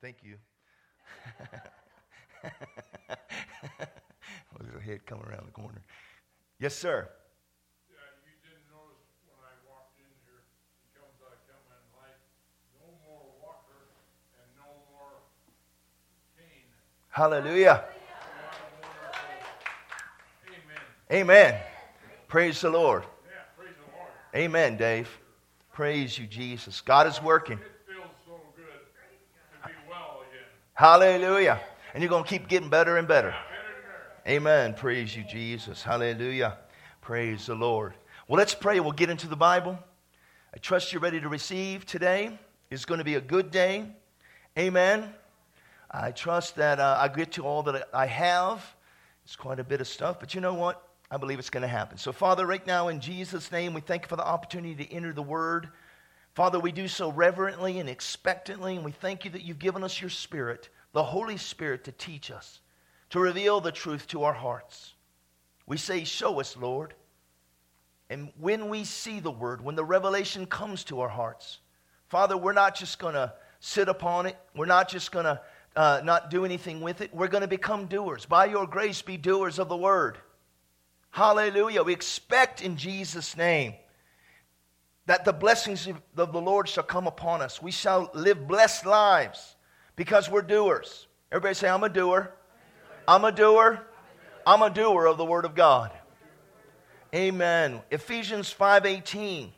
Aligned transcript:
Thank 0.00 0.18
you. 0.22 0.36
Oh, 4.52 4.60
a 4.60 4.64
little 4.64 4.80
head 4.80 5.04
coming 5.06 5.24
around 5.26 5.46
the 5.46 5.52
corner. 5.52 5.82
Yes, 6.58 6.74
sir. 6.74 7.08
Yeah, 7.90 7.96
you 8.24 8.32
didn't 8.42 8.64
notice 8.70 9.02
when 9.26 9.38
I 9.44 9.54
walked 9.68 9.98
in 9.98 10.08
here, 10.24 10.42
he 10.82 10.88
comes, 10.98 11.14
I 11.20 11.36
come 11.46 11.62
in 11.68 11.84
light, 11.98 12.18
no 12.80 12.88
more 13.06 13.22
walker 13.42 13.92
and 14.40 14.48
no 14.56 14.70
more 14.90 15.20
cane. 16.36 16.66
Hallelujah. 17.10 17.84
Amen. 20.48 21.20
Amen. 21.52 21.60
Praise 22.26 22.60
the 22.60 22.70
Lord. 22.70 23.02
Yeah, 23.02 23.42
praise 23.56 23.74
the 23.76 23.96
Lord. 23.96 24.10
Amen, 24.34 24.76
Dave. 24.76 25.08
Praise 25.72 26.18
you, 26.18 26.26
Jesus. 26.26 26.80
God 26.80 27.06
is 27.06 27.22
working. 27.22 27.58
It 27.58 27.70
feels 27.86 28.10
so 28.26 28.40
good 28.56 28.64
to 29.62 29.68
be 29.68 29.74
well 29.88 30.22
again. 30.28 30.48
Hallelujah. 30.78 31.60
And 31.92 32.04
you're 32.04 32.08
going 32.08 32.22
to 32.22 32.30
keep 32.30 32.46
getting 32.46 32.68
better 32.68 32.98
and 32.98 33.08
better. 33.08 33.34
Amen. 34.28 34.74
Praise 34.74 35.16
you, 35.16 35.24
Jesus. 35.24 35.82
Hallelujah. 35.82 36.56
Praise 37.00 37.46
the 37.46 37.56
Lord. 37.56 37.94
Well, 38.28 38.38
let's 38.38 38.54
pray. 38.54 38.78
We'll 38.78 38.92
get 38.92 39.10
into 39.10 39.26
the 39.26 39.34
Bible. 39.34 39.76
I 40.54 40.58
trust 40.58 40.92
you're 40.92 41.02
ready 41.02 41.20
to 41.20 41.28
receive 41.28 41.84
today. 41.84 42.38
It's 42.70 42.84
going 42.84 42.98
to 42.98 43.04
be 43.04 43.16
a 43.16 43.20
good 43.20 43.50
day. 43.50 43.86
Amen. 44.56 45.12
I 45.90 46.12
trust 46.12 46.54
that 46.54 46.78
uh, 46.78 46.96
I 47.00 47.08
get 47.08 47.32
to 47.32 47.42
all 47.42 47.64
that 47.64 47.88
I 47.92 48.06
have. 48.06 48.64
It's 49.24 49.34
quite 49.34 49.58
a 49.58 49.64
bit 49.64 49.80
of 49.80 49.88
stuff, 49.88 50.20
but 50.20 50.32
you 50.32 50.40
know 50.40 50.54
what? 50.54 50.80
I 51.10 51.16
believe 51.16 51.40
it's 51.40 51.50
going 51.50 51.62
to 51.62 51.66
happen. 51.66 51.98
So, 51.98 52.12
Father, 52.12 52.46
right 52.46 52.64
now, 52.64 52.86
in 52.86 53.00
Jesus' 53.00 53.50
name, 53.50 53.74
we 53.74 53.80
thank 53.80 54.02
you 54.02 54.08
for 54.08 54.14
the 54.14 54.24
opportunity 54.24 54.84
to 54.84 54.94
enter 54.94 55.12
the 55.12 55.24
Word. 55.24 55.70
Father, 56.38 56.60
we 56.60 56.70
do 56.70 56.86
so 56.86 57.10
reverently 57.10 57.80
and 57.80 57.88
expectantly, 57.88 58.76
and 58.76 58.84
we 58.84 58.92
thank 58.92 59.24
you 59.24 59.30
that 59.32 59.42
you've 59.42 59.58
given 59.58 59.82
us 59.82 60.00
your 60.00 60.08
Spirit, 60.08 60.68
the 60.92 61.02
Holy 61.02 61.36
Spirit, 61.36 61.82
to 61.82 61.90
teach 61.90 62.30
us, 62.30 62.60
to 63.10 63.18
reveal 63.18 63.60
the 63.60 63.72
truth 63.72 64.06
to 64.06 64.22
our 64.22 64.32
hearts. 64.32 64.94
We 65.66 65.78
say, 65.78 66.04
Show 66.04 66.38
us, 66.38 66.56
Lord. 66.56 66.94
And 68.08 68.30
when 68.38 68.68
we 68.68 68.84
see 68.84 69.18
the 69.18 69.32
Word, 69.32 69.64
when 69.64 69.74
the 69.74 69.84
revelation 69.84 70.46
comes 70.46 70.84
to 70.84 71.00
our 71.00 71.08
hearts, 71.08 71.58
Father, 72.06 72.36
we're 72.36 72.52
not 72.52 72.76
just 72.76 73.00
going 73.00 73.14
to 73.14 73.32
sit 73.58 73.88
upon 73.88 74.26
it, 74.26 74.36
we're 74.54 74.66
not 74.66 74.88
just 74.88 75.10
going 75.10 75.24
to 75.24 75.40
uh, 75.74 76.02
not 76.04 76.30
do 76.30 76.44
anything 76.44 76.82
with 76.82 77.00
it. 77.00 77.12
We're 77.12 77.26
going 77.26 77.40
to 77.40 77.48
become 77.48 77.86
doers. 77.86 78.26
By 78.26 78.44
your 78.44 78.68
grace, 78.68 79.02
be 79.02 79.16
doers 79.16 79.58
of 79.58 79.68
the 79.68 79.76
Word. 79.76 80.18
Hallelujah. 81.10 81.82
We 81.82 81.92
expect 81.92 82.62
in 82.62 82.76
Jesus' 82.76 83.36
name 83.36 83.74
that 85.08 85.24
the 85.24 85.32
blessings 85.32 85.88
of 86.18 86.32
the 86.32 86.40
Lord 86.40 86.68
shall 86.68 86.84
come 86.84 87.06
upon 87.06 87.40
us. 87.40 87.62
We 87.62 87.70
shall 87.70 88.10
live 88.12 88.46
blessed 88.46 88.84
lives 88.84 89.56
because 89.96 90.30
we're 90.30 90.42
doers. 90.42 91.06
Everybody 91.32 91.54
say, 91.54 91.66
I'm 91.66 91.82
a 91.82 91.88
doer. 91.88 92.34
I'm 93.08 93.24
a 93.24 93.32
doer. 93.32 93.86
I'm 94.46 94.60
a 94.60 94.68
doer 94.68 95.06
of 95.06 95.16
the 95.16 95.24
Word 95.24 95.46
of 95.46 95.54
God. 95.54 95.92
Amen. 97.14 97.80
Ephesians 97.90 98.52
5:18 98.52 99.54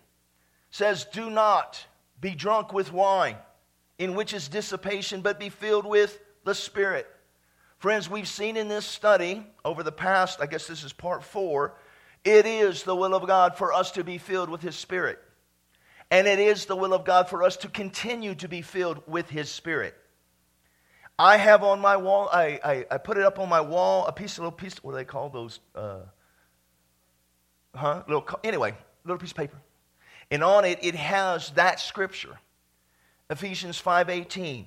says, 0.70 1.04
"Do 1.06 1.28
not 1.28 1.84
be 2.20 2.36
drunk 2.36 2.72
with 2.72 2.92
wine, 2.92 3.36
in 3.98 4.14
which 4.14 4.32
is 4.32 4.46
dissipation, 4.46 5.20
but 5.20 5.40
be 5.40 5.48
filled 5.48 5.84
with 5.84 6.20
the 6.44 6.54
Spirit." 6.54 7.08
Friends, 7.78 8.08
we've 8.08 8.28
seen 8.28 8.56
in 8.56 8.68
this 8.68 8.86
study 8.86 9.44
over 9.64 9.82
the 9.82 9.90
past, 9.90 10.40
I 10.40 10.46
guess 10.46 10.68
this 10.68 10.84
is 10.84 10.92
part 10.92 11.24
four, 11.24 11.74
it 12.22 12.46
is 12.46 12.84
the 12.84 12.94
will 12.94 13.16
of 13.16 13.26
God 13.26 13.56
for 13.56 13.72
us 13.72 13.90
to 13.92 14.04
be 14.04 14.16
filled 14.16 14.48
with 14.48 14.62
His 14.62 14.76
Spirit. 14.76 15.20
And 16.10 16.26
it 16.26 16.38
is 16.38 16.66
the 16.66 16.76
will 16.76 16.92
of 16.92 17.04
God 17.04 17.28
for 17.28 17.42
us 17.42 17.56
to 17.58 17.68
continue 17.68 18.34
to 18.36 18.48
be 18.48 18.62
filled 18.62 19.02
with 19.06 19.30
His 19.30 19.50
Spirit. 19.50 19.94
I 21.18 21.36
have 21.36 21.62
on 21.62 21.80
my 21.80 21.98
wall, 21.98 22.30
I, 22.32 22.58
I, 22.64 22.86
I 22.92 22.98
put 22.98 23.18
it 23.18 23.24
up 23.24 23.38
on 23.38 23.48
my 23.48 23.60
wall, 23.60 24.06
a 24.06 24.12
piece, 24.12 24.38
a 24.38 24.40
little 24.40 24.50
piece, 24.50 24.82
what 24.82 24.92
do 24.92 24.96
they 24.96 25.04
call 25.04 25.28
those? 25.28 25.60
Uh, 25.74 26.00
huh? 27.74 28.02
Little, 28.08 28.26
anyway, 28.42 28.74
little 29.04 29.18
piece 29.18 29.32
of 29.32 29.36
paper. 29.36 29.58
And 30.30 30.42
on 30.42 30.64
it, 30.64 30.78
it 30.82 30.94
has 30.94 31.50
that 31.50 31.78
scripture, 31.78 32.38
Ephesians 33.28 33.80
5.18. 33.80 34.64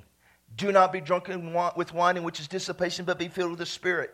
Do 0.56 0.72
not 0.72 0.94
be 0.94 1.02
drunken 1.02 1.56
with 1.76 1.94
wine 1.94 2.18
in 2.18 2.24
which 2.24 2.40
is 2.40 2.48
dissipation, 2.48 3.06
but 3.06 3.18
be 3.18 3.30
filled 3.30 3.50
with 3.50 3.60
the 3.60 3.66
Spirit. 3.66 4.14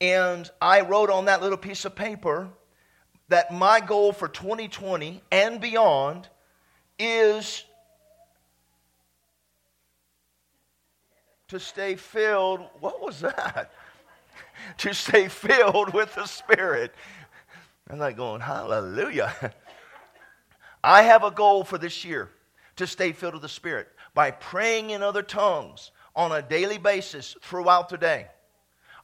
And 0.00 0.50
I 0.60 0.80
wrote 0.80 1.10
on 1.10 1.26
that 1.26 1.40
little 1.40 1.56
piece 1.56 1.84
of 1.84 1.94
paper 1.94 2.48
that 3.28 3.52
my 3.52 3.80
goal 3.80 4.12
for 4.12 4.26
2020 4.26 5.22
and 5.30 5.60
beyond 5.60 6.28
is 6.98 7.64
to 11.48 11.60
stay 11.60 11.96
filled. 11.96 12.60
What 12.80 13.00
was 13.00 13.20
that? 13.20 13.72
to 14.78 14.94
stay 14.94 15.28
filled 15.28 15.92
with 15.92 16.14
the 16.14 16.26
Spirit. 16.26 16.94
I'm 17.90 17.98
like 17.98 18.16
going, 18.16 18.40
hallelujah. 18.40 19.52
I 20.82 21.02
have 21.02 21.24
a 21.24 21.30
goal 21.30 21.64
for 21.64 21.78
this 21.78 22.04
year 22.04 22.30
to 22.76 22.86
stay 22.86 23.12
filled 23.12 23.34
with 23.34 23.42
the 23.42 23.48
Spirit 23.48 23.88
by 24.14 24.30
praying 24.30 24.90
in 24.90 25.02
other 25.02 25.22
tongues 25.22 25.90
on 26.16 26.32
a 26.32 26.42
daily 26.42 26.78
basis 26.78 27.36
throughout 27.42 27.88
the 27.88 27.98
day. 27.98 28.28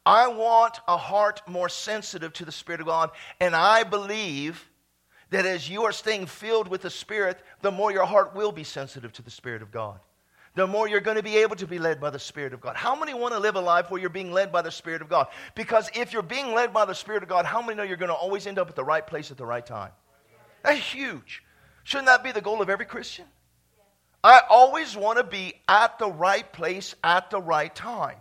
I 0.06 0.28
want 0.28 0.80
a 0.88 0.96
heart 0.96 1.42
more 1.46 1.68
sensitive 1.68 2.32
to 2.34 2.44
the 2.44 2.52
Spirit 2.52 2.80
of 2.80 2.86
God, 2.86 3.10
and 3.38 3.54
I 3.54 3.82
believe 3.82 4.69
that 5.30 5.46
as 5.46 5.68
you 5.68 5.84
are 5.84 5.92
staying 5.92 6.26
filled 6.26 6.68
with 6.68 6.82
the 6.82 6.90
Spirit, 6.90 7.38
the 7.62 7.70
more 7.70 7.92
your 7.92 8.04
heart 8.04 8.34
will 8.34 8.52
be 8.52 8.64
sensitive 8.64 9.12
to 9.14 9.22
the 9.22 9.30
Spirit 9.30 9.62
of 9.62 9.70
God. 9.70 10.00
The 10.56 10.66
more 10.66 10.88
you're 10.88 11.00
going 11.00 11.16
to 11.16 11.22
be 11.22 11.38
able 11.38 11.54
to 11.56 11.66
be 11.66 11.78
led 11.78 12.00
by 12.00 12.10
the 12.10 12.18
Spirit 12.18 12.52
of 12.52 12.60
God. 12.60 12.74
How 12.74 12.96
many 12.96 13.14
want 13.14 13.34
to 13.34 13.40
live 13.40 13.54
a 13.54 13.60
life 13.60 13.90
where 13.90 14.00
you're 14.00 14.10
being 14.10 14.32
led 14.32 14.50
by 14.50 14.62
the 14.62 14.72
Spirit 14.72 15.00
of 15.00 15.08
God? 15.08 15.28
Because 15.54 15.88
if 15.94 16.12
you're 16.12 16.22
being 16.22 16.52
led 16.54 16.72
by 16.72 16.84
the 16.84 16.94
Spirit 16.94 17.22
of 17.22 17.28
God, 17.28 17.46
how 17.46 17.62
many 17.62 17.76
know 17.76 17.84
you're 17.84 17.96
going 17.96 18.08
to 18.08 18.14
always 18.14 18.48
end 18.48 18.58
up 18.58 18.68
at 18.68 18.74
the 18.74 18.84
right 18.84 19.06
place 19.06 19.30
at 19.30 19.36
the 19.36 19.46
right 19.46 19.64
time? 19.64 19.92
That's 20.64 20.80
huge. 20.80 21.44
Shouldn't 21.84 22.06
that 22.06 22.24
be 22.24 22.32
the 22.32 22.40
goal 22.40 22.60
of 22.60 22.68
every 22.68 22.84
Christian? 22.84 23.26
I 24.22 24.42
always 24.50 24.96
want 24.96 25.18
to 25.18 25.24
be 25.24 25.54
at 25.68 25.98
the 25.98 26.10
right 26.10 26.52
place 26.52 26.94
at 27.02 27.30
the 27.30 27.40
right 27.40 27.74
time. 27.74 28.16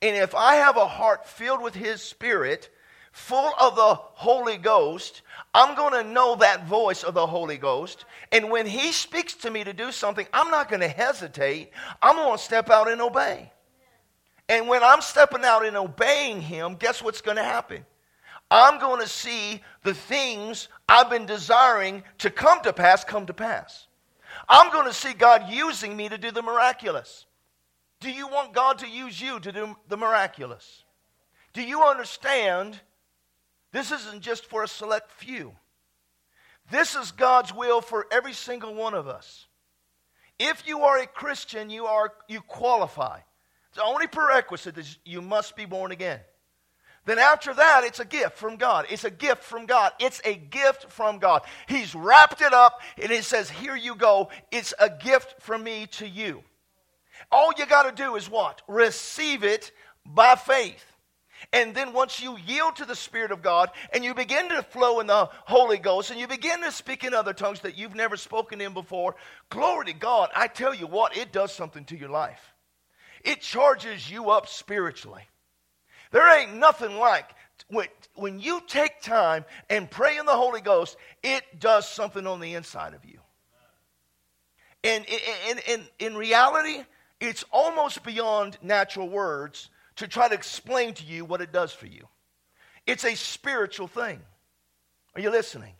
And 0.00 0.16
if 0.16 0.34
I 0.34 0.56
have 0.56 0.76
a 0.76 0.86
heart 0.86 1.26
filled 1.26 1.62
with 1.62 1.74
His 1.74 2.02
Spirit, 2.02 2.68
full 3.12 3.52
of 3.60 3.76
the 3.76 3.94
Holy 3.94 4.56
Ghost, 4.56 5.22
I'm 5.54 5.76
going 5.76 5.92
to 5.92 6.10
know 6.10 6.34
that 6.36 6.66
voice 6.66 7.04
of 7.04 7.14
the 7.14 7.26
Holy 7.26 7.58
Ghost. 7.58 8.06
And 8.32 8.50
when 8.50 8.66
He 8.66 8.90
speaks 8.90 9.34
to 9.34 9.50
me 9.50 9.62
to 9.64 9.72
do 9.72 9.92
something, 9.92 10.26
I'm 10.32 10.50
not 10.50 10.68
going 10.68 10.80
to 10.80 10.88
hesitate. 10.88 11.70
I'm 12.00 12.16
going 12.16 12.36
to 12.36 12.42
step 12.42 12.70
out 12.70 12.90
and 12.90 13.00
obey. 13.00 13.52
And 14.48 14.66
when 14.66 14.82
I'm 14.82 15.02
stepping 15.02 15.44
out 15.44 15.64
and 15.64 15.76
obeying 15.76 16.40
Him, 16.40 16.74
guess 16.74 17.02
what's 17.02 17.20
going 17.20 17.36
to 17.36 17.44
happen? 17.44 17.84
I'm 18.50 18.78
going 18.80 19.00
to 19.00 19.08
see 19.08 19.62
the 19.82 19.94
things 19.94 20.68
I've 20.88 21.08
been 21.08 21.26
desiring 21.26 22.02
to 22.18 22.30
come 22.30 22.60
to 22.62 22.72
pass 22.72 23.04
come 23.04 23.26
to 23.26 23.34
pass. 23.34 23.86
I'm 24.48 24.72
going 24.72 24.86
to 24.86 24.92
see 24.92 25.12
God 25.12 25.50
using 25.50 25.96
me 25.96 26.08
to 26.08 26.18
do 26.18 26.30
the 26.30 26.42
miraculous. 26.42 27.26
Do 28.00 28.10
you 28.10 28.26
want 28.28 28.52
God 28.52 28.78
to 28.80 28.88
use 28.88 29.20
you 29.20 29.38
to 29.40 29.52
do 29.52 29.76
the 29.88 29.96
miraculous? 29.96 30.84
Do 31.52 31.62
you 31.62 31.82
understand 31.82 32.80
this 33.72 33.90
isn't 33.90 34.22
just 34.22 34.46
for 34.46 34.62
a 34.62 34.68
select 34.68 35.10
few? 35.12 35.52
This 36.70 36.94
is 36.94 37.12
God's 37.12 37.54
will 37.54 37.80
for 37.80 38.06
every 38.10 38.32
single 38.32 38.74
one 38.74 38.94
of 38.94 39.08
us. 39.08 39.46
If 40.38 40.66
you 40.66 40.80
are 40.82 40.98
a 40.98 41.06
Christian, 41.06 41.70
you 41.70 41.86
are 41.86 42.12
you 42.28 42.40
qualify. 42.40 43.20
The 43.74 43.82
only 43.82 44.06
prerequisite 44.06 44.76
is 44.78 44.98
you 45.04 45.22
must 45.22 45.56
be 45.56 45.64
born 45.64 45.92
again. 45.92 46.20
Then 47.04 47.18
after 47.18 47.52
that, 47.52 47.82
it's 47.84 47.98
a 47.98 48.04
gift 48.04 48.38
from 48.38 48.56
God. 48.56 48.86
It's 48.88 49.04
a 49.04 49.10
gift 49.10 49.42
from 49.42 49.66
God. 49.66 49.92
It's 49.98 50.20
a 50.24 50.34
gift 50.34 50.90
from 50.90 51.18
God. 51.18 51.42
He's 51.66 51.94
wrapped 51.94 52.42
it 52.42 52.52
up 52.52 52.80
and 53.00 53.10
he 53.10 53.22
says, 53.22 53.50
Here 53.50 53.74
you 53.74 53.96
go. 53.96 54.28
It's 54.52 54.72
a 54.78 54.88
gift 54.88 55.40
from 55.40 55.64
me 55.64 55.86
to 55.92 56.06
you. 56.06 56.44
All 57.30 57.52
you 57.56 57.66
got 57.66 57.84
to 57.84 58.02
do 58.02 58.14
is 58.14 58.30
what? 58.30 58.62
Receive 58.68 59.42
it 59.42 59.72
by 60.06 60.36
faith. 60.36 60.84
And 61.52 61.74
then 61.74 61.92
once 61.92 62.20
you 62.20 62.36
yield 62.46 62.76
to 62.76 62.84
the 62.84 62.94
Spirit 62.94 63.32
of 63.32 63.42
God 63.42 63.70
and 63.92 64.04
you 64.04 64.14
begin 64.14 64.48
to 64.50 64.62
flow 64.62 65.00
in 65.00 65.06
the 65.06 65.28
Holy 65.44 65.78
Ghost 65.78 66.10
and 66.10 66.20
you 66.20 66.26
begin 66.26 66.62
to 66.62 66.72
speak 66.72 67.04
in 67.04 67.14
other 67.14 67.32
tongues 67.32 67.60
that 67.60 67.76
you've 67.76 67.94
never 67.94 68.16
spoken 68.16 68.60
in 68.60 68.74
before, 68.74 69.16
glory 69.50 69.86
to 69.86 69.92
God, 69.92 70.30
I 70.34 70.46
tell 70.46 70.74
you 70.74 70.86
what, 70.86 71.16
it 71.16 71.32
does 71.32 71.52
something 71.52 71.84
to 71.86 71.96
your 71.96 72.10
life. 72.10 72.54
It 73.24 73.40
charges 73.40 74.10
you 74.10 74.30
up 74.30 74.48
spiritually. 74.48 75.22
There 76.10 76.38
ain't 76.38 76.56
nothing 76.56 76.96
like 76.96 77.30
when, 77.68 77.86
when 78.14 78.40
you 78.40 78.60
take 78.66 79.00
time 79.00 79.44
and 79.70 79.90
pray 79.90 80.18
in 80.18 80.26
the 80.26 80.32
Holy 80.32 80.60
Ghost, 80.60 80.96
it 81.22 81.42
does 81.58 81.88
something 81.88 82.26
on 82.26 82.40
the 82.40 82.54
inside 82.54 82.94
of 82.94 83.04
you. 83.04 83.18
And 84.84 85.04
in, 85.48 85.58
in, 85.68 85.84
in 85.98 86.16
reality, 86.16 86.82
it's 87.20 87.44
almost 87.52 88.02
beyond 88.02 88.58
natural 88.62 89.08
words 89.08 89.70
to 90.02 90.08
try 90.08 90.28
to 90.28 90.34
explain 90.34 90.94
to 90.94 91.04
you 91.04 91.24
what 91.24 91.40
it 91.40 91.52
does 91.52 91.72
for 91.72 91.86
you. 91.86 92.08
It's 92.86 93.04
a 93.04 93.14
spiritual 93.14 93.86
thing. 93.86 94.20
Are 95.14 95.20
you 95.20 95.30
listening? 95.30 95.74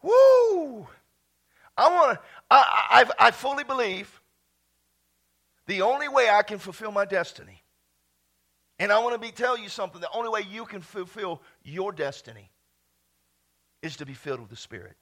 Woo! 0.00 0.86
I 1.76 1.88
want 1.92 2.18
to, 2.18 2.24
I, 2.48 3.04
I, 3.18 3.26
I 3.26 3.30
fully 3.32 3.64
believe 3.64 4.20
The 5.68 5.82
only 5.82 6.08
way 6.08 6.30
I 6.30 6.42
can 6.42 6.58
fulfill 6.58 6.90
my 6.90 7.04
destiny, 7.04 7.62
and 8.78 8.90
I 8.90 9.00
want 9.00 9.12
to 9.12 9.20
be 9.20 9.30
tell 9.30 9.56
you 9.56 9.68
something, 9.68 10.00
the 10.00 10.10
only 10.14 10.30
way 10.30 10.40
you 10.50 10.64
can 10.64 10.80
fulfill 10.80 11.42
your 11.62 11.92
destiny 11.92 12.50
is 13.82 13.98
to 13.98 14.06
be 14.06 14.14
filled 14.14 14.40
with 14.40 14.48
the 14.48 14.56
Spirit. 14.56 14.96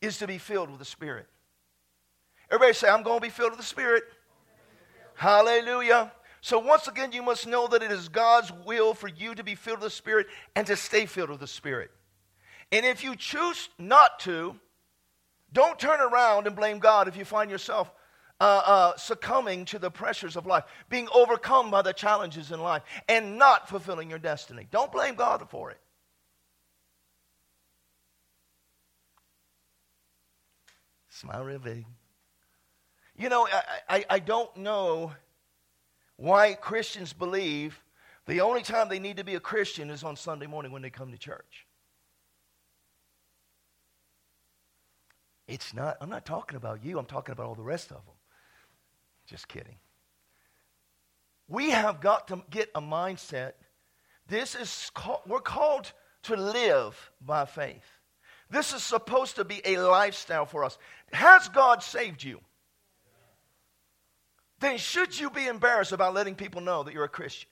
Is 0.00 0.18
to 0.18 0.28
be 0.28 0.38
filled 0.38 0.70
with 0.70 0.78
the 0.78 0.84
Spirit. 0.84 1.26
Everybody 2.48 2.74
say, 2.74 2.88
I'm 2.88 3.02
going 3.02 3.18
to 3.18 3.22
be 3.22 3.30
filled 3.30 3.50
with 3.50 3.58
the 3.58 3.66
Spirit. 3.66 4.04
Hallelujah. 5.14 6.12
So, 6.40 6.58
once 6.58 6.88
again, 6.88 7.12
you 7.12 7.22
must 7.22 7.46
know 7.46 7.68
that 7.68 7.82
it 7.82 7.92
is 7.92 8.08
God's 8.08 8.52
will 8.66 8.94
for 8.94 9.08
you 9.08 9.34
to 9.34 9.44
be 9.44 9.54
filled 9.54 9.78
with 9.78 9.90
the 9.90 9.90
Spirit 9.90 10.26
and 10.56 10.66
to 10.66 10.76
stay 10.76 11.06
filled 11.06 11.30
with 11.30 11.40
the 11.40 11.46
Spirit. 11.46 11.90
And 12.72 12.84
if 12.84 13.04
you 13.04 13.14
choose 13.14 13.68
not 13.78 14.18
to, 14.20 14.56
don't 15.52 15.78
turn 15.78 16.00
around 16.00 16.46
and 16.46 16.56
blame 16.56 16.78
God 16.78 17.06
if 17.06 17.16
you 17.16 17.24
find 17.24 17.50
yourself 17.50 17.92
uh, 18.40 18.62
uh, 18.64 18.96
succumbing 18.96 19.66
to 19.66 19.78
the 19.78 19.90
pressures 19.90 20.36
of 20.36 20.46
life, 20.46 20.64
being 20.88 21.06
overcome 21.14 21.70
by 21.70 21.82
the 21.82 21.92
challenges 21.92 22.50
in 22.50 22.60
life, 22.60 22.82
and 23.08 23.38
not 23.38 23.68
fulfilling 23.68 24.10
your 24.10 24.18
destiny. 24.18 24.66
Don't 24.70 24.90
blame 24.90 25.14
God 25.14 25.48
for 25.48 25.70
it. 25.70 25.78
Smile 31.08 31.44
real 31.44 31.60
big. 31.60 31.84
You 33.16 33.28
know, 33.28 33.46
I, 33.46 33.62
I, 33.88 34.04
I 34.10 34.18
don't 34.18 34.54
know 34.56 35.12
why 36.16 36.54
Christians 36.54 37.12
believe 37.12 37.80
the 38.26 38.40
only 38.40 38.62
time 38.62 38.88
they 38.88 38.98
need 38.98 39.16
to 39.16 39.24
be 39.24 39.34
a 39.34 39.40
Christian 39.40 39.90
is 39.90 40.04
on 40.04 40.16
Sunday 40.16 40.46
morning 40.46 40.72
when 40.72 40.82
they 40.82 40.90
come 40.90 41.10
to 41.10 41.18
church. 41.18 41.66
It's 45.48 45.74
not, 45.74 45.96
I'm 46.00 46.08
not 46.08 46.24
talking 46.24 46.56
about 46.56 46.84
you, 46.84 46.98
I'm 46.98 47.04
talking 47.04 47.32
about 47.32 47.46
all 47.46 47.54
the 47.54 47.62
rest 47.62 47.90
of 47.90 48.04
them. 48.06 48.14
Just 49.26 49.48
kidding. 49.48 49.76
We 51.48 51.70
have 51.70 52.00
got 52.00 52.28
to 52.28 52.42
get 52.50 52.70
a 52.74 52.80
mindset. 52.80 53.52
This 54.28 54.54
is, 54.54 54.90
we're 55.26 55.40
called 55.40 55.92
to 56.24 56.36
live 56.36 57.10
by 57.20 57.44
faith. 57.44 57.84
This 58.50 58.72
is 58.72 58.82
supposed 58.82 59.36
to 59.36 59.44
be 59.44 59.60
a 59.64 59.78
lifestyle 59.78 60.46
for 60.46 60.64
us. 60.64 60.78
Has 61.12 61.48
God 61.48 61.82
saved 61.82 62.22
you? 62.22 62.40
Then 64.62 64.78
should 64.78 65.18
you 65.18 65.28
be 65.28 65.48
embarrassed 65.48 65.90
about 65.90 66.14
letting 66.14 66.36
people 66.36 66.60
know 66.60 66.84
that 66.84 66.94
you're 66.94 67.02
a 67.02 67.08
Christian? 67.08 67.50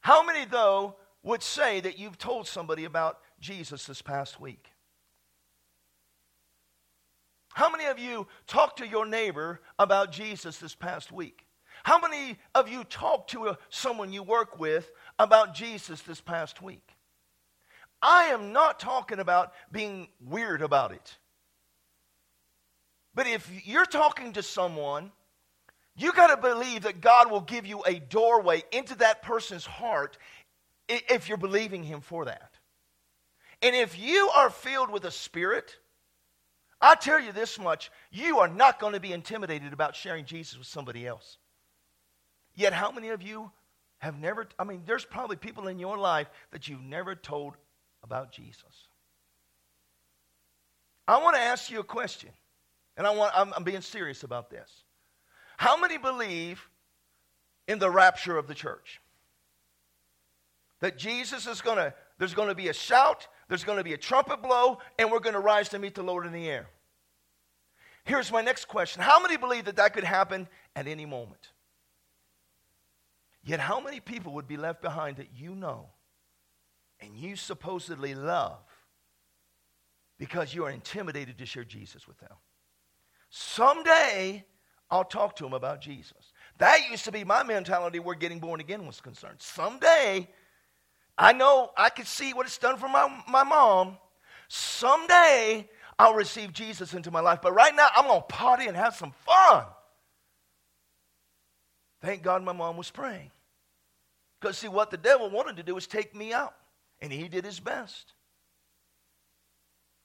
How 0.00 0.26
many, 0.26 0.44
though, 0.44 0.96
would 1.22 1.44
say 1.44 1.78
that 1.78 1.96
you've 1.96 2.18
told 2.18 2.48
somebody 2.48 2.84
about 2.84 3.20
Jesus 3.38 3.86
this 3.86 4.02
past 4.02 4.40
week? 4.40 4.72
How 7.50 7.70
many 7.70 7.86
of 7.86 8.00
you 8.00 8.26
talked 8.48 8.78
to 8.78 8.86
your 8.88 9.06
neighbor 9.06 9.60
about 9.78 10.10
Jesus 10.10 10.58
this 10.58 10.74
past 10.74 11.12
week? 11.12 11.46
How 11.84 12.00
many 12.00 12.36
of 12.56 12.68
you 12.68 12.82
talked 12.82 13.30
to 13.30 13.46
a, 13.46 13.58
someone 13.68 14.12
you 14.12 14.24
work 14.24 14.58
with 14.58 14.90
about 15.20 15.54
Jesus 15.54 16.02
this 16.02 16.20
past 16.20 16.60
week? 16.60 16.96
I 18.02 18.24
am 18.24 18.52
not 18.52 18.80
talking 18.80 19.20
about 19.20 19.52
being 19.70 20.08
weird 20.20 20.62
about 20.62 20.90
it. 20.90 21.16
But 23.14 23.28
if 23.28 23.48
you're 23.64 23.86
talking 23.86 24.32
to 24.32 24.42
someone, 24.42 25.12
you 25.98 26.12
got 26.12 26.28
to 26.28 26.36
believe 26.36 26.82
that 26.82 27.00
God 27.00 27.30
will 27.30 27.40
give 27.40 27.66
you 27.66 27.82
a 27.84 27.98
doorway 27.98 28.62
into 28.70 28.94
that 28.98 29.22
person's 29.22 29.66
heart 29.66 30.16
if 30.88 31.28
you're 31.28 31.36
believing 31.36 31.82
Him 31.82 32.00
for 32.00 32.26
that. 32.26 32.52
And 33.60 33.74
if 33.74 33.98
you 33.98 34.30
are 34.36 34.48
filled 34.48 34.90
with 34.90 35.04
a 35.04 35.10
spirit, 35.10 35.76
I 36.80 36.94
tell 36.94 37.20
you 37.20 37.32
this 37.32 37.58
much 37.58 37.90
you 38.12 38.38
are 38.38 38.48
not 38.48 38.78
going 38.78 38.92
to 38.92 39.00
be 39.00 39.12
intimidated 39.12 39.72
about 39.72 39.96
sharing 39.96 40.24
Jesus 40.24 40.56
with 40.56 40.68
somebody 40.68 41.04
else. 41.04 41.38
Yet, 42.54 42.72
how 42.72 42.92
many 42.92 43.08
of 43.08 43.20
you 43.20 43.50
have 43.98 44.18
never, 44.18 44.46
I 44.58 44.64
mean, 44.64 44.82
there's 44.86 45.04
probably 45.04 45.36
people 45.36 45.66
in 45.66 45.80
your 45.80 45.98
life 45.98 46.28
that 46.52 46.68
you've 46.68 46.82
never 46.82 47.16
told 47.16 47.54
about 48.04 48.30
Jesus. 48.30 48.88
I 51.08 51.20
want 51.22 51.34
to 51.34 51.42
ask 51.42 51.70
you 51.70 51.80
a 51.80 51.84
question, 51.84 52.30
and 52.96 53.06
I 53.06 53.10
want, 53.10 53.32
I'm, 53.34 53.52
I'm 53.54 53.64
being 53.64 53.80
serious 53.80 54.22
about 54.22 54.50
this. 54.50 54.84
How 55.58 55.76
many 55.76 55.98
believe 55.98 56.70
in 57.66 57.80
the 57.80 57.90
rapture 57.90 58.38
of 58.38 58.46
the 58.46 58.54
church? 58.54 59.00
That 60.80 60.96
Jesus 60.96 61.48
is 61.48 61.60
going 61.60 61.78
to, 61.78 61.92
there's 62.16 62.32
going 62.32 62.48
to 62.48 62.54
be 62.54 62.68
a 62.68 62.72
shout, 62.72 63.26
there's 63.48 63.64
going 63.64 63.78
to 63.78 63.84
be 63.84 63.92
a 63.92 63.98
trumpet 63.98 64.40
blow, 64.40 64.78
and 65.00 65.10
we're 65.10 65.18
going 65.18 65.34
to 65.34 65.40
rise 65.40 65.68
to 65.70 65.80
meet 65.80 65.96
the 65.96 66.04
Lord 66.04 66.26
in 66.26 66.32
the 66.32 66.48
air. 66.48 66.68
Here's 68.04 68.30
my 68.30 68.40
next 68.40 68.68
question 68.68 69.02
How 69.02 69.20
many 69.20 69.36
believe 69.36 69.64
that 69.64 69.76
that 69.76 69.94
could 69.94 70.04
happen 70.04 70.48
at 70.76 70.86
any 70.86 71.06
moment? 71.06 71.48
Yet, 73.42 73.58
how 73.58 73.80
many 73.80 73.98
people 73.98 74.34
would 74.34 74.46
be 74.46 74.56
left 74.56 74.80
behind 74.80 75.16
that 75.16 75.30
you 75.34 75.56
know 75.56 75.88
and 77.00 77.16
you 77.16 77.34
supposedly 77.34 78.14
love 78.14 78.60
because 80.18 80.54
you 80.54 80.64
are 80.66 80.70
intimidated 80.70 81.38
to 81.38 81.46
share 81.46 81.64
Jesus 81.64 82.06
with 82.06 82.18
them? 82.18 82.34
Someday, 83.28 84.44
I'll 84.90 85.04
talk 85.04 85.36
to 85.36 85.44
them 85.44 85.52
about 85.52 85.80
Jesus. 85.80 86.32
That 86.58 86.90
used 86.90 87.04
to 87.04 87.12
be 87.12 87.24
my 87.24 87.42
mentality 87.42 87.98
where 87.98 88.14
getting 88.14 88.38
born 88.40 88.60
again 88.60 88.86
was 88.86 89.00
concerned. 89.00 89.36
Someday, 89.38 90.28
I 91.16 91.32
know 91.32 91.70
I 91.76 91.90
could 91.90 92.06
see 92.06 92.32
what 92.32 92.46
it's 92.46 92.58
done 92.58 92.78
for 92.78 92.88
my, 92.88 93.22
my 93.28 93.44
mom. 93.44 93.98
Someday 94.48 95.68
I'll 95.98 96.14
receive 96.14 96.52
Jesus 96.52 96.94
into 96.94 97.10
my 97.10 97.20
life. 97.20 97.40
But 97.42 97.52
right 97.52 97.74
now 97.74 97.88
I'm 97.94 98.06
going 98.06 98.20
to 98.20 98.26
party 98.26 98.66
and 98.66 98.76
have 98.76 98.94
some 98.94 99.12
fun. 99.26 99.64
Thank 102.00 102.22
God 102.22 102.42
my 102.42 102.52
mom 102.52 102.76
was 102.76 102.90
praying. 102.90 103.30
Because, 104.40 104.58
see, 104.58 104.68
what 104.68 104.90
the 104.90 104.96
devil 104.96 105.30
wanted 105.30 105.56
to 105.56 105.64
do 105.64 105.74
was 105.74 105.86
take 105.86 106.14
me 106.14 106.32
out. 106.32 106.54
And 107.00 107.12
he 107.12 107.28
did 107.28 107.44
his 107.44 107.60
best. 107.60 108.12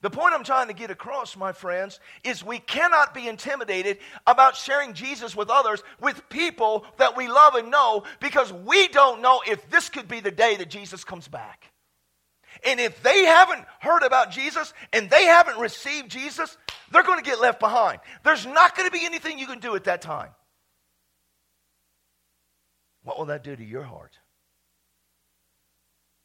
The 0.04 0.10
point 0.10 0.34
I'm 0.34 0.44
trying 0.44 0.68
to 0.68 0.74
get 0.74 0.92
across, 0.92 1.38
my 1.38 1.54
friends, 1.54 2.02
is 2.26 2.44
we 2.44 2.60
cannot 2.60 3.14
be 3.14 3.26
intimidated 3.26 4.00
about 4.28 4.58
sharing 4.58 4.94
Jesus 4.94 5.34
with 5.34 5.50
others, 5.50 5.82
with 6.02 6.28
people 6.28 6.86
that 6.98 7.16
we 7.16 7.30
love 7.30 7.56
and 7.56 7.72
know, 7.72 8.04
because 8.20 8.52
we 8.52 8.90
don't 8.90 9.22
know 9.22 9.42
if 9.48 9.70
this 9.70 9.88
could 9.88 10.10
be 10.10 10.20
the 10.20 10.30
day 10.30 10.58
that 10.58 10.70
Jesus 10.70 11.06
comes 11.06 11.30
back. 11.30 11.72
And 12.68 12.82
if 12.82 13.02
they 13.02 13.24
haven't 13.24 13.64
heard 13.80 14.04
about 14.04 14.32
Jesus 14.32 14.74
and 14.92 15.10
they 15.10 15.24
haven't 15.24 15.58
received 15.58 16.12
Jesus, 16.12 16.58
they're 16.92 17.04
going 17.04 17.24
to 17.24 17.30
get 17.30 17.40
left 17.40 17.62
behind. 17.62 18.02
There's 18.26 18.46
not 18.46 18.76
going 18.76 18.90
to 18.90 18.92
be 18.92 19.06
anything 19.06 19.40
you 19.40 19.48
can 19.48 19.60
do 19.60 19.74
at 19.74 19.86
that 19.86 20.02
time. 20.02 20.32
What 23.04 23.18
will 23.18 23.28
that 23.28 23.46
do 23.46 23.56
to 23.56 23.64
your 23.64 23.84
heart? 23.84 24.20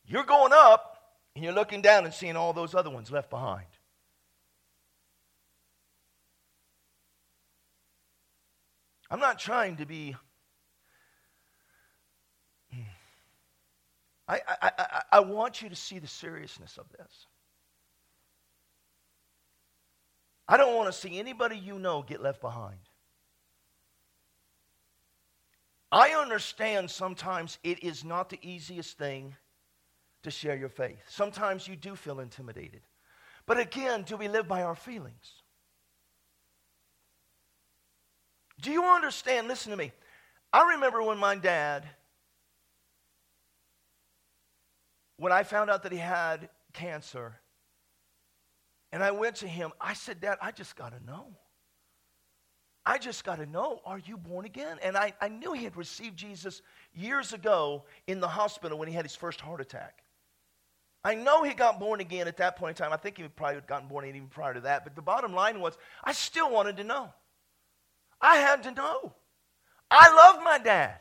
You're 0.05 0.25
going 0.25 0.53
up 0.53 0.98
and 1.38 1.45
you're 1.45 1.54
looking 1.54 1.80
down 1.83 2.04
and 2.04 2.12
seeing 2.12 2.35
all 2.35 2.52
those 2.52 2.75
other 2.75 2.90
ones 2.90 3.12
left 3.12 3.30
behind. 3.30 3.68
I'm 9.09 9.21
not 9.21 9.38
trying 9.38 9.76
to 9.76 9.87
be. 9.87 10.16
I, 14.26 14.40
I, 14.49 14.71
I, 14.78 15.02
I 15.12 15.21
want 15.21 15.62
you 15.62 15.68
to 15.68 15.76
see 15.76 16.00
the 16.00 16.09
seriousness 16.09 16.76
of 16.76 16.87
this. 16.88 17.26
I 20.49 20.57
don't 20.57 20.75
want 20.75 20.92
to 20.92 20.99
see 20.99 21.21
anybody 21.21 21.57
you 21.57 21.78
know 21.78 22.02
get 22.02 22.21
left 22.21 22.40
behind. 22.40 22.80
I 25.92 26.16
understand 26.21 26.90
sometimes 26.90 27.59
it 27.62 27.85
is 27.85 28.04
not 28.04 28.28
the 28.28 28.40
easiest 28.42 28.99
thing 28.99 29.37
to 30.23 30.31
share 30.31 30.57
your 30.57 30.69
faith. 30.69 30.99
Sometimes 31.09 31.67
you 31.69 31.77
do 31.77 31.95
feel 31.95 32.21
intimidated. 32.21 32.81
But 33.47 33.59
again, 33.59 34.03
do 34.03 34.17
we 34.17 34.29
live 34.29 34.47
by 34.49 34.63
our 34.63 34.75
feelings? 34.75 35.43
Do 38.61 38.71
you 38.71 38.85
understand? 38.85 39.49
Listen 39.49 39.71
to 39.71 39.77
me. 39.77 39.93
I 40.53 40.73
remember 40.73 41.03
when 41.03 41.19
my 41.19 41.37
dad, 41.37 41.85
when 45.17 45.33
I 45.33 45.43
found 45.43 45.71
out 45.71 45.83
that 45.85 45.93
he 45.93 45.99
had 45.99 46.49
cancer, 46.73 47.37
and 48.91 49.03
I 49.03 49.11
went 49.11 49.37
to 49.37 49.49
him, 49.49 49.73
I 49.81 49.95
said, 49.95 50.21
Dad, 50.21 50.39
I 50.41 50.51
just 50.51 50.75
got 50.75 50.99
to 50.99 51.05
know. 51.05 51.27
I 52.87 52.97
just 52.97 53.23
got 53.23 53.37
to 53.37 53.45
know, 53.45 53.81
are 53.85 53.99
you 53.99 54.17
born 54.17 54.47
again? 54.47 54.79
And 54.83 54.97
I, 54.97 55.13
I 55.21 55.29
knew 55.29 55.53
he 55.53 55.65
had 55.65 55.77
received 55.77 56.17
Jesus 56.17 56.63
years 56.95 57.35
ago 57.35 57.85
in 58.07 58.19
the 58.19 58.29
hospital 58.29 58.79
when 58.79 58.89
he 58.89 58.95
had 58.95 59.05
his 59.05 59.15
first 59.15 59.43
heart 59.43 59.61
attack. 59.61 60.03
I 61.09 61.15
know 61.15 61.43
he 61.43 61.55
got 61.55 61.81
born 61.81 62.00
again 62.00 62.29
at 62.29 62.37
that 62.37 62.57
point 62.57 62.79
in 62.79 62.85
time. 62.85 62.93
I 62.93 62.99
think 62.99 63.17
he 63.17 63.27
probably 63.29 63.55
had 63.55 63.67
gotten 63.67 63.88
born 63.88 64.05
again 64.05 64.17
even 64.17 64.29
prior 64.29 64.53
to 64.53 64.61
that. 64.61 64.85
But 64.85 64.95
the 64.95 65.00
bottom 65.00 65.33
line 65.33 65.59
was, 65.59 65.79
I 66.05 66.12
still 66.12 66.50
wanted 66.50 66.77
to 66.77 66.85
know. 66.85 67.09
I 68.21 68.37
had 68.37 68.62
to 68.65 68.73
know. 68.73 69.15
I 69.91 70.15
love 70.15 70.45
my 70.45 70.59
dad. 70.59 70.99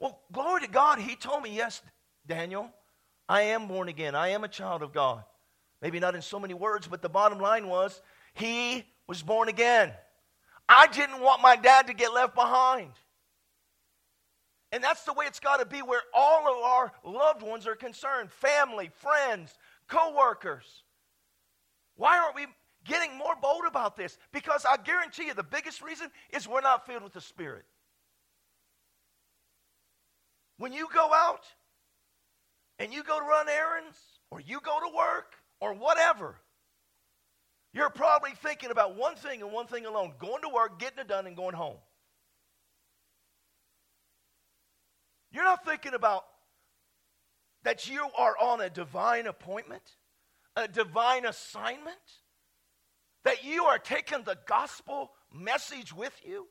Well, 0.00 0.20
glory 0.32 0.62
to 0.62 0.66
God, 0.66 0.98
he 0.98 1.14
told 1.14 1.44
me, 1.44 1.54
yes, 1.54 1.82
Daniel, 2.26 2.68
I 3.28 3.42
am 3.42 3.68
born 3.68 3.88
again. 3.88 4.16
I 4.16 4.30
am 4.30 4.42
a 4.42 4.48
child 4.48 4.82
of 4.82 4.92
God. 4.92 5.22
Maybe 5.80 6.00
not 6.00 6.16
in 6.16 6.22
so 6.22 6.40
many 6.40 6.54
words, 6.54 6.88
but 6.88 7.00
the 7.00 7.08
bottom 7.08 7.38
line 7.38 7.68
was, 7.68 8.02
he 8.34 8.84
was 9.06 9.22
born 9.22 9.48
again. 9.48 9.92
I 10.68 10.88
didn't 10.88 11.20
want 11.20 11.42
my 11.42 11.54
dad 11.54 11.86
to 11.86 11.94
get 11.94 12.12
left 12.12 12.34
behind. 12.34 12.90
And 14.72 14.82
that's 14.82 15.04
the 15.04 15.12
way 15.12 15.26
it's 15.26 15.40
got 15.40 15.58
to 15.58 15.66
be 15.66 15.78
where 15.78 16.02
all 16.12 16.48
of 16.50 16.64
our 16.64 16.92
loved 17.04 17.42
ones 17.42 17.66
are 17.66 17.76
concerned 17.76 18.30
family, 18.32 18.90
friends, 18.96 19.54
co 19.88 20.14
workers. 20.16 20.82
Why 21.96 22.18
aren't 22.18 22.34
we 22.34 22.46
getting 22.84 23.16
more 23.16 23.34
bold 23.40 23.62
about 23.66 23.96
this? 23.96 24.18
Because 24.32 24.66
I 24.68 24.76
guarantee 24.76 25.26
you 25.26 25.34
the 25.34 25.42
biggest 25.42 25.82
reason 25.82 26.08
is 26.32 26.48
we're 26.48 26.60
not 26.60 26.86
filled 26.86 27.02
with 27.02 27.12
the 27.12 27.20
Spirit. 27.20 27.64
When 30.58 30.72
you 30.72 30.88
go 30.92 31.12
out 31.12 31.44
and 32.78 32.92
you 32.92 33.02
go 33.02 33.18
to 33.18 33.24
run 33.24 33.48
errands, 33.48 33.98
or 34.30 34.40
you 34.40 34.60
go 34.60 34.78
to 34.80 34.96
work, 34.96 35.34
or 35.60 35.72
whatever, 35.74 36.36
you're 37.72 37.90
probably 37.90 38.32
thinking 38.42 38.70
about 38.70 38.96
one 38.96 39.16
thing 39.16 39.42
and 39.42 39.52
one 39.52 39.66
thing 39.66 39.86
alone 39.86 40.12
going 40.18 40.42
to 40.42 40.48
work, 40.48 40.78
getting 40.78 40.98
it 40.98 41.08
done, 41.08 41.26
and 41.26 41.36
going 41.36 41.54
home. 41.54 41.76
You're 45.30 45.44
not 45.44 45.55
thinking 45.66 45.94
about 45.94 46.24
that 47.64 47.88
you 47.88 48.06
are 48.16 48.36
on 48.40 48.60
a 48.60 48.70
divine 48.70 49.26
appointment, 49.26 49.82
a 50.54 50.68
divine 50.68 51.26
assignment, 51.26 51.96
that 53.24 53.44
you 53.44 53.64
are 53.64 53.78
taking 53.78 54.22
the 54.22 54.38
gospel 54.46 55.10
message 55.34 55.92
with 55.92 56.14
you 56.24 56.46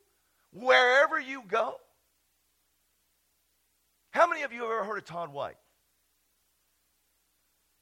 wherever 0.52 1.18
you 1.18 1.42
go. 1.48 1.74
How 4.10 4.26
many 4.28 4.42
of 4.42 4.52
you 4.52 4.62
have 4.62 4.70
ever 4.70 4.84
heard 4.84 4.98
of 4.98 5.04
Todd 5.04 5.32
White? 5.32 5.56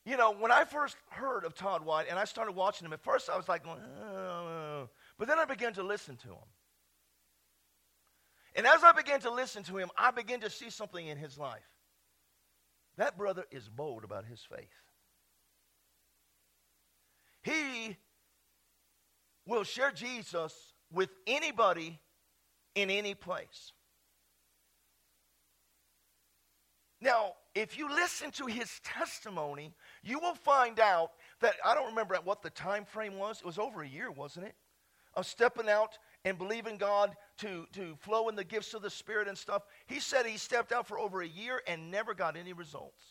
You 0.06 0.16
know, 0.16 0.32
when 0.32 0.52
I 0.52 0.64
first 0.64 0.96
heard 1.08 1.44
of 1.44 1.54
Todd 1.54 1.84
White 1.84 2.06
and 2.10 2.18
I 2.18 2.24
started 2.24 2.52
watching 2.52 2.86
him, 2.86 2.92
at 2.92 3.02
first 3.02 3.30
I 3.30 3.36
was 3.36 3.48
like, 3.48 3.62
oh. 3.66 4.88
but 5.18 5.28
then 5.28 5.38
I 5.38 5.44
began 5.44 5.72
to 5.74 5.82
listen 5.82 6.16
to 6.18 6.28
him. 6.28 6.48
And 8.54 8.66
as 8.66 8.84
I 8.84 8.92
began 8.92 9.20
to 9.20 9.30
listen 9.30 9.62
to 9.64 9.76
him, 9.76 9.90
I 9.98 10.10
began 10.10 10.40
to 10.40 10.50
see 10.50 10.70
something 10.70 11.06
in 11.06 11.18
his 11.18 11.38
life. 11.38 11.68
That 12.96 13.18
brother 13.18 13.44
is 13.50 13.68
bold 13.68 14.04
about 14.04 14.24
his 14.24 14.40
faith. 14.40 14.68
He 17.42 17.96
will 19.46 19.64
share 19.64 19.90
Jesus 19.90 20.54
with 20.92 21.10
anybody 21.26 21.98
in 22.74 22.90
any 22.90 23.14
place. 23.14 23.72
Now, 27.00 27.32
if 27.54 27.76
you 27.76 27.88
listen 27.88 28.30
to 28.32 28.46
his 28.46 28.80
testimony, 28.82 29.74
you 30.02 30.18
will 30.18 30.34
find 30.34 30.80
out 30.80 31.10
that 31.40 31.54
I 31.64 31.74
don't 31.74 31.88
remember 31.88 32.16
what 32.24 32.42
the 32.42 32.50
time 32.50 32.86
frame 32.86 33.18
was. 33.18 33.40
It 33.40 33.44
was 33.44 33.58
over 33.58 33.82
a 33.82 33.88
year, 33.88 34.10
wasn't 34.10 34.46
it? 34.46 34.54
Of 35.14 35.26
stepping 35.26 35.68
out 35.68 35.98
and 36.24 36.38
believing 36.38 36.78
God 36.78 37.14
to, 37.38 37.66
to 37.72 37.96
flow 37.96 38.28
in 38.28 38.36
the 38.36 38.44
gifts 38.44 38.74
of 38.74 38.82
the 38.82 38.90
Spirit 38.90 39.28
and 39.28 39.36
stuff. 39.36 39.62
He 39.86 40.00
said 40.00 40.26
he 40.26 40.38
stepped 40.38 40.72
out 40.72 40.86
for 40.86 40.98
over 40.98 41.20
a 41.20 41.26
year 41.26 41.60
and 41.66 41.90
never 41.90 42.14
got 42.14 42.36
any 42.36 42.52
results. 42.52 43.02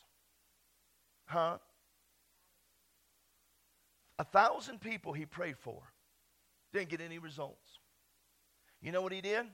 Huh? 1.25 1.57
A 4.19 4.23
thousand 4.23 4.81
people 4.81 5.13
he 5.13 5.25
prayed 5.25 5.57
for 5.57 5.81
didn't 6.71 6.89
get 6.89 7.01
any 7.01 7.19
results. 7.19 7.79
You 8.81 8.91
know 8.91 9.01
what 9.01 9.13
he 9.13 9.21
did? 9.21 9.45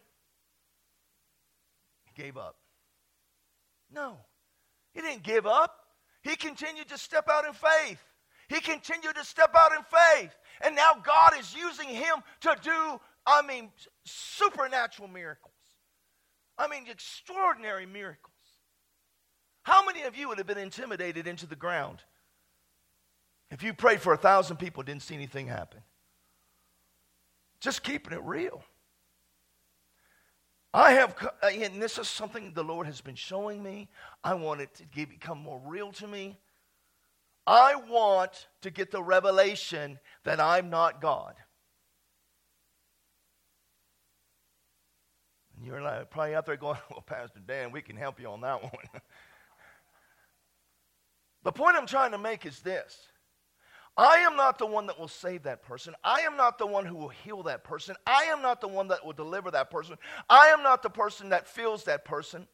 He 2.06 2.22
gave 2.22 2.38
up. 2.38 2.56
No, 3.92 4.18
he 4.94 5.02
didn't 5.02 5.24
give 5.24 5.46
up. 5.46 5.76
He 6.22 6.36
continued 6.36 6.90
to 6.90 6.98
step 6.98 7.28
out 7.30 7.46
in 7.46 7.54
faith. 7.54 8.02
He 8.50 8.60
continued 8.60 9.16
to 9.16 9.24
step 9.24 9.56
out 9.56 9.72
in 9.72 9.84
faith. 9.84 10.36
And 10.62 10.76
now 10.76 10.94
God 11.04 11.34
is 11.40 11.56
using 11.56 11.88
him 11.88 12.16
to 12.42 12.56
do, 12.62 13.00
I 13.30 13.44
mean, 13.44 13.70
supernatural 14.06 15.08
miracles. 15.08 15.54
I 16.58 16.68
mean, 16.68 16.86
extraordinary 16.90 17.86
miracles. 17.86 18.34
How 19.62 19.86
many 19.86 20.02
of 20.02 20.18
you 20.18 20.28
would 20.30 20.40
have 20.40 20.48
been 20.48 20.58
intimidated 20.58 21.28
into 21.28 21.46
the 21.46 21.56
ground 21.56 22.00
if 23.52 23.62
you 23.62 23.74
prayed 23.74 24.02
for 24.02 24.14
a 24.14 24.18
thousand 24.18 24.58
people 24.58 24.82
didn't 24.82 25.04
see 25.04 25.14
anything 25.14 25.46
happen? 25.46 25.82
Just 27.62 27.84
keeping 27.84 28.14
it 28.14 28.24
real. 28.24 28.64
I 30.74 30.94
have, 30.94 31.16
uh, 31.44 31.48
and 31.48 31.80
this 31.80 32.00
is 32.00 32.10
something 32.10 32.54
the 32.54 32.64
Lord 32.64 32.88
has 32.88 33.00
been 33.00 33.16
showing 33.16 33.62
me. 33.62 33.90
I 34.24 34.34
want 34.34 34.62
it 34.62 34.74
to 34.76 34.86
become 35.06 35.38
more 35.38 35.62
real 35.64 35.92
to 35.94 36.08
me. 36.08 36.40
I 37.46 37.76
want 37.76 38.48
to 38.62 38.72
get 38.72 38.90
the 38.90 39.04
revelation 39.04 40.00
that 40.24 40.40
I'm 40.40 40.70
not 40.72 41.00
God. 41.00 41.36
And 45.60 45.68
you're 45.68 45.82
like, 45.82 46.10
probably 46.10 46.36
out 46.36 46.46
there 46.46 46.56
going, 46.56 46.78
well, 46.90 47.02
Pastor 47.06 47.42
Dan, 47.46 47.72
we 47.72 47.82
can 47.82 47.98
help 47.98 48.20
you 48.20 48.28
on 48.28 48.42
that 48.42 48.64
one. 48.64 48.72
the 51.44 51.52
point 51.52 51.76
I'm 51.76 51.86
trying 51.86 52.12
to 52.12 52.18
make 52.18 52.46
is 52.46 52.60
this 52.62 52.98
I 53.98 54.20
am 54.20 54.38
not 54.38 54.58
the 54.58 54.66
one 54.66 54.88
that 54.88 54.98
will 54.98 55.10
save 55.10 55.44
that 55.44 55.62
person. 55.64 55.94
I 56.04 56.22
am 56.22 56.38
not 56.38 56.58
the 56.58 56.68
one 56.68 56.86
who 56.86 56.96
will 56.96 57.10
heal 57.10 57.44
that 57.44 57.66
person. 57.66 57.96
I 58.08 58.24
am 58.26 58.42
not 58.42 58.62
the 58.62 58.68
one 58.68 58.88
that 58.88 59.06
will 59.06 59.14
deliver 59.14 59.52
that 59.52 59.70
person. 59.70 59.98
I 60.30 60.48
am 60.48 60.64
not 60.64 60.82
the 60.82 60.90
person 60.90 61.30
that 61.30 61.48
fills 61.50 61.84
that 61.84 62.06
person. 62.06 62.48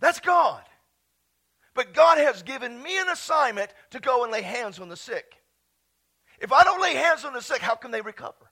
That's 0.00 0.18
God. 0.18 0.64
But 1.74 1.94
God 1.94 2.18
has 2.18 2.42
given 2.42 2.82
me 2.82 2.98
an 2.98 3.08
assignment 3.08 3.70
to 3.90 4.00
go 4.00 4.24
and 4.24 4.32
lay 4.32 4.42
hands 4.42 4.80
on 4.80 4.88
the 4.88 4.96
sick. 4.96 5.36
If 6.40 6.52
I 6.52 6.64
don't 6.64 6.82
lay 6.82 6.94
hands 6.94 7.24
on 7.24 7.32
the 7.32 7.42
sick, 7.42 7.60
how 7.60 7.76
can 7.76 7.92
they 7.92 8.00
recover? 8.00 8.49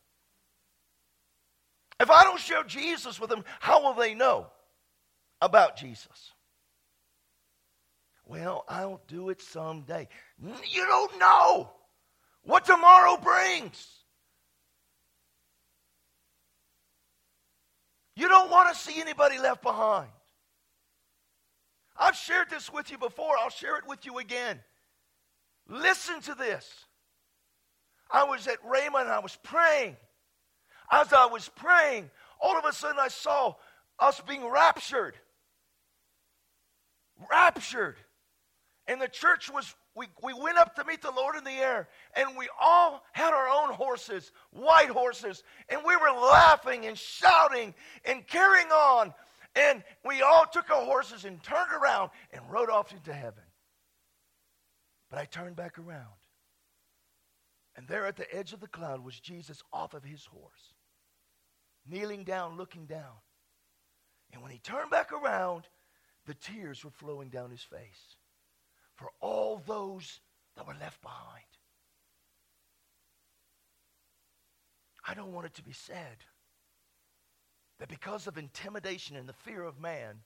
If 2.01 2.11
I 2.11 2.23
don't 2.23 2.39
share 2.39 2.63
Jesus 2.65 3.21
with 3.21 3.31
them, 3.31 3.45
how 3.61 3.83
will 3.83 3.95
they 3.95 4.15
know 4.15 4.47
about 5.41 5.77
Jesus? 5.77 6.33
Well, 8.25 8.65
I'll 8.69 9.01
do 9.09 9.31
it 9.31 9.41
someday. 9.41 10.09
You 10.41 10.87
don't 10.87 11.19
know 11.19 11.73
what 12.43 12.65
tomorrow 12.65 13.17
brings. 13.17 13.87
You 18.15 18.29
don't 18.29 18.51
want 18.51 18.75
to 18.75 18.79
see 18.79 19.01
anybody 19.01 19.39
left 19.39 19.63
behind. 19.63 20.11
I've 21.97 22.17
shared 22.17 22.51
this 22.51 22.73
with 22.73 22.91
you 22.91 22.99
before. 22.99 23.37
I'll 23.39 23.51
share 23.51 23.77
it 23.77 23.87
with 23.87 24.05
you 24.05 24.19
again. 24.19 24.61
Listen 25.69 26.21
to 26.23 26.35
this. 26.35 26.69
I 28.11 28.25
was 28.25 28.47
at 28.47 28.63
Rhema 28.63 29.01
and 29.01 29.11
I 29.11 29.19
was 29.19 29.37
praying. 29.43 29.97
As 30.91 31.13
I 31.13 31.27
was 31.27 31.49
praying, 31.49 32.11
all 32.41 32.59
of 32.59 32.65
a 32.65 32.73
sudden 32.73 32.99
I 32.99 33.09
saw 33.09 33.55
us 33.99 34.21
being 34.27 34.49
raptured. 34.49 35.17
Raptured. 37.31 37.97
And 38.87 39.01
the 39.01 39.09
church 39.09 39.51
was, 39.53 39.75
we, 39.95 40.07
we 40.23 40.33
went 40.33 40.57
up 40.57 40.75
to 40.77 40.85
meet 40.85 41.03
the 41.03 41.11
Lord 41.11 41.37
in 41.37 41.45
the 41.45 41.51
air, 41.51 41.89
and 42.15 42.39
we 42.39 42.49
all 42.61 43.03
had 43.13 43.35
our 43.35 43.49
own 43.49 43.75
horses, 43.75 44.33
white 44.51 44.89
horses, 44.89 45.43
and 45.69 45.83
we 45.85 45.95
were 45.97 46.11
laughing 46.11 46.87
and 46.87 46.97
shouting 46.97 47.75
and 48.05 48.27
carrying 48.27 48.69
on. 48.69 49.13
And 49.55 49.83
we 50.05 50.23
all 50.23 50.47
took 50.51 50.71
our 50.71 50.85
horses 50.85 51.25
and 51.25 51.43
turned 51.43 51.73
around 51.73 52.11
and 52.33 52.43
rode 52.51 52.71
off 52.71 52.93
into 52.93 53.13
heaven. 53.13 53.43
But 55.11 55.19
I 55.19 55.25
turned 55.25 55.57
back 55.57 55.79
around. 55.79 56.07
And 57.77 57.87
there 57.89 58.07
at 58.07 58.17
the 58.17 58.33
edge 58.35 58.53
of 58.53 58.61
the 58.61 58.69
cloud 58.69 59.05
was 59.05 59.21
Jesus 59.21 59.63
off 59.73 59.95
of 59.95 60.05
his 60.05 60.25
horse, 60.25 60.75
kneeling 61.89 62.25
down, 62.25 62.57
looking 62.57 62.87
down. 62.87 63.17
And 64.33 64.43
when 64.43 64.53
he 64.53 64.59
turned 64.59 64.91
back 64.91 65.13
around, 65.13 65.65
the 66.27 66.35
tears 66.35 66.85
were 66.85 66.91
flowing 66.91 67.29
down 67.31 67.51
his 67.51 67.63
face 67.63 68.17
for 68.97 69.09
all 69.21 69.63
those 69.67 70.21
that 70.57 70.67
were 70.67 70.77
left 70.81 71.01
behind. 71.01 71.45
I 75.07 75.15
don't 75.15 75.33
want 75.33 75.47
it 75.47 75.55
to 75.55 75.63
be 75.63 75.73
said 75.73 76.19
that 77.79 77.89
because 77.89 78.27
of 78.27 78.37
intimidation 78.37 79.17
and 79.17 79.29
the 79.29 79.33
fear 79.33 79.63
of 79.63 79.81
man, 79.81 80.17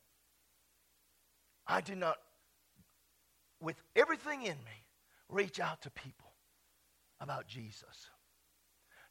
I 1.67 1.81
did 1.81 1.99
not, 1.99 2.17
with 3.61 3.81
everything 3.95 4.43
in 4.43 4.57
me, 4.57 4.87
reach 5.29 5.61
out 5.61 5.83
to 5.83 5.91
people 5.91 6.33
about 7.21 7.47
Jesus. 7.47 8.09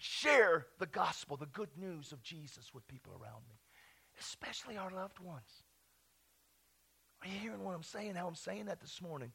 Share 0.03 0.65
the 0.79 0.87
gospel, 0.87 1.37
the 1.37 1.45
good 1.45 1.69
news 1.77 2.11
of 2.11 2.23
Jesus 2.23 2.73
with 2.73 2.87
people 2.87 3.13
around 3.13 3.43
me, 3.47 3.55
especially 4.19 4.75
our 4.75 4.89
loved 4.89 5.19
ones. 5.19 5.63
Are 7.21 7.27
you 7.27 7.37
hearing 7.37 7.63
what 7.63 7.75
I'm 7.75 7.83
saying? 7.83 8.15
How 8.15 8.27
I'm 8.27 8.33
saying 8.33 8.65
that 8.65 8.81
this 8.81 8.99
morning? 8.99 9.31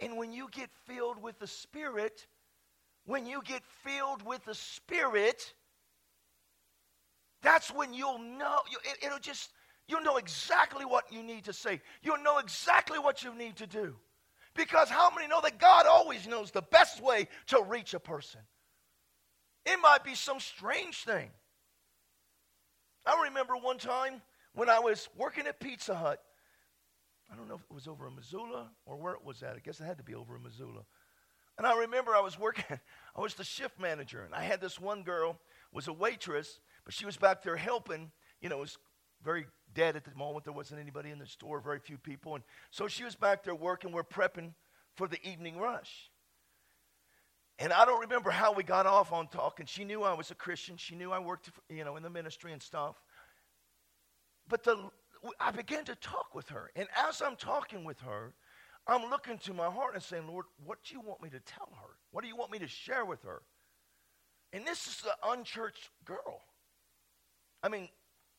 And 0.00 0.16
when 0.16 0.32
you 0.32 0.48
get 0.50 0.68
filled 0.84 1.22
with 1.22 1.38
the 1.38 1.46
Spirit, 1.46 2.26
when 3.06 3.24
you 3.24 3.40
get 3.44 3.62
filled 3.84 4.26
with 4.26 4.44
the 4.44 4.54
Spirit, 4.56 5.54
that's 7.40 7.72
when 7.72 7.94
you'll 7.94 8.18
know, 8.18 8.58
it, 8.82 9.06
it'll 9.06 9.20
just, 9.20 9.52
you'll 9.86 10.02
know 10.02 10.16
exactly 10.16 10.84
what 10.84 11.04
you 11.12 11.22
need 11.22 11.44
to 11.44 11.52
say. 11.52 11.80
You'll 12.02 12.20
know 12.24 12.38
exactly 12.38 12.98
what 12.98 13.22
you 13.22 13.32
need 13.32 13.54
to 13.58 13.66
do. 13.68 13.94
Because 14.56 14.88
how 14.88 15.14
many 15.14 15.28
know 15.28 15.40
that 15.40 15.60
God 15.60 15.86
always 15.86 16.26
knows 16.26 16.50
the 16.50 16.62
best 16.62 17.00
way 17.00 17.28
to 17.46 17.62
reach 17.62 17.94
a 17.94 18.00
person? 18.00 18.40
It 19.66 19.78
might 19.82 20.04
be 20.04 20.14
some 20.14 20.40
strange 20.40 21.04
thing. 21.04 21.30
I 23.06 23.22
remember 23.24 23.56
one 23.56 23.78
time 23.78 24.22
when 24.54 24.68
I 24.68 24.78
was 24.78 25.08
working 25.16 25.46
at 25.46 25.60
Pizza 25.60 25.94
Hut. 25.94 26.22
I 27.32 27.36
don't 27.36 27.48
know 27.48 27.54
if 27.54 27.62
it 27.62 27.74
was 27.74 27.86
over 27.86 28.08
in 28.08 28.16
Missoula 28.16 28.70
or 28.86 28.96
where 28.96 29.14
it 29.14 29.24
was 29.24 29.42
at. 29.42 29.56
I 29.56 29.60
guess 29.60 29.80
it 29.80 29.84
had 29.84 29.98
to 29.98 30.04
be 30.04 30.14
over 30.14 30.36
in 30.36 30.42
Missoula. 30.42 30.82
And 31.56 31.66
I 31.66 31.78
remember 31.78 32.14
I 32.14 32.20
was 32.20 32.38
working, 32.38 32.64
I 33.16 33.20
was 33.20 33.34
the 33.34 33.44
shift 33.44 33.78
manager, 33.78 34.22
and 34.22 34.34
I 34.34 34.42
had 34.42 34.60
this 34.60 34.80
one 34.80 35.02
girl, 35.02 35.38
was 35.72 35.88
a 35.88 35.92
waitress, 35.92 36.60
but 36.84 36.94
she 36.94 37.06
was 37.06 37.16
back 37.16 37.42
there 37.42 37.56
helping. 37.56 38.10
You 38.40 38.48
know, 38.48 38.56
it 38.56 38.60
was 38.60 38.78
very 39.22 39.46
dead 39.74 39.96
at 39.96 40.04
the 40.04 40.14
moment. 40.14 40.44
There 40.44 40.52
wasn't 40.52 40.80
anybody 40.80 41.10
in 41.10 41.18
the 41.18 41.26
store, 41.26 41.60
very 41.60 41.78
few 41.78 41.98
people. 41.98 42.34
And 42.34 42.44
so 42.70 42.88
she 42.88 43.04
was 43.04 43.14
back 43.14 43.44
there 43.44 43.54
working. 43.54 43.92
We're 43.92 44.02
prepping 44.02 44.54
for 44.96 45.06
the 45.06 45.24
evening 45.26 45.58
rush. 45.58 46.09
And 47.60 47.74
I 47.74 47.84
don't 47.84 48.00
remember 48.00 48.30
how 48.30 48.54
we 48.54 48.62
got 48.62 48.86
off 48.86 49.12
on 49.12 49.28
talking. 49.28 49.66
She 49.66 49.84
knew 49.84 50.02
I 50.02 50.14
was 50.14 50.30
a 50.30 50.34
Christian. 50.34 50.78
She 50.78 50.96
knew 50.96 51.12
I 51.12 51.18
worked, 51.18 51.50
you 51.68 51.84
know, 51.84 51.96
in 51.96 52.02
the 52.02 52.08
ministry 52.08 52.52
and 52.52 52.62
stuff. 52.62 52.96
But 54.48 54.64
the, 54.64 54.78
I 55.38 55.50
began 55.50 55.84
to 55.84 55.94
talk 55.96 56.34
with 56.34 56.48
her. 56.48 56.70
And 56.74 56.88
as 57.06 57.20
I'm 57.20 57.36
talking 57.36 57.84
with 57.84 58.00
her, 58.00 58.32
I'm 58.86 59.10
looking 59.10 59.36
to 59.40 59.52
my 59.52 59.66
heart 59.66 59.92
and 59.94 60.02
saying, 60.02 60.26
Lord, 60.26 60.46
what 60.64 60.78
do 60.82 60.94
you 60.94 61.00
want 61.00 61.22
me 61.22 61.28
to 61.28 61.40
tell 61.40 61.68
her? 61.82 61.90
What 62.12 62.22
do 62.22 62.28
you 62.28 62.36
want 62.36 62.50
me 62.50 62.58
to 62.60 62.66
share 62.66 63.04
with 63.04 63.22
her? 63.24 63.42
And 64.54 64.66
this 64.66 64.86
is 64.86 65.02
the 65.02 65.14
unchurched 65.28 65.90
girl. 66.06 66.40
I 67.62 67.68
mean, 67.68 67.90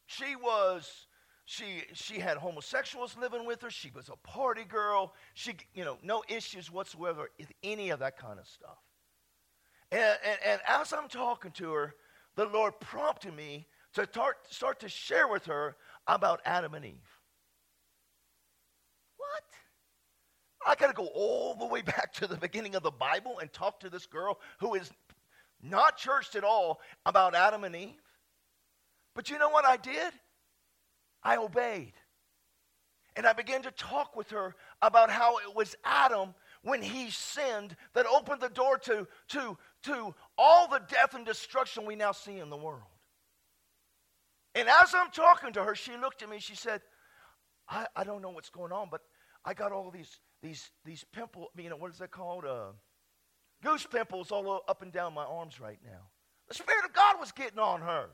she 0.07 0.35
was 0.35 1.07
she 1.45 1.83
she 1.93 2.19
had 2.19 2.37
homosexuals 2.37 3.15
living 3.17 3.45
with 3.45 3.61
her. 3.61 3.69
She 3.69 3.91
was 3.93 4.09
a 4.09 4.15
party 4.27 4.63
girl. 4.63 5.13
She 5.35 5.53
you 5.73 5.85
know 5.85 5.97
no 6.03 6.23
issues 6.27 6.71
whatsoever 6.71 7.29
with 7.37 7.51
any 7.63 7.91
of 7.91 7.99
that 7.99 8.17
kind 8.17 8.39
of 8.39 8.47
stuff. 8.47 8.79
And, 9.91 10.17
and, 10.25 10.39
and 10.45 10.61
as 10.67 10.93
I'm 10.93 11.09
talking 11.09 11.51
to 11.51 11.73
her, 11.73 11.95
the 12.35 12.45
Lord 12.45 12.79
prompted 12.79 13.35
me 13.35 13.67
to 13.93 14.05
start, 14.05 14.37
start 14.49 14.79
to 14.81 14.89
share 14.89 15.27
with 15.27 15.45
her 15.45 15.75
about 16.07 16.41
Adam 16.45 16.73
and 16.73 16.85
Eve. 16.85 17.19
What? 19.17 19.43
I 20.65 20.75
got 20.75 20.87
to 20.87 20.93
go 20.93 21.07
all 21.13 21.55
the 21.55 21.65
way 21.65 21.81
back 21.81 22.13
to 22.13 22.27
the 22.27 22.37
beginning 22.37 22.75
of 22.75 22.83
the 22.83 22.91
Bible 22.91 23.39
and 23.39 23.51
talk 23.51 23.79
to 23.81 23.89
this 23.89 24.05
girl 24.05 24.39
who 24.59 24.75
is 24.75 24.89
not 25.61 25.97
churched 25.97 26.35
at 26.35 26.43
all 26.43 26.79
about 27.05 27.35
Adam 27.35 27.63
and 27.63 27.75
Eve? 27.75 28.01
But 29.13 29.29
you 29.29 29.37
know 29.37 29.49
what 29.49 29.65
I 29.65 29.77
did? 29.77 30.13
I 31.23 31.37
obeyed. 31.37 31.93
And 33.15 33.25
I 33.25 33.33
began 33.33 33.61
to 33.63 33.71
talk 33.71 34.15
with 34.15 34.29
her 34.31 34.55
about 34.81 35.09
how 35.09 35.37
it 35.39 35.53
was 35.53 35.75
Adam 35.83 36.33
when 36.63 36.81
he 36.81 37.09
sinned 37.09 37.75
that 37.93 38.05
opened 38.05 38.39
the 38.39 38.49
door 38.49 38.77
to, 38.77 39.07
to, 39.29 39.57
to 39.83 40.13
all 40.37 40.67
the 40.67 40.81
death 40.89 41.13
and 41.13 41.25
destruction 41.25 41.85
we 41.85 41.95
now 41.95 42.11
see 42.11 42.37
in 42.37 42.49
the 42.49 42.57
world. 42.57 42.81
And 44.53 44.67
as 44.67 44.93
I'm 44.95 45.11
talking 45.11 45.53
to 45.53 45.63
her, 45.63 45.75
she 45.75 45.95
looked 45.97 46.21
at 46.23 46.29
me, 46.29 46.39
she 46.39 46.55
said, 46.55 46.81
I, 47.69 47.87
I 47.95 48.03
don't 48.03 48.21
know 48.21 48.31
what's 48.31 48.49
going 48.49 48.71
on, 48.71 48.87
but 48.91 49.01
I 49.45 49.53
got 49.53 49.71
all 49.71 49.91
these, 49.91 50.19
these, 50.43 50.69
these 50.83 51.05
pimple, 51.13 51.49
you 51.57 51.69
know, 51.69 51.77
what 51.77 51.91
is 51.91 51.99
that 51.99 52.11
called? 52.11 52.45
Uh, 52.45 52.71
goose 53.63 53.85
pimples 53.85 54.31
all 54.31 54.61
up 54.67 54.81
and 54.81 54.91
down 54.91 55.13
my 55.13 55.23
arms 55.23 55.59
right 55.59 55.79
now. 55.83 56.09
The 56.49 56.55
Spirit 56.55 56.85
of 56.85 56.93
God 56.93 57.15
was 57.19 57.31
getting 57.31 57.59
on 57.59 57.81
her. 57.81 58.09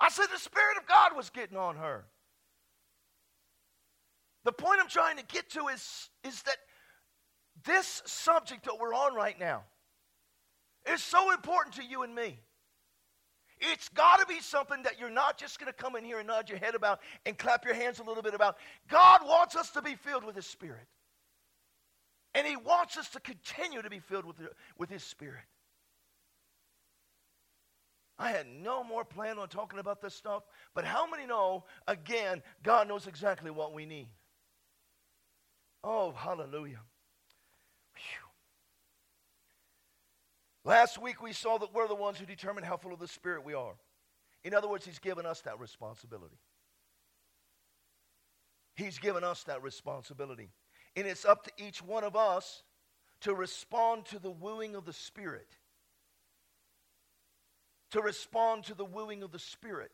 I 0.00 0.08
said, 0.08 0.26
the 0.32 0.40
Spirit 0.40 0.76
of 0.76 0.86
God 0.88 1.12
was 1.16 1.30
getting 1.30 1.56
on 1.56 1.76
her. 1.76 2.04
The 4.44 4.52
point 4.52 4.80
I'm 4.80 4.88
trying 4.88 5.16
to 5.16 5.24
get 5.24 5.50
to 5.50 5.68
is, 5.68 6.10
is 6.24 6.42
that 6.42 6.56
this 7.64 8.02
subject 8.04 8.64
that 8.64 8.78
we're 8.78 8.92
on 8.92 9.14
right 9.14 9.38
now 9.38 9.62
is 10.92 11.02
so 11.02 11.32
important 11.32 11.76
to 11.76 11.84
you 11.84 12.02
and 12.02 12.14
me. 12.14 12.38
It's 13.60 13.88
got 13.90 14.20
to 14.20 14.26
be 14.26 14.40
something 14.40 14.82
that 14.82 14.98
you're 14.98 15.10
not 15.10 15.38
just 15.38 15.58
going 15.58 15.72
to 15.72 15.76
come 15.76 15.96
in 15.96 16.04
here 16.04 16.18
and 16.18 16.26
nod 16.26 16.48
your 16.48 16.58
head 16.58 16.74
about 16.74 17.00
and 17.24 17.38
clap 17.38 17.64
your 17.64 17.74
hands 17.74 17.98
a 17.98 18.02
little 18.02 18.22
bit 18.22 18.34
about. 18.34 18.56
God 18.88 19.22
wants 19.24 19.56
us 19.56 19.70
to 19.70 19.82
be 19.82 19.94
filled 19.94 20.24
with 20.24 20.36
His 20.36 20.46
Spirit. 20.46 20.86
And 22.34 22.46
He 22.46 22.56
wants 22.56 22.96
us 22.96 23.08
to 23.10 23.20
continue 23.20 23.80
to 23.80 23.88
be 23.88 24.00
filled 24.00 24.24
with, 24.24 24.36
with 24.76 24.90
His 24.90 25.04
Spirit. 25.04 25.44
I 28.18 28.30
had 28.30 28.46
no 28.46 28.84
more 28.84 29.04
plan 29.04 29.38
on 29.38 29.48
talking 29.48 29.78
about 29.78 30.00
this 30.00 30.14
stuff, 30.14 30.44
but 30.74 30.84
how 30.84 31.08
many 31.08 31.26
know, 31.26 31.64
again, 31.88 32.42
God 32.62 32.86
knows 32.86 33.06
exactly 33.06 33.50
what 33.50 33.72
we 33.72 33.86
need? 33.86 34.08
Oh, 35.82 36.12
hallelujah. 36.12 36.80
Last 40.64 41.00
week 41.00 41.22
we 41.22 41.32
saw 41.32 41.58
that 41.58 41.74
we're 41.74 41.88
the 41.88 41.94
ones 41.94 42.18
who 42.18 42.24
determine 42.24 42.64
how 42.64 42.76
full 42.76 42.92
of 42.92 42.98
the 42.98 43.08
Spirit 43.08 43.44
we 43.44 43.54
are. 43.54 43.74
In 44.44 44.54
other 44.54 44.68
words, 44.68 44.86
He's 44.86 44.98
given 44.98 45.26
us 45.26 45.42
that 45.42 45.60
responsibility. 45.60 46.38
He's 48.74 48.98
given 48.98 49.24
us 49.24 49.44
that 49.44 49.62
responsibility. 49.62 50.50
And 50.96 51.06
it's 51.06 51.24
up 51.24 51.44
to 51.44 51.50
each 51.58 51.82
one 51.82 52.02
of 52.02 52.16
us 52.16 52.62
to 53.20 53.34
respond 53.34 54.06
to 54.06 54.18
the 54.18 54.30
wooing 54.30 54.74
of 54.74 54.84
the 54.84 54.92
Spirit. 54.92 55.48
To 57.92 58.00
respond 58.00 58.64
to 58.64 58.74
the 58.74 58.84
wooing 58.84 59.22
of 59.22 59.32
the 59.32 59.38
Spirit. 59.38 59.92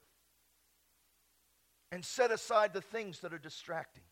And 1.92 2.04
set 2.04 2.30
aside 2.30 2.72
the 2.72 2.80
things 2.80 3.20
that 3.20 3.35
are 3.35 3.38
distracting 3.38 4.04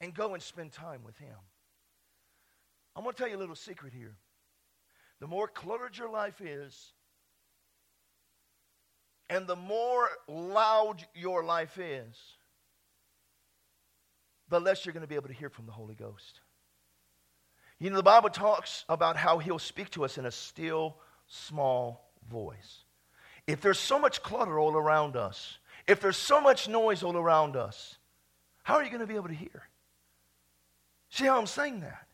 and 0.00 0.14
go 0.14 0.34
and 0.34 0.42
spend 0.42 0.72
time 0.72 1.04
with 1.04 1.16
Him. 1.18 1.36
I'm 2.96 3.04
going 3.04 3.14
to 3.14 3.18
tell 3.18 3.30
you 3.30 3.36
a 3.36 3.38
little 3.38 3.54
secret 3.54 3.92
here. 3.92 4.16
The 5.22 5.28
more 5.28 5.46
cluttered 5.46 5.96
your 5.96 6.10
life 6.10 6.40
is, 6.40 6.94
and 9.30 9.46
the 9.46 9.54
more 9.54 10.08
loud 10.26 11.06
your 11.14 11.44
life 11.44 11.78
is, 11.78 12.18
the 14.48 14.60
less 14.60 14.84
you're 14.84 14.92
going 14.92 15.04
to 15.04 15.08
be 15.08 15.14
able 15.14 15.28
to 15.28 15.32
hear 15.32 15.48
from 15.48 15.66
the 15.66 15.70
Holy 15.70 15.94
Ghost. 15.94 16.40
You 17.78 17.90
know, 17.90 17.94
the 17.94 18.02
Bible 18.02 18.30
talks 18.30 18.84
about 18.88 19.16
how 19.16 19.38
He'll 19.38 19.60
speak 19.60 19.90
to 19.90 20.04
us 20.04 20.18
in 20.18 20.26
a 20.26 20.30
still, 20.32 20.96
small 21.28 22.10
voice. 22.28 22.82
If 23.46 23.60
there's 23.60 23.78
so 23.78 24.00
much 24.00 24.24
clutter 24.24 24.58
all 24.58 24.74
around 24.74 25.14
us, 25.14 25.58
if 25.86 26.00
there's 26.00 26.16
so 26.16 26.40
much 26.40 26.68
noise 26.68 27.04
all 27.04 27.16
around 27.16 27.54
us, 27.54 27.96
how 28.64 28.74
are 28.74 28.82
you 28.82 28.90
going 28.90 29.02
to 29.02 29.06
be 29.06 29.14
able 29.14 29.28
to 29.28 29.34
hear? 29.34 29.68
See 31.10 31.26
how 31.26 31.38
I'm 31.38 31.46
saying 31.46 31.78
that? 31.82 32.08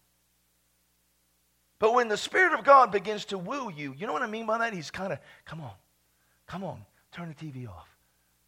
But 1.79 1.95
when 1.95 2.09
the 2.09 2.17
Spirit 2.17 2.59
of 2.59 2.65
God 2.65 2.91
begins 2.91 3.25
to 3.27 3.39
woo 3.39 3.71
you, 3.71 3.95
you 3.97 4.07
know 4.07 4.13
what 4.13 4.23
I 4.23 4.27
mean 4.27 4.47
by 4.47 4.59
that? 4.59 4.73
He's 4.73 4.91
kind 4.91 5.13
of, 5.13 5.19
come 5.45 5.61
on, 5.61 5.73
come 6.47 6.65
on, 6.65 6.85
turn 7.13 7.29
the 7.29 7.35
TV 7.35 7.69
off, 7.69 7.89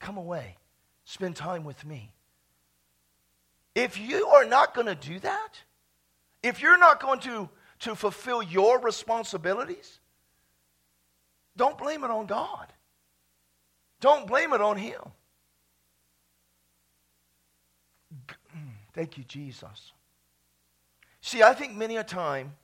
come 0.00 0.16
away, 0.16 0.56
spend 1.04 1.36
time 1.36 1.64
with 1.64 1.84
me. 1.84 2.12
If 3.74 3.98
you 3.98 4.26
are 4.26 4.44
not 4.44 4.74
going 4.74 4.88
to 4.88 4.96
do 4.96 5.20
that, 5.20 5.50
if 6.42 6.60
you're 6.60 6.78
not 6.78 7.00
going 7.00 7.20
to, 7.20 7.48
to 7.80 7.94
fulfill 7.94 8.42
your 8.42 8.80
responsibilities, 8.80 10.00
don't 11.56 11.78
blame 11.78 12.02
it 12.02 12.10
on 12.10 12.26
God. 12.26 12.72
Don't 14.00 14.26
blame 14.26 14.52
it 14.52 14.60
on 14.60 14.76
Him. 14.76 15.00
Mm, 18.56 18.70
thank 18.92 19.18
you, 19.18 19.24
Jesus. 19.24 19.92
See, 21.20 21.42
I 21.42 21.52
think 21.54 21.76
many 21.76 21.96
a 21.96 22.04
time 22.04 22.54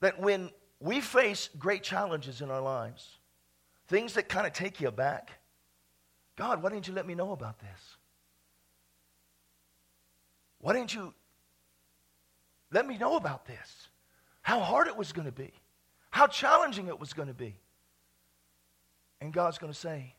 that 0.00 0.20
when 0.20 0.50
we 0.80 1.00
face 1.00 1.48
great 1.58 1.82
challenges 1.82 2.40
in 2.40 2.50
our 2.50 2.60
lives, 2.60 3.18
things 3.88 4.14
that 4.14 4.28
kind 4.28 4.46
of 4.46 4.52
take 4.52 4.80
you 4.80 4.88
aback, 4.88 5.30
God, 6.36 6.62
why 6.62 6.70
didn't 6.70 6.86
you 6.86 6.94
let 6.94 7.06
me 7.06 7.14
know 7.14 7.32
about 7.32 7.58
this? 7.58 7.96
Why 10.60 10.72
didn't 10.72 10.94
you 10.94 11.14
let 12.70 12.86
me 12.86 12.98
know 12.98 13.16
about 13.16 13.46
this? 13.46 13.88
How 14.42 14.60
hard 14.60 14.86
it 14.86 14.96
was 14.96 15.12
going 15.12 15.26
to 15.26 15.32
be, 15.32 15.52
how 16.10 16.26
challenging 16.26 16.88
it 16.88 16.98
was 16.98 17.12
going 17.12 17.28
to 17.28 17.34
be. 17.34 17.56
And 19.20 19.32
God's 19.32 19.58
going 19.58 19.72
to 19.72 19.78
say, 19.78 20.14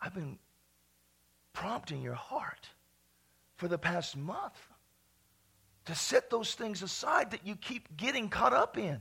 I've 0.00 0.14
been 0.14 0.38
prompting 1.52 2.02
your 2.02 2.14
heart 2.14 2.68
for 3.56 3.66
the 3.66 3.78
past 3.78 4.16
month 4.16 4.56
to 5.88 5.94
set 5.94 6.28
those 6.28 6.54
things 6.54 6.82
aside 6.82 7.30
that 7.30 7.46
you 7.46 7.56
keep 7.56 7.96
getting 7.96 8.28
caught 8.28 8.52
up 8.52 8.76
in 8.76 9.00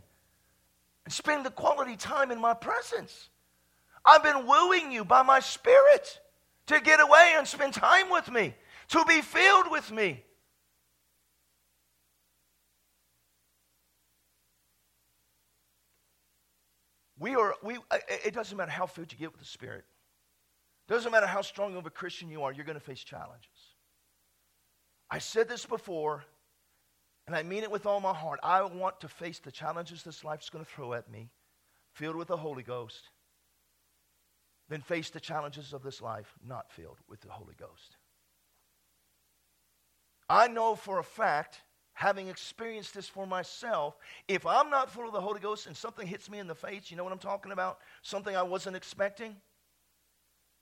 and 1.04 1.14
spend 1.14 1.46
the 1.46 1.52
quality 1.52 1.98
time 1.98 2.32
in 2.32 2.40
my 2.40 2.54
presence. 2.54 3.30
I've 4.06 4.24
been 4.24 4.48
wooing 4.48 4.94
you 4.94 5.04
by 5.04 5.22
my 5.22 5.42
spirit 5.42 6.22
to 6.68 6.80
get 6.80 7.02
away 7.02 7.34
and 7.36 7.46
spend 7.46 7.74
time 7.74 8.10
with 8.10 8.32
me, 8.32 8.56
to 8.88 9.04
be 9.06 9.20
filled 9.20 9.70
with 9.70 9.92
me. 9.92 10.24
We 17.20 17.36
are, 17.36 17.54
we, 17.62 17.80
it 18.24 18.34
doesn't 18.34 18.56
matter 18.56 18.72
how 18.72 18.86
filled 18.86 19.12
you 19.12 19.18
get 19.18 19.34
with 19.34 19.42
the 19.42 19.48
Spirit. 19.48 19.84
It 20.88 20.94
doesn't 20.94 21.12
matter 21.12 21.28
how 21.28 21.42
strong 21.42 21.76
of 21.76 21.86
a 21.86 21.90
Christian 21.90 22.30
you 22.30 22.44
are, 22.44 22.54
you're 22.54 22.64
going 22.64 22.80
to 22.80 22.86
face 22.86 23.04
challenges. 23.04 23.76
I 25.12 25.20
said 25.20 25.50
this 25.50 25.66
before, 25.66 26.24
and 27.28 27.36
I 27.36 27.44
mean 27.44 27.64
it 27.64 27.72
with 27.72 27.86
all 27.86 28.00
my 28.00 28.14
heart, 28.14 28.40
I 28.42 28.64
want 28.64 29.02
to 29.02 29.10
face 29.10 29.40
the 29.40 29.52
challenges 29.52 30.02
this 30.02 30.24
life's 30.24 30.50
going 30.50 30.64
to 30.64 30.72
throw 30.72 30.94
at 30.94 31.12
me, 31.12 31.30
filled 31.94 32.16
with 32.16 32.30
the 32.30 32.38
Holy 32.38 32.64
Ghost, 32.64 33.10
then 34.70 34.82
face 34.82 35.10
the 35.10 35.20
challenges 35.20 35.74
of 35.74 35.84
this 35.84 36.02
life 36.02 36.34
not 36.46 36.72
filled 36.72 36.98
with 37.08 37.22
the 37.22 37.30
Holy 37.30 37.56
Ghost. 37.60 37.98
I 40.30 40.48
know 40.48 40.76
for 40.76 41.00
a 41.00 41.04
fact, 41.04 41.62
having 41.94 42.28
experienced 42.28 42.94
this 42.94 43.08
for 43.08 43.26
myself, 43.28 43.98
if 44.28 44.46
I'm 44.46 44.70
not 44.70 44.90
full 44.90 45.08
of 45.08 45.14
the 45.14 45.22
Holy 45.22 45.40
Ghost 45.40 45.68
and 45.68 45.76
something 45.76 46.08
hits 46.08 46.30
me 46.30 46.40
in 46.40 46.48
the 46.48 46.56
face, 46.56 46.90
you 46.90 46.98
know 46.98 47.04
what 47.04 47.14
I'm 47.14 47.20
talking 47.20 47.52
about? 47.52 47.80
Something 48.04 48.36
I 48.36 48.44
wasn't 48.44 48.76
expecting. 48.76 49.36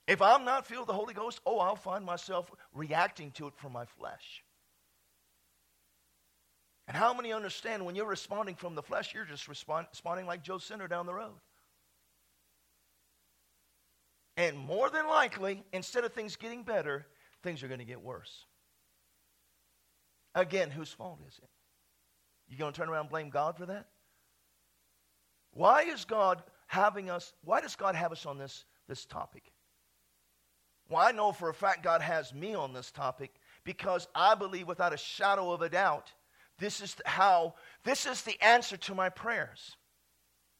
If 0.06 0.22
I'm 0.22 0.44
not 0.44 0.66
filled 0.66 0.82
with 0.82 0.88
the 0.88 0.94
Holy 0.94 1.14
Ghost, 1.14 1.40
oh, 1.46 1.58
I'll 1.58 1.76
find 1.76 2.04
myself 2.04 2.50
reacting 2.72 3.32
to 3.32 3.48
it 3.48 3.56
from 3.56 3.72
my 3.72 3.84
flesh. 3.84 4.44
And 6.88 6.96
how 6.96 7.12
many 7.12 7.32
understand 7.32 7.84
when 7.84 7.96
you're 7.96 8.06
responding 8.06 8.54
from 8.54 8.74
the 8.74 8.82
flesh, 8.82 9.12
you're 9.12 9.24
just 9.24 9.48
respond, 9.48 9.88
responding 9.90 10.26
like 10.26 10.42
Joe 10.42 10.58
Center 10.58 10.86
down 10.86 11.06
the 11.06 11.14
road? 11.14 11.34
And 14.36 14.56
more 14.58 14.90
than 14.90 15.08
likely, 15.08 15.64
instead 15.72 16.04
of 16.04 16.12
things 16.12 16.36
getting 16.36 16.62
better, 16.62 17.06
things 17.42 17.62
are 17.62 17.68
going 17.68 17.80
to 17.80 17.86
get 17.86 18.02
worse. 18.02 18.44
Again, 20.34 20.70
whose 20.70 20.92
fault 20.92 21.20
is 21.26 21.38
it? 21.42 21.48
You 22.48 22.58
going 22.58 22.72
to 22.72 22.78
turn 22.78 22.88
around 22.88 23.02
and 23.02 23.10
blame 23.10 23.30
God 23.30 23.56
for 23.56 23.66
that? 23.66 23.88
Why 25.52 25.82
is 25.82 26.04
God 26.04 26.42
having 26.66 27.08
us, 27.08 27.32
why 27.42 27.60
does 27.60 27.76
God 27.76 27.94
have 27.94 28.12
us 28.12 28.26
on 28.26 28.38
this, 28.38 28.64
this 28.86 29.06
topic? 29.06 29.50
Well, 30.88 31.00
I 31.00 31.12
know 31.12 31.32
for 31.32 31.48
a 31.48 31.54
fact 31.54 31.82
God 31.82 32.02
has 32.02 32.34
me 32.34 32.54
on 32.54 32.72
this 32.72 32.90
topic 32.90 33.34
because 33.64 34.06
I 34.14 34.34
believe 34.34 34.68
without 34.68 34.92
a 34.92 34.98
shadow 34.98 35.50
of 35.50 35.62
a 35.62 35.68
doubt, 35.68 36.12
this 36.58 36.80
is 36.80 36.96
how, 37.04 37.54
this 37.84 38.06
is 38.06 38.22
the 38.22 38.40
answer 38.42 38.76
to 38.78 38.94
my 38.94 39.08
prayers. 39.08 39.76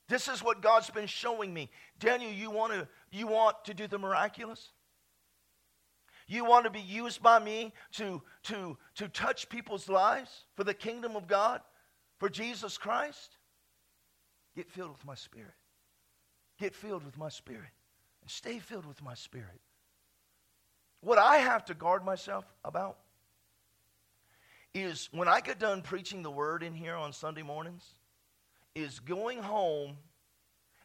This 0.09 0.28
is 0.28 0.42
what 0.42 0.62
God's 0.62 0.90
been 0.90 1.06
showing 1.06 1.52
me. 1.52 1.70
Daniel, 1.98 2.30
you 2.30 2.50
want 2.50 2.72
to, 2.72 2.87
you 3.11 3.26
want 3.26 3.64
to 3.64 3.74
do 3.74 3.87
the 3.87 3.98
miraculous? 3.98 4.70
You 6.28 6.44
want 6.44 6.64
to 6.64 6.70
be 6.70 6.80
used 6.80 7.22
by 7.22 7.38
me 7.38 7.72
to, 7.92 8.22
to, 8.44 8.76
to 8.96 9.09
touch 9.09 9.48
people's 9.48 9.88
lives 9.88 10.44
for 10.54 10.64
the 10.64 10.74
kingdom 10.74 11.16
of 11.16 11.26
God, 11.26 11.61
for 12.18 12.28
Jesus 12.28 12.76
Christ? 12.76 13.37
Get 14.54 14.70
filled 14.70 14.92
with 14.92 15.04
my 15.04 15.14
spirit. 15.14 15.54
Get 16.59 16.74
filled 16.74 17.04
with 17.04 17.16
my 17.18 17.28
spirit. 17.28 17.70
And 18.22 18.30
stay 18.30 18.59
filled 18.59 18.87
with 18.87 19.02
my 19.02 19.14
spirit. 19.14 19.61
What 21.00 21.18
I 21.18 21.37
have 21.37 21.64
to 21.66 21.74
guard 21.74 22.04
myself 22.04 22.44
about 22.64 22.98
is 24.76 25.08
when 25.12 25.26
I 25.26 25.40
get 25.40 25.58
done 25.58 25.80
preaching 25.80 26.22
the 26.22 26.30
word 26.30 26.62
in 26.62 26.74
here 26.74 26.94
on 26.94 27.12
Sunday 27.12 27.42
mornings, 27.42 27.82
is 28.74 29.00
going 29.00 29.38
home 29.38 29.96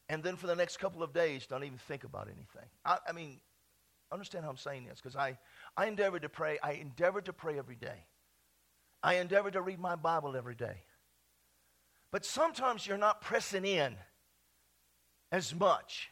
and 0.08 0.23
then 0.23 0.36
for 0.36 0.47
the 0.47 0.56
next 0.56 0.77
couple 0.77 1.04
of 1.04 1.13
days 1.13 1.45
don't 1.45 1.63
even 1.63 1.77
think 1.77 2.04
about 2.04 2.27
anything. 2.27 2.67
I, 2.86 2.97
I 3.08 3.12
mean, 3.12 3.39
understand 4.12 4.45
how 4.45 4.49
I'm 4.49 4.58
saying 4.58 4.86
this 4.86 4.99
because 5.01 5.15
I, 5.15 5.38
I 5.75 5.88
endeavor 5.88 6.19
to 6.19 6.30
pray. 6.30 6.58
I 6.63 6.73
endeavor 6.73 7.21
to 7.21 7.34
pray 7.34 7.58
every 7.58 7.75
day. 7.75 8.06
I 9.04 9.15
endeavor 9.15 9.51
to 9.51 9.62
read 9.62 9.80
my 9.80 9.95
Bible 9.95 10.36
every 10.36 10.56
day. 10.56 10.84
But 12.12 12.25
sometimes 12.25 12.86
you're 12.86 12.97
not 12.97 13.21
pressing 13.21 13.65
in 13.65 13.95
as 15.32 15.56
much. 15.56 16.12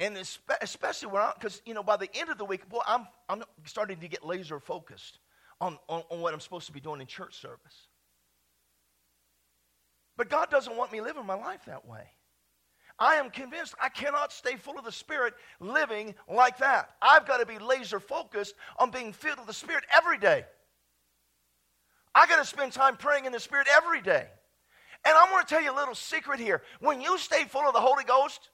And 0.00 0.16
especially 0.60 1.08
when 1.08 1.22
because, 1.34 1.62
you 1.64 1.74
know, 1.74 1.84
by 1.84 1.96
the 1.96 2.08
end 2.14 2.28
of 2.28 2.38
the 2.38 2.44
week, 2.44 2.68
boy, 2.68 2.80
I'm, 2.86 3.06
I'm 3.28 3.44
starting 3.64 4.00
to 4.00 4.08
get 4.08 4.26
laser 4.26 4.58
focused 4.58 5.18
on, 5.62 5.78
on, 5.88 6.02
on 6.10 6.20
what 6.20 6.34
I'm 6.34 6.40
supposed 6.40 6.66
to 6.66 6.72
be 6.72 6.80
doing 6.80 7.00
in 7.00 7.06
church 7.06 7.40
service. 7.40 7.86
But 10.16 10.28
God 10.28 10.50
doesn't 10.50 10.76
want 10.76 10.92
me 10.92 11.00
living 11.00 11.24
my 11.24 11.34
life 11.34 11.60
that 11.66 11.86
way. 11.86 12.02
I 12.98 13.14
am 13.14 13.30
convinced 13.30 13.74
I 13.80 13.88
cannot 13.88 14.32
stay 14.32 14.56
full 14.56 14.78
of 14.78 14.84
the 14.84 14.92
Spirit 14.92 15.34
living 15.60 16.14
like 16.28 16.58
that. 16.58 16.90
I've 17.00 17.26
got 17.26 17.38
to 17.38 17.46
be 17.46 17.58
laser 17.58 18.00
focused 18.00 18.54
on 18.78 18.90
being 18.90 19.12
filled 19.12 19.38
with 19.38 19.46
the 19.46 19.54
Spirit 19.54 19.84
every 19.96 20.18
day. 20.18 20.44
I 22.14 22.26
got 22.26 22.38
to 22.38 22.44
spend 22.44 22.72
time 22.72 22.96
praying 22.96 23.24
in 23.24 23.32
the 23.32 23.40
Spirit 23.40 23.68
every 23.74 24.02
day. 24.02 24.26
And 25.04 25.16
I'm 25.16 25.30
going 25.30 25.42
to 25.42 25.48
tell 25.48 25.62
you 25.62 25.72
a 25.72 25.76
little 25.76 25.94
secret 25.94 26.38
here. 26.40 26.62
When 26.80 27.00
you 27.00 27.18
stay 27.18 27.44
full 27.44 27.66
of 27.66 27.72
the 27.72 27.80
Holy 27.80 28.04
Ghost, 28.04 28.50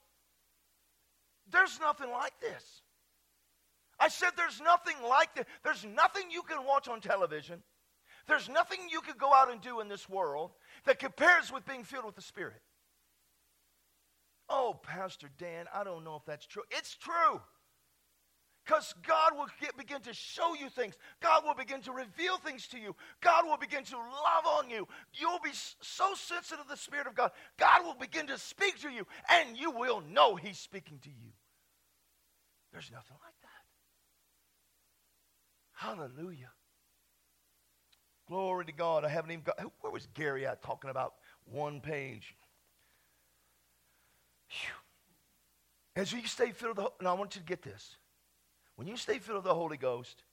there's 1.51 1.79
nothing 1.79 2.11
like 2.11 2.33
this. 2.39 2.81
I 3.99 4.07
said 4.07 4.29
there's 4.37 4.61
nothing 4.61 4.95
like 5.07 5.35
that. 5.35 5.47
There's 5.63 5.85
nothing 5.85 6.31
you 6.31 6.43
can 6.43 6.65
watch 6.65 6.87
on 6.87 7.01
television. 7.01 7.61
There's 8.27 8.47
nothing 8.47 8.79
you 8.91 9.01
could 9.01 9.17
go 9.17 9.33
out 9.33 9.51
and 9.51 9.59
do 9.59 9.79
in 9.79 9.87
this 9.87 10.07
world 10.07 10.51
that 10.85 10.99
compares 10.99 11.51
with 11.51 11.65
being 11.65 11.83
filled 11.83 12.05
with 12.05 12.15
the 12.15 12.21
Spirit. 12.21 12.61
Oh, 14.47 14.79
Pastor 14.81 15.29
Dan, 15.37 15.65
I 15.73 15.83
don't 15.83 16.03
know 16.03 16.15
if 16.15 16.25
that's 16.25 16.45
true. 16.45 16.63
It's 16.71 16.95
true. 16.95 17.41
Because 18.65 18.93
God 19.07 19.35
will 19.35 19.47
get, 19.59 19.75
begin 19.77 20.01
to 20.01 20.13
show 20.13 20.53
you 20.53 20.69
things. 20.69 20.95
God 21.21 21.43
will 21.43 21.55
begin 21.55 21.81
to 21.81 21.91
reveal 21.91 22.37
things 22.37 22.67
to 22.67 22.77
you. 22.77 22.95
God 23.19 23.45
will 23.45 23.57
begin 23.57 23.83
to 23.85 23.97
love 23.97 24.45
on 24.45 24.69
you. 24.69 24.87
You'll 25.13 25.39
be 25.43 25.49
so 25.53 26.13
sensitive 26.13 26.65
to 26.65 26.69
the 26.69 26.77
Spirit 26.77 27.07
of 27.07 27.15
God. 27.15 27.31
God 27.57 27.83
will 27.83 27.95
begin 27.95 28.27
to 28.27 28.37
speak 28.37 28.79
to 28.81 28.89
you, 28.89 29.07
and 29.31 29.57
you 29.57 29.71
will 29.71 30.01
know 30.01 30.35
He's 30.35 30.59
speaking 30.59 30.99
to 30.99 31.09
you. 31.09 31.31
There's 32.71 32.91
nothing 32.91 33.17
like 33.23 33.33
that. 33.38 33.38
Hallelujah. 35.79 36.51
Glory 38.27 38.65
to 38.65 38.73
God. 38.73 39.05
I 39.05 39.07
haven't 39.07 39.31
even 39.31 39.43
got. 39.43 39.57
Where 39.79 39.93
was 39.93 40.09
Gary 40.13 40.45
at 40.45 40.61
talking 40.61 40.89
about 40.89 41.13
one 41.45 41.79
page? 41.79 42.35
Whew. 44.49 46.01
As 46.01 46.11
you 46.11 46.27
stay 46.27 46.51
filled 46.51 46.75
with 46.75 46.85
the, 46.85 47.03
now 47.03 47.15
I 47.15 47.17
want 47.17 47.35
you 47.35 47.41
to 47.41 47.47
get 47.47 47.61
this. 47.61 47.95
When 48.75 48.89
you 48.89 48.97
stay 48.97 49.19
filled 49.19 49.37
with 49.37 49.45
the 49.45 49.55
Holy 49.55 49.77
Ghost, 49.77 50.23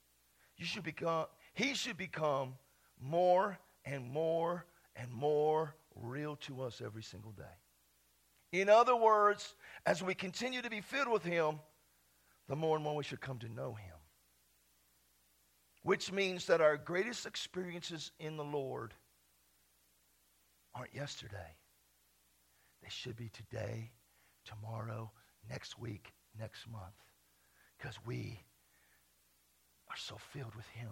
you 0.57 0.67
should 0.67 0.83
become, 0.83 1.27
he 1.55 1.75
should 1.75 1.97
become 1.97 2.55
more 3.01 3.57
and 3.85 4.11
more 4.11 4.67
and 4.97 5.13
more 5.13 5.77
real 5.95 6.35
to 6.37 6.63
us 6.63 6.83
every 6.85 7.05
single 7.05 7.31
day. 7.31 7.45
In 8.51 8.69
other 8.69 8.97
words, 8.97 9.55
as 9.87 10.03
we 10.03 10.13
continue 10.13 10.61
to 10.61 10.71
be 10.71 10.81
filled 10.81 11.09
with 11.09 11.23
him, 11.23 11.61
the 12.49 12.57
more 12.57 12.75
and 12.75 12.83
more 12.83 12.97
we 12.97 13.05
should 13.05 13.21
come 13.21 13.39
to 13.39 13.49
know 13.49 13.75
him. 13.75 13.96
Which 15.87 16.11
means 16.11 16.47
that 16.47 16.61
our 16.61 16.77
greatest 16.77 17.27
experiences 17.27 18.11
in 18.19 18.37
the 18.37 18.43
Lord 18.43 18.93
aren't 20.75 20.93
yesterday. 20.93 21.55
They 22.83 22.89
should 22.89 23.17
be 23.17 23.29
today 23.29 23.93
tomorrow, 24.45 25.13
next 25.49 25.79
week, 25.79 26.13
next 26.37 26.69
month, 26.69 26.83
because 27.79 27.95
we 28.05 28.41
are 29.89 29.97
so 29.97 30.17
filled 30.33 30.57
with 30.57 30.67
Him. 30.71 30.91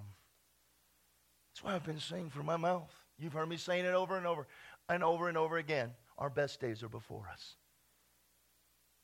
That's 1.50 1.64
why 1.64 1.74
I've 1.74 1.84
been 1.84 1.98
saying 1.98 2.30
from 2.30 2.46
my 2.46 2.56
mouth. 2.56 2.94
You've 3.18 3.32
heard 3.32 3.48
me 3.48 3.56
saying 3.56 3.86
it 3.86 3.94
over 3.94 4.16
and 4.16 4.28
over 4.28 4.46
and 4.88 5.02
over 5.02 5.28
and 5.28 5.36
over 5.36 5.56
again. 5.56 5.90
Our 6.18 6.30
best 6.30 6.60
days 6.60 6.84
are 6.84 6.88
before 6.88 7.28
us. 7.32 7.56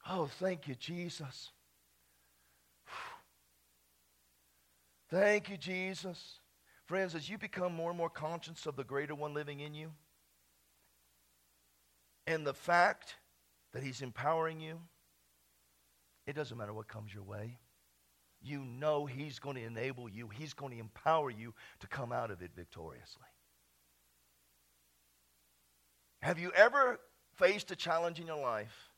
Oh, 0.08 0.30
thank 0.38 0.68
you, 0.68 0.76
Jesus. 0.76 1.50
Thank 5.10 5.50
you, 5.50 5.56
Jesus. 5.56 6.38
Friends, 6.86 7.14
as 7.14 7.28
you 7.28 7.36
become 7.36 7.74
more 7.74 7.90
and 7.90 7.98
more 7.98 8.10
conscious 8.10 8.66
of 8.66 8.76
the 8.76 8.84
greater 8.84 9.14
one 9.14 9.34
living 9.34 9.60
in 9.60 9.74
you, 9.74 9.92
and 12.26 12.46
the 12.46 12.54
fact 12.54 13.16
that 13.72 13.82
He's 13.82 14.02
empowering 14.02 14.60
you, 14.60 14.80
it 16.26 16.34
doesn't 16.34 16.56
matter 16.56 16.72
what 16.72 16.88
comes 16.88 17.12
your 17.12 17.24
way. 17.24 17.58
You 18.40 18.64
know 18.64 19.04
He's 19.06 19.38
going 19.38 19.56
to 19.56 19.64
enable 19.64 20.08
you, 20.08 20.28
He's 20.28 20.54
going 20.54 20.72
to 20.72 20.78
empower 20.78 21.30
you 21.30 21.54
to 21.80 21.86
come 21.88 22.12
out 22.12 22.30
of 22.30 22.40
it 22.42 22.52
victoriously. 22.54 23.26
Have 26.22 26.38
you 26.38 26.52
ever 26.54 27.00
faced 27.36 27.70
a 27.70 27.76
challenge 27.76 28.20
in 28.20 28.26
your 28.26 28.40
life 28.40 28.90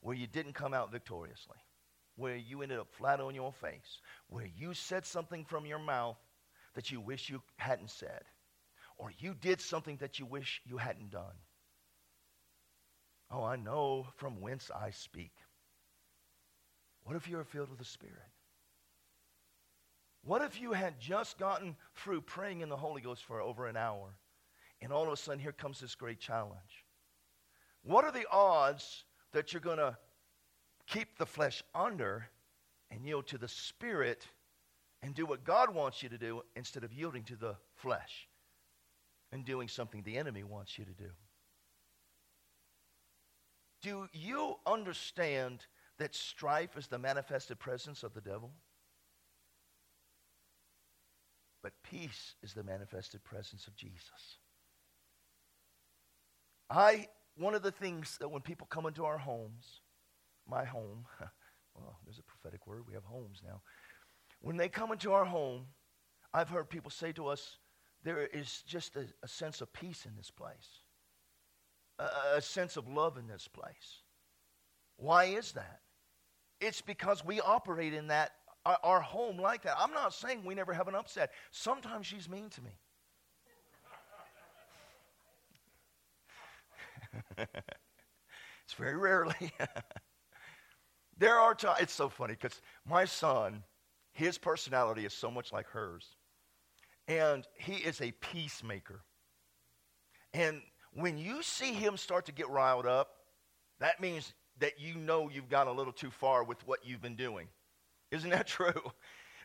where 0.00 0.16
you 0.16 0.26
didn't 0.26 0.54
come 0.54 0.74
out 0.74 0.90
victoriously? 0.90 1.58
Where 2.16 2.36
you 2.36 2.62
ended 2.62 2.78
up 2.78 2.92
flat 2.92 3.20
on 3.20 3.34
your 3.34 3.52
face? 3.52 4.00
Where 4.28 4.48
you 4.56 4.74
said 4.74 5.06
something 5.06 5.44
from 5.44 5.66
your 5.66 5.78
mouth 5.78 6.18
that 6.74 6.90
you 6.90 7.00
wish 7.00 7.30
you 7.30 7.42
hadn't 7.56 7.90
said? 7.90 8.22
Or 8.98 9.10
you 9.18 9.34
did 9.34 9.60
something 9.60 9.96
that 9.98 10.18
you 10.18 10.26
wish 10.26 10.60
you 10.64 10.76
hadn't 10.76 11.10
done? 11.10 11.36
Oh, 13.30 13.42
I 13.42 13.56
know 13.56 14.06
from 14.16 14.40
whence 14.40 14.70
I 14.70 14.90
speak. 14.90 15.32
What 17.04 17.16
if 17.16 17.28
you 17.28 17.38
are 17.38 17.44
filled 17.44 17.70
with 17.70 17.78
the 17.78 17.84
Spirit? 17.84 18.18
What 20.24 20.42
if 20.42 20.60
you 20.60 20.72
had 20.72 21.00
just 21.00 21.38
gotten 21.38 21.76
through 21.96 22.20
praying 22.20 22.60
in 22.60 22.68
the 22.68 22.76
Holy 22.76 23.00
Ghost 23.00 23.24
for 23.24 23.40
over 23.40 23.66
an 23.66 23.76
hour, 23.76 24.14
and 24.80 24.92
all 24.92 25.06
of 25.06 25.12
a 25.12 25.16
sudden 25.16 25.40
here 25.40 25.52
comes 25.52 25.80
this 25.80 25.96
great 25.96 26.20
challenge? 26.20 26.84
What 27.82 28.04
are 28.04 28.12
the 28.12 28.26
odds 28.30 29.04
that 29.32 29.52
you're 29.52 29.60
going 29.60 29.78
to 29.78 29.96
keep 30.92 31.18
the 31.18 31.26
flesh 31.26 31.62
under 31.74 32.28
and 32.90 33.04
yield 33.04 33.26
to 33.28 33.38
the 33.38 33.48
Spirit 33.48 34.26
and 35.02 35.14
do 35.14 35.26
what 35.26 35.44
God 35.44 35.74
wants 35.74 36.02
you 36.02 36.08
to 36.08 36.18
do 36.18 36.42
instead 36.54 36.84
of 36.84 36.92
yielding 36.92 37.24
to 37.24 37.36
the 37.36 37.56
flesh? 37.74 38.28
and 39.32 39.44
doing 39.44 39.66
something 39.66 40.02
the 40.02 40.18
enemy 40.18 40.44
wants 40.44 40.78
you 40.78 40.84
to 40.84 40.92
do. 40.92 41.10
Do 43.80 44.08
you 44.12 44.56
understand 44.66 45.66
that 45.98 46.14
strife 46.14 46.76
is 46.76 46.86
the 46.86 46.98
manifested 46.98 47.58
presence 47.58 48.04
of 48.04 48.14
the 48.14 48.20
devil? 48.20 48.52
But 51.62 51.72
peace 51.82 52.34
is 52.42 52.52
the 52.52 52.62
manifested 52.62 53.24
presence 53.24 53.66
of 53.66 53.74
Jesus. 53.74 54.38
I, 56.70 57.08
one 57.36 57.54
of 57.54 57.62
the 57.62 57.72
things 57.72 58.18
that 58.18 58.28
when 58.28 58.42
people 58.42 58.66
come 58.70 58.86
into 58.86 59.04
our 59.04 59.18
homes, 59.18 59.80
my 60.48 60.64
home, 60.64 61.06
well, 61.74 61.98
there's 62.04 62.18
a 62.18 62.22
prophetic 62.22 62.66
word, 62.66 62.82
we 62.86 62.94
have 62.94 63.04
homes 63.04 63.40
now. 63.44 63.62
When 64.40 64.56
they 64.56 64.68
come 64.68 64.92
into 64.92 65.12
our 65.12 65.24
home, 65.24 65.66
I've 66.34 66.48
heard 66.48 66.68
people 66.68 66.90
say 66.90 67.12
to 67.12 67.28
us, 67.28 67.58
there 68.04 68.26
is 68.26 68.62
just 68.66 68.96
a, 68.96 69.06
a 69.22 69.28
sense 69.28 69.60
of 69.60 69.72
peace 69.72 70.06
in 70.06 70.16
this 70.16 70.30
place, 70.30 70.80
a, 71.98 72.36
a 72.36 72.42
sense 72.42 72.76
of 72.76 72.88
love 72.88 73.16
in 73.16 73.28
this 73.28 73.46
place. 73.48 74.02
Why 74.96 75.24
is 75.24 75.52
that? 75.52 75.80
It's 76.60 76.80
because 76.80 77.24
we 77.24 77.40
operate 77.40 77.94
in 77.94 78.08
that, 78.08 78.32
our, 78.64 78.78
our 78.82 79.00
home 79.00 79.38
like 79.38 79.62
that. 79.62 79.76
I'm 79.78 79.92
not 79.92 80.14
saying 80.14 80.42
we 80.44 80.54
never 80.54 80.72
have 80.72 80.88
an 80.88 80.94
upset. 80.94 81.32
Sometimes 81.50 82.06
she's 82.06 82.28
mean 82.28 82.48
to 82.50 82.62
me. 82.62 82.70
it's 88.64 88.74
very 88.76 88.96
rarely. 88.96 89.52
there 91.22 91.38
are 91.38 91.54
times, 91.54 91.78
it's 91.80 91.92
so 91.94 92.08
funny 92.08 92.34
because 92.34 92.60
my 92.84 93.04
son, 93.04 93.62
his 94.12 94.38
personality 94.38 95.06
is 95.06 95.14
so 95.14 95.30
much 95.30 95.52
like 95.52 95.68
hers. 95.68 96.16
And 97.06 97.46
he 97.56 97.74
is 97.74 98.00
a 98.00 98.10
peacemaker. 98.10 99.04
And 100.34 100.62
when 100.92 101.18
you 101.18 101.44
see 101.44 101.74
him 101.74 101.96
start 101.96 102.26
to 102.26 102.32
get 102.32 102.48
riled 102.48 102.86
up, 102.86 103.10
that 103.78 104.00
means 104.00 104.34
that 104.58 104.80
you 104.80 104.96
know 104.96 105.30
you've 105.32 105.48
gone 105.48 105.68
a 105.68 105.72
little 105.72 105.92
too 105.92 106.10
far 106.10 106.42
with 106.42 106.66
what 106.66 106.80
you've 106.84 107.02
been 107.02 107.14
doing. 107.14 107.46
Isn't 108.10 108.30
that 108.30 108.46
true? 108.58 108.82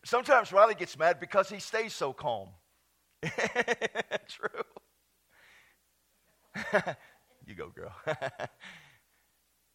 Sometimes 0.04 0.52
Riley 0.52 0.74
gets 0.74 0.98
mad 0.98 1.20
because 1.20 1.48
he 1.48 1.60
stays 1.60 1.94
so 1.94 2.12
calm. 2.12 2.50
true. 3.22 4.64
you 7.46 7.54
go, 7.54 7.70
girl. 7.70 7.94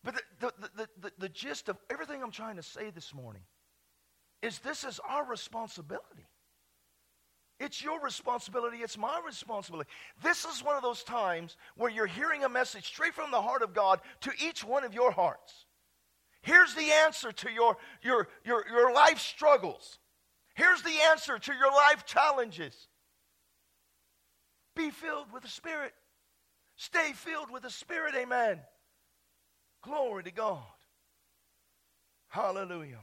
But 0.05 0.15
the, 0.15 0.23
the, 0.41 0.71
the, 0.77 0.88
the, 1.01 1.12
the 1.19 1.29
gist 1.29 1.69
of 1.69 1.79
everything 1.91 2.23
I'm 2.23 2.31
trying 2.31 2.57
to 2.57 2.62
say 2.62 2.91
this 2.91 3.15
morning 3.15 3.43
is 4.43 4.59
this 4.59 4.85
is 4.85 5.01
our 5.09 5.25
responsibility. 5.25 6.27
It's 7.61 7.83
your 7.83 8.01
responsibility. 8.01 8.79
It's 8.79 8.99
my 8.99 9.21
responsibility. 9.25 9.88
This 10.21 10.45
is 10.45 10.65
one 10.65 10.75
of 10.75 10.83
those 10.83 11.05
times 11.05 11.57
where 11.77 11.91
you're 11.91 12.07
hearing 12.07 12.43
a 12.43 12.49
message 12.49 12.87
straight 12.87 13.15
from 13.15 13.31
the 13.31 13.41
heart 13.41 13.62
of 13.62 13.73
God 13.73 14.01
to 14.23 14.33
each 14.45 14.65
one 14.65 14.83
of 14.83 14.93
your 14.93 15.12
hearts. 15.12 15.67
Here's 16.43 16.75
the 16.75 16.91
answer 17.05 17.31
to 17.31 17.51
your, 17.53 17.77
your, 18.03 18.27
your, 18.45 18.65
your 18.69 18.93
life 18.93 19.21
struggles. 19.21 20.01
Here's 20.55 20.83
the 20.83 20.95
answer 21.11 21.38
to 21.38 21.53
your 21.55 21.71
life 21.71 22.05
challenges. 22.05 22.88
Be 24.75 24.91
filled 24.91 25.33
with 25.33 25.45
the 25.45 25.49
Spirit. 25.49 25.93
Stay 26.77 27.12
filled 27.12 27.51
with 27.53 27.62
the 27.62 27.71
Spirit. 27.71 28.17
Amen. 28.17 28.59
Glory 29.83 30.23
to 30.25 30.31
God. 30.31 30.62
Hallelujah. 32.29 33.01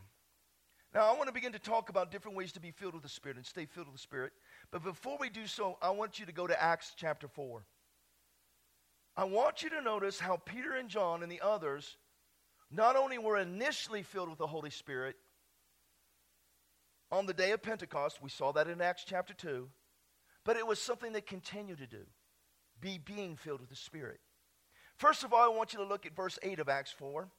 Now, 0.94 1.02
I 1.02 1.16
want 1.16 1.28
to 1.28 1.34
begin 1.34 1.52
to 1.52 1.60
talk 1.60 1.90
about 1.90 2.10
different 2.10 2.36
ways 2.36 2.52
to 2.54 2.60
be 2.60 2.72
filled 2.72 2.96
with 2.96 3.04
the 3.04 3.10
Spirit 3.10 3.38
and 3.38 3.46
stay 3.46 3.66
filled 3.66 3.88
with 3.88 3.96
the 3.96 4.02
Spirit. 4.02 4.32
But 4.72 4.84
before 4.84 5.18
we 5.20 5.30
do 5.30 5.46
so, 5.46 5.78
I 5.82 5.92
want 5.92 6.20
you 6.20 6.26
to 6.26 6.32
go 6.32 6.48
to 6.48 6.62
Acts 6.62 6.94
chapter 6.96 7.28
4. 7.28 7.64
I 9.16 9.26
want 9.26 9.62
you 9.62 9.70
to 9.72 9.82
notice 9.82 10.20
how 10.20 10.38
Peter 10.38 10.74
and 10.74 10.90
John 10.90 11.22
and 11.22 11.32
the 11.32 11.42
others 11.42 11.98
not 12.72 12.96
only 12.96 13.18
were 13.18 13.38
initially 13.38 14.02
filled 14.02 14.30
with 14.30 14.40
the 14.40 14.48
Holy 14.48 14.70
Spirit 14.70 15.16
on 17.12 17.26
the 17.26 17.34
day 17.34 17.52
of 17.52 17.62
Pentecost, 17.62 18.22
we 18.22 18.30
saw 18.30 18.52
that 18.54 18.68
in 18.68 18.82
Acts 18.82 19.04
chapter 19.06 19.34
2, 19.34 19.68
but 20.46 20.58
it 20.58 20.66
was 20.66 20.80
something 20.80 21.12
they 21.12 21.22
continued 21.22 21.80
to 21.80 21.88
do 21.88 22.06
be 22.82 22.98
being 22.98 23.36
filled 23.36 23.60
with 23.60 23.70
the 23.70 23.76
Spirit. 23.76 24.22
First 25.00 25.24
of 25.24 25.34
all, 25.34 25.42
I 25.42 25.56
want 25.56 25.72
you 25.72 25.80
to 25.80 25.86
look 25.86 26.06
at 26.06 26.14
verse 26.14 26.38
8 26.44 26.60
of 26.60 26.68
Acts 26.68 26.92
4. 26.92 27.30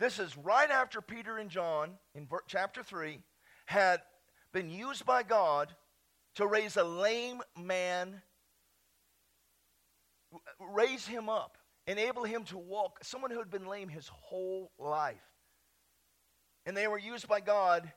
This 0.00 0.18
is 0.18 0.36
right 0.36 0.68
after 0.68 1.00
Peter 1.00 1.38
and 1.38 1.48
John, 1.48 1.92
in 2.16 2.26
chapter 2.48 2.82
3, 2.82 3.20
had 3.66 4.00
been 4.52 4.68
used 4.68 5.06
by 5.06 5.22
God 5.22 5.72
to 6.34 6.48
raise 6.48 6.76
a 6.76 6.82
lame 6.82 7.42
man, 7.56 8.20
raise 10.58 11.06
him 11.06 11.28
up, 11.28 11.58
enable 11.86 12.24
him 12.24 12.42
to 12.46 12.58
walk, 12.58 12.98
someone 13.04 13.30
who 13.30 13.38
had 13.38 13.50
been 13.50 13.66
lame 13.66 13.88
his 13.88 14.08
whole 14.08 14.72
life. 14.76 15.22
And 16.66 16.76
they 16.76 16.88
were 16.88 16.98
used 16.98 17.28
by 17.28 17.38
God 17.38 17.92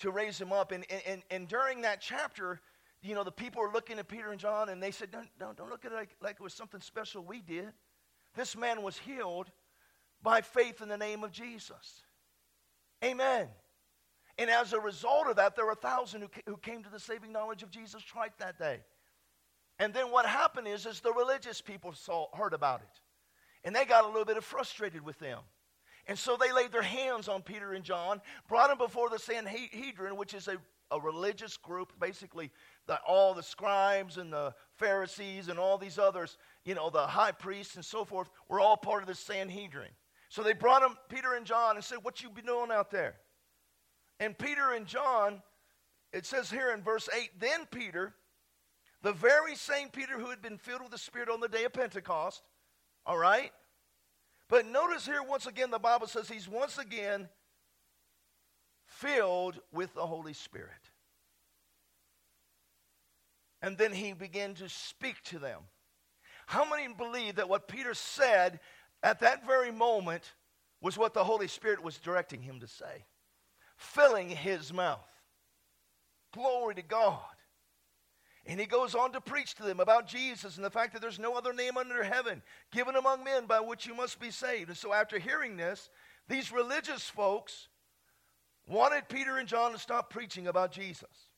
to 0.00 0.10
raise 0.10 0.40
him 0.40 0.52
up. 0.52 0.72
And, 0.72 0.84
and, 1.06 1.22
and 1.30 1.46
during 1.46 1.82
that 1.82 2.00
chapter, 2.00 2.60
you 3.02 3.14
know, 3.14 3.22
the 3.22 3.30
people 3.30 3.62
were 3.62 3.72
looking 3.72 4.00
at 4.00 4.08
Peter 4.08 4.32
and 4.32 4.40
John 4.40 4.68
and 4.68 4.82
they 4.82 4.90
said, 4.90 5.12
Don't, 5.12 5.28
don't, 5.38 5.56
don't 5.56 5.70
look 5.70 5.84
at 5.84 5.92
it 5.92 5.94
like, 5.94 6.16
like 6.20 6.36
it 6.40 6.42
was 6.42 6.54
something 6.54 6.80
special 6.80 7.24
we 7.24 7.40
did. 7.40 7.72
This 8.34 8.56
man 8.56 8.82
was 8.82 8.98
healed 8.98 9.50
by 10.22 10.40
faith 10.40 10.80
in 10.80 10.88
the 10.88 10.96
name 10.96 11.24
of 11.24 11.32
Jesus. 11.32 12.02
Amen. 13.04 13.48
And 14.38 14.48
as 14.48 14.72
a 14.72 14.80
result 14.80 15.28
of 15.28 15.36
that, 15.36 15.56
there 15.56 15.66
were 15.66 15.72
a 15.72 15.76
thousand 15.76 16.22
who, 16.22 16.28
who 16.46 16.56
came 16.56 16.82
to 16.82 16.90
the 16.90 17.00
saving 17.00 17.32
knowledge 17.32 17.62
of 17.62 17.70
Jesus 17.70 18.02
Christ 18.02 18.38
that 18.38 18.58
day. 18.58 18.80
And 19.78 19.92
then 19.92 20.10
what 20.10 20.26
happened 20.26 20.68
is, 20.68 20.86
is 20.86 21.00
the 21.00 21.12
religious 21.12 21.60
people 21.60 21.92
saw, 21.92 22.26
heard 22.34 22.54
about 22.54 22.80
it. 22.80 23.00
And 23.64 23.74
they 23.74 23.84
got 23.84 24.04
a 24.04 24.08
little 24.08 24.24
bit 24.24 24.42
frustrated 24.42 25.04
with 25.04 25.18
them. 25.18 25.40
And 26.06 26.18
so 26.18 26.36
they 26.36 26.52
laid 26.52 26.72
their 26.72 26.82
hands 26.82 27.28
on 27.28 27.42
Peter 27.42 27.72
and 27.72 27.84
John, 27.84 28.20
brought 28.48 28.68
them 28.68 28.78
before 28.78 29.08
the 29.08 29.18
Sanhedrin, 29.18 30.16
which 30.16 30.34
is 30.34 30.48
a, 30.48 30.56
a 30.90 31.00
religious 31.00 31.56
group, 31.56 31.92
basically 32.00 32.50
the, 32.86 32.98
all 33.06 33.34
the 33.34 33.42
scribes 33.42 34.18
and 34.18 34.32
the 34.32 34.52
Pharisees 34.74 35.48
and 35.48 35.58
all 35.58 35.78
these 35.78 35.98
others, 35.98 36.38
you 36.64 36.74
know, 36.74 36.90
the 36.90 37.06
high 37.06 37.32
priests 37.32 37.76
and 37.76 37.84
so 37.84 38.04
forth, 38.04 38.30
were 38.48 38.60
all 38.60 38.76
part 38.76 39.02
of 39.02 39.08
the 39.08 39.14
Sanhedrin. 39.14 39.90
So 40.28 40.42
they 40.42 40.52
brought 40.52 40.82
them, 40.82 40.96
Peter 41.08 41.34
and 41.34 41.44
John, 41.44 41.76
and 41.76 41.84
said, 41.84 41.98
What 42.02 42.22
you 42.22 42.30
been 42.30 42.46
doing 42.46 42.70
out 42.70 42.90
there? 42.90 43.16
And 44.20 44.38
Peter 44.38 44.72
and 44.72 44.86
John, 44.86 45.42
it 46.12 46.24
says 46.24 46.50
here 46.50 46.72
in 46.72 46.82
verse 46.82 47.08
8, 47.14 47.30
then 47.40 47.66
Peter, 47.70 48.14
the 49.02 49.12
very 49.12 49.56
same 49.56 49.88
Peter 49.88 50.18
who 50.18 50.30
had 50.30 50.40
been 50.40 50.58
filled 50.58 50.82
with 50.82 50.92
the 50.92 50.98
Spirit 50.98 51.28
on 51.28 51.40
the 51.40 51.48
day 51.48 51.64
of 51.64 51.72
Pentecost, 51.72 52.42
all 53.04 53.18
right? 53.18 53.50
But 54.48 54.66
notice 54.66 55.06
here 55.06 55.22
once 55.22 55.46
again, 55.46 55.70
the 55.70 55.78
Bible 55.78 56.06
says 56.06 56.28
he's 56.28 56.48
once 56.48 56.78
again 56.78 57.28
filled 58.86 59.58
with 59.72 59.92
the 59.94 60.06
Holy 60.06 60.34
Spirit. 60.34 60.70
And 63.60 63.78
then 63.78 63.92
he 63.92 64.12
began 64.12 64.54
to 64.54 64.68
speak 64.68 65.22
to 65.24 65.38
them. 65.38 65.60
How 66.52 66.68
many 66.68 66.92
believe 66.92 67.36
that 67.36 67.48
what 67.48 67.68
Peter 67.68 67.94
said 67.94 68.60
at 69.02 69.20
that 69.20 69.46
very 69.46 69.70
moment 69.70 70.32
was 70.80 70.98
what 70.98 71.14
the 71.14 71.24
Holy 71.24 71.48
Spirit 71.48 71.82
was 71.82 71.98
directing 71.98 72.42
him 72.42 72.60
to 72.60 72.66
say? 72.66 73.06
filling 73.82 74.28
his 74.28 74.72
mouth. 74.72 75.08
Glory 76.32 76.74
to 76.76 76.82
God. 76.82 77.18
And 78.46 78.58
he 78.58 78.66
goes 78.66 78.94
on 78.94 79.12
to 79.12 79.20
preach 79.20 79.54
to 79.56 79.62
them 79.62 79.80
about 79.80 80.06
Jesus 80.06 80.56
and 80.56 80.64
the 80.64 80.70
fact 80.70 80.92
that 80.92 81.02
there's 81.02 81.18
no 81.18 81.34
other 81.34 81.52
name 81.52 81.76
under 81.76 82.02
heaven 82.02 82.42
given 82.72 82.96
among 82.96 83.22
men 83.22 83.46
by 83.46 83.60
which 83.60 83.86
you 83.86 83.94
must 83.94 84.18
be 84.18 84.30
saved. 84.30 84.68
And 84.68 84.76
so, 84.76 84.92
after 84.92 85.18
hearing 85.18 85.56
this, 85.56 85.90
these 86.28 86.50
religious 86.50 87.02
folks 87.08 87.68
wanted 88.66 89.08
Peter 89.08 89.36
and 89.36 89.46
John 89.46 89.72
to 89.72 89.78
stop 89.78 90.10
preaching 90.10 90.48
about 90.48 90.72
Jesus. 90.72 91.28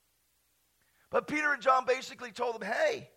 But 1.11 1.27
Peter 1.27 1.53
and 1.53 1.63
John 1.63 1.85
basically 1.85 2.31
told 2.31 2.55
them, 2.55 2.69
hey, 2.69 3.11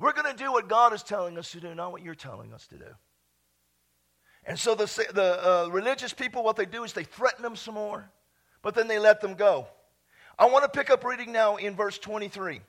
we're 0.00 0.12
going 0.12 0.34
to 0.34 0.42
do 0.42 0.50
what 0.50 0.68
God 0.68 0.92
is 0.92 1.02
telling 1.02 1.38
us 1.38 1.52
to 1.52 1.60
do, 1.60 1.74
not 1.74 1.92
what 1.92 2.02
you're 2.02 2.14
telling 2.14 2.52
us 2.52 2.66
to 2.68 2.76
do. 2.76 2.86
And 4.44 4.58
so 4.58 4.74
the, 4.74 4.86
the 5.12 5.46
uh, 5.46 5.68
religious 5.68 6.12
people, 6.12 6.42
what 6.42 6.56
they 6.56 6.66
do 6.66 6.84
is 6.84 6.92
they 6.92 7.04
threaten 7.04 7.42
them 7.42 7.56
some 7.56 7.74
more, 7.74 8.10
but 8.62 8.74
then 8.74 8.88
they 8.88 8.98
let 8.98 9.20
them 9.20 9.34
go. 9.34 9.66
I 10.38 10.46
want 10.46 10.64
to 10.64 10.70
pick 10.70 10.88
up 10.88 11.04
reading 11.04 11.32
now 11.32 11.56
in 11.56 11.76
verse 11.76 11.98
23. 11.98 12.62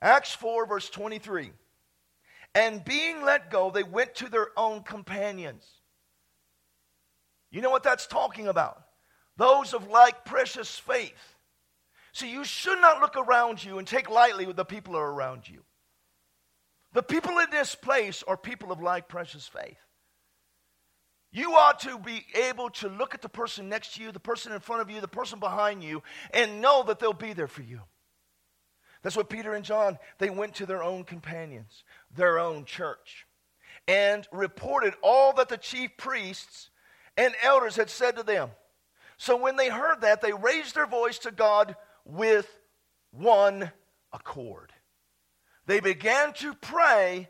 Acts 0.00 0.32
4, 0.32 0.66
verse 0.66 0.88
23. 0.88 1.52
And 2.54 2.84
being 2.84 3.22
let 3.22 3.50
go, 3.50 3.70
they 3.70 3.82
went 3.82 4.14
to 4.16 4.30
their 4.30 4.48
own 4.56 4.82
companions. 4.82 5.64
You 7.50 7.60
know 7.60 7.70
what 7.70 7.82
that's 7.82 8.06
talking 8.06 8.48
about? 8.48 8.82
Those 9.36 9.74
of 9.74 9.88
like 9.88 10.24
precious 10.24 10.78
faith. 10.78 11.36
See, 12.12 12.32
you 12.32 12.44
should 12.44 12.80
not 12.80 13.00
look 13.00 13.16
around 13.16 13.62
you 13.62 13.78
and 13.78 13.86
take 13.86 14.08
lightly 14.08 14.46
with 14.46 14.56
the 14.56 14.64
people 14.64 14.94
who 14.94 14.98
are 14.98 15.12
around 15.12 15.48
you. 15.48 15.62
The 16.92 17.02
people 17.02 17.38
in 17.38 17.50
this 17.50 17.74
place 17.74 18.24
are 18.26 18.36
people 18.36 18.72
of 18.72 18.80
like 18.80 19.08
precious 19.08 19.46
faith. 19.46 19.78
You 21.32 21.54
ought 21.54 21.80
to 21.80 21.98
be 21.98 22.26
able 22.34 22.70
to 22.70 22.88
look 22.88 23.14
at 23.14 23.22
the 23.22 23.28
person 23.28 23.68
next 23.68 23.94
to 23.94 24.02
you, 24.02 24.10
the 24.10 24.18
person 24.18 24.52
in 24.52 24.58
front 24.58 24.82
of 24.82 24.90
you, 24.90 25.00
the 25.00 25.06
person 25.06 25.38
behind 25.38 25.84
you, 25.84 26.02
and 26.34 26.60
know 26.60 26.82
that 26.84 26.98
they'll 26.98 27.12
be 27.12 27.32
there 27.32 27.46
for 27.46 27.62
you. 27.62 27.80
That's 29.02 29.16
what 29.16 29.30
Peter 29.30 29.54
and 29.54 29.64
John, 29.64 29.98
they 30.18 30.28
went 30.28 30.56
to 30.56 30.66
their 30.66 30.82
own 30.82 31.04
companions, 31.04 31.84
their 32.14 32.38
own 32.38 32.64
church, 32.64 33.26
and 33.86 34.26
reported 34.32 34.94
all 35.02 35.32
that 35.34 35.48
the 35.48 35.56
chief 35.56 35.96
priests 35.96 36.70
and 37.16 37.32
elders 37.42 37.76
had 37.76 37.90
said 37.90 38.16
to 38.16 38.22
them. 38.24 38.50
So 39.16 39.36
when 39.36 39.56
they 39.56 39.68
heard 39.68 40.00
that, 40.00 40.20
they 40.20 40.32
raised 40.32 40.74
their 40.74 40.86
voice 40.86 41.18
to 41.20 41.30
God 41.30 41.76
with 42.04 42.48
one 43.12 43.70
accord. 44.12 44.72
They 45.70 45.78
began 45.78 46.32
to 46.32 46.52
pray 46.52 47.28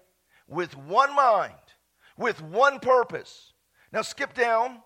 with 0.49 0.75
one 0.75 1.15
mind, 1.15 1.53
with 2.17 2.41
one 2.41 2.81
purpose. 2.81 3.53
Now 3.93 4.01
skip 4.01 4.33
down 4.33 4.79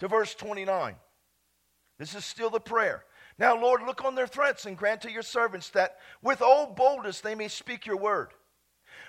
to 0.00 0.08
verse 0.08 0.34
29. 0.34 0.96
This 2.00 2.16
is 2.16 2.24
still 2.24 2.50
the 2.50 2.58
prayer. 2.58 3.04
Now, 3.38 3.56
Lord, 3.62 3.82
look 3.82 4.04
on 4.04 4.16
their 4.16 4.26
threats 4.26 4.66
and 4.66 4.76
grant 4.76 5.02
to 5.02 5.12
your 5.12 5.22
servants 5.22 5.70
that 5.70 5.98
with 6.20 6.42
all 6.42 6.74
boldness 6.74 7.20
they 7.20 7.36
may 7.36 7.46
speak 7.46 7.86
your 7.86 7.96
word, 7.96 8.30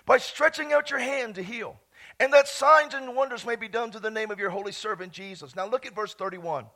by 0.05 0.19
stretching 0.19 0.73
out 0.73 0.91
your 0.91 0.99
hand 0.99 1.33
to 1.33 1.41
heal, 1.41 1.81
and 2.19 2.31
that 2.33 2.47
signs 2.47 2.93
and 2.93 3.15
wonders 3.15 3.47
may 3.47 3.55
be 3.55 3.67
done 3.67 3.89
to 3.89 3.99
the 3.99 4.11
name 4.11 4.29
of 4.29 4.37
your 4.37 4.51
holy 4.51 4.73
servant 4.73 5.11
Jesus. 5.11 5.55
Now, 5.55 5.65
look 5.65 5.87
at 5.87 5.95
verse 5.95 6.13
31. 6.13 6.67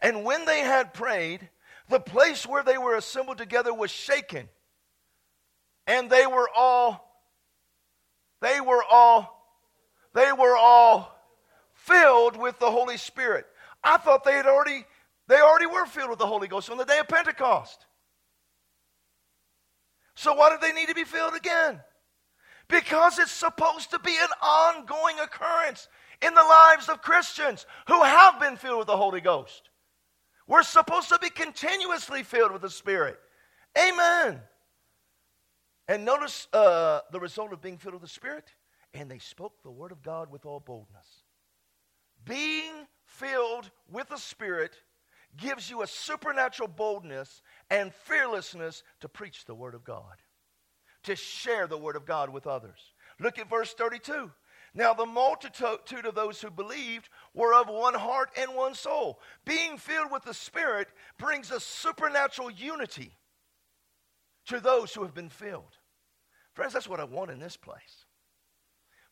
And 0.00 0.24
when 0.24 0.46
they 0.46 0.60
had 0.60 0.94
prayed, 0.94 1.50
the 1.90 2.00
place 2.00 2.46
where 2.46 2.62
they 2.62 2.78
were 2.78 2.94
assembled 2.94 3.36
together 3.36 3.74
was 3.74 3.90
shaken, 3.90 4.48
and 5.86 6.08
they 6.10 6.26
were 6.26 6.48
all, 6.56 7.24
they 8.40 8.60
were 8.60 8.84
all, 8.90 9.38
they 10.14 10.32
were 10.32 10.56
all 10.56 11.12
filled 11.74 12.36
with 12.36 12.58
the 12.58 12.70
Holy 12.70 12.96
Spirit. 12.96 13.46
I 13.82 13.96
thought 13.96 14.24
they 14.24 14.34
had 14.34 14.46
already 14.46 14.84
they 15.28 15.40
already 15.40 15.66
were 15.66 15.86
filled 15.86 16.10
with 16.10 16.18
the 16.18 16.26
Holy 16.26 16.48
Ghost 16.48 16.70
on 16.70 16.76
the 16.76 16.84
day 16.84 16.98
of 16.98 17.08
Pentecost. 17.08 17.86
So 20.14 20.34
why 20.34 20.50
do 20.50 20.56
they 20.60 20.72
need 20.72 20.88
to 20.88 20.94
be 20.94 21.04
filled 21.04 21.34
again? 21.34 21.80
Because 22.68 23.18
it's 23.18 23.32
supposed 23.32 23.90
to 23.90 23.98
be 23.98 24.14
an 24.14 24.28
ongoing 24.42 25.18
occurrence 25.20 25.88
in 26.20 26.34
the 26.34 26.42
lives 26.42 26.88
of 26.88 27.02
Christians 27.02 27.66
who 27.88 28.02
have 28.02 28.40
been 28.40 28.56
filled 28.56 28.78
with 28.78 28.86
the 28.88 28.96
Holy 28.96 29.20
Ghost. 29.20 29.70
We're 30.46 30.62
supposed 30.62 31.08
to 31.08 31.18
be 31.18 31.30
continuously 31.30 32.22
filled 32.22 32.52
with 32.52 32.62
the 32.62 32.70
Spirit. 32.70 33.16
Amen. 33.78 34.40
And 35.88 36.04
notice 36.04 36.48
uh, 36.52 37.00
the 37.10 37.20
result 37.20 37.52
of 37.52 37.60
being 37.60 37.78
filled 37.78 37.94
with 37.94 38.02
the 38.02 38.08
Spirit. 38.08 38.44
And 38.94 39.10
they 39.10 39.18
spoke 39.18 39.62
the 39.62 39.70
word 39.70 39.92
of 39.92 40.02
God 40.02 40.30
with 40.30 40.44
all 40.46 40.60
boldness. 40.60 41.24
Being 42.24 42.72
filled 43.04 43.70
with 43.90 44.08
the 44.08 44.18
Spirit 44.18 44.76
gives 45.36 45.70
you 45.70 45.82
a 45.82 45.86
supernatural 45.86 46.68
boldness 46.68 47.42
and 47.70 47.92
fearlessness 47.92 48.82
to 49.00 49.08
preach 49.08 49.44
the 49.44 49.54
Word 49.54 49.74
of 49.74 49.84
God, 49.84 50.20
to 51.04 51.16
share 51.16 51.66
the 51.66 51.78
Word 51.78 51.96
of 51.96 52.04
God 52.04 52.30
with 52.30 52.46
others. 52.46 52.94
Look 53.18 53.38
at 53.38 53.50
verse 53.50 53.72
32. 53.72 54.30
Now, 54.74 54.94
the 54.94 55.06
multitude 55.06 56.06
of 56.06 56.14
those 56.14 56.40
who 56.40 56.50
believed 56.50 57.08
were 57.34 57.54
of 57.54 57.68
one 57.68 57.94
heart 57.94 58.30
and 58.38 58.54
one 58.54 58.74
soul. 58.74 59.20
Being 59.44 59.76
filled 59.76 60.10
with 60.10 60.24
the 60.24 60.34
Spirit 60.34 60.88
brings 61.18 61.50
a 61.50 61.60
supernatural 61.60 62.50
unity 62.50 63.12
to 64.46 64.60
those 64.60 64.92
who 64.94 65.02
have 65.02 65.14
been 65.14 65.28
filled. 65.28 65.76
Friends, 66.54 66.72
that's 66.72 66.88
what 66.88 67.00
I 67.00 67.04
want 67.04 67.30
in 67.30 67.38
this 67.38 67.56
place. 67.56 68.04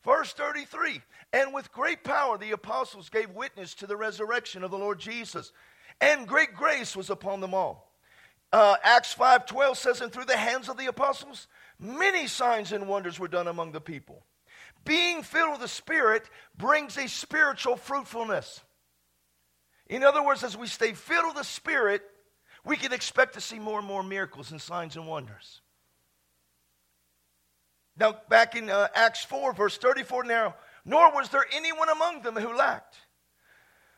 Verse 0.03 0.33
33 0.33 1.01
And 1.33 1.53
with 1.53 1.71
great 1.71 2.03
power 2.03 2.37
the 2.37 2.51
apostles 2.51 3.09
gave 3.09 3.29
witness 3.31 3.75
to 3.75 3.87
the 3.87 3.97
resurrection 3.97 4.63
of 4.63 4.71
the 4.71 4.77
Lord 4.77 4.99
Jesus, 4.99 5.51
and 5.99 6.27
great 6.27 6.55
grace 6.55 6.95
was 6.95 7.09
upon 7.09 7.41
them 7.41 7.53
all. 7.53 7.91
Uh, 8.51 8.75
Acts 8.83 9.13
5:12 9.13 9.77
says, 9.77 10.01
"And 10.01 10.11
through 10.11 10.25
the 10.25 10.37
hands 10.37 10.67
of 10.67 10.77
the 10.77 10.87
apostles, 10.87 11.47
many 11.79 12.27
signs 12.27 12.71
and 12.71 12.87
wonders 12.87 13.19
were 13.19 13.27
done 13.27 13.47
among 13.47 13.71
the 13.71 13.81
people." 13.81 14.25
Being 14.83 15.23
filled 15.23 15.51
with 15.51 15.61
the 15.61 15.67
Spirit 15.67 16.29
brings 16.55 16.97
a 16.97 17.07
spiritual 17.07 17.77
fruitfulness. 17.77 18.61
In 19.87 20.03
other 20.03 20.23
words, 20.23 20.43
as 20.43 20.57
we 20.57 20.67
stay 20.67 20.93
filled 20.93 21.27
with 21.27 21.35
the 21.35 21.43
Spirit, 21.43 22.03
we 22.65 22.75
can 22.75 22.93
expect 22.93 23.33
to 23.33 23.41
see 23.41 23.59
more 23.59 23.79
and 23.79 23.87
more 23.87 24.03
miracles 24.03 24.51
and 24.51 24.61
signs 24.61 24.95
and 24.95 25.07
wonders. 25.07 25.61
Now, 27.97 28.15
back 28.29 28.55
in 28.55 28.69
uh, 28.69 28.87
Acts 28.95 29.23
4, 29.25 29.53
verse 29.53 29.77
34, 29.77 30.23
now, 30.23 30.55
nor 30.85 31.11
was 31.11 31.29
there 31.29 31.45
anyone 31.53 31.89
among 31.89 32.21
them 32.21 32.35
who 32.35 32.55
lacked. 32.55 32.95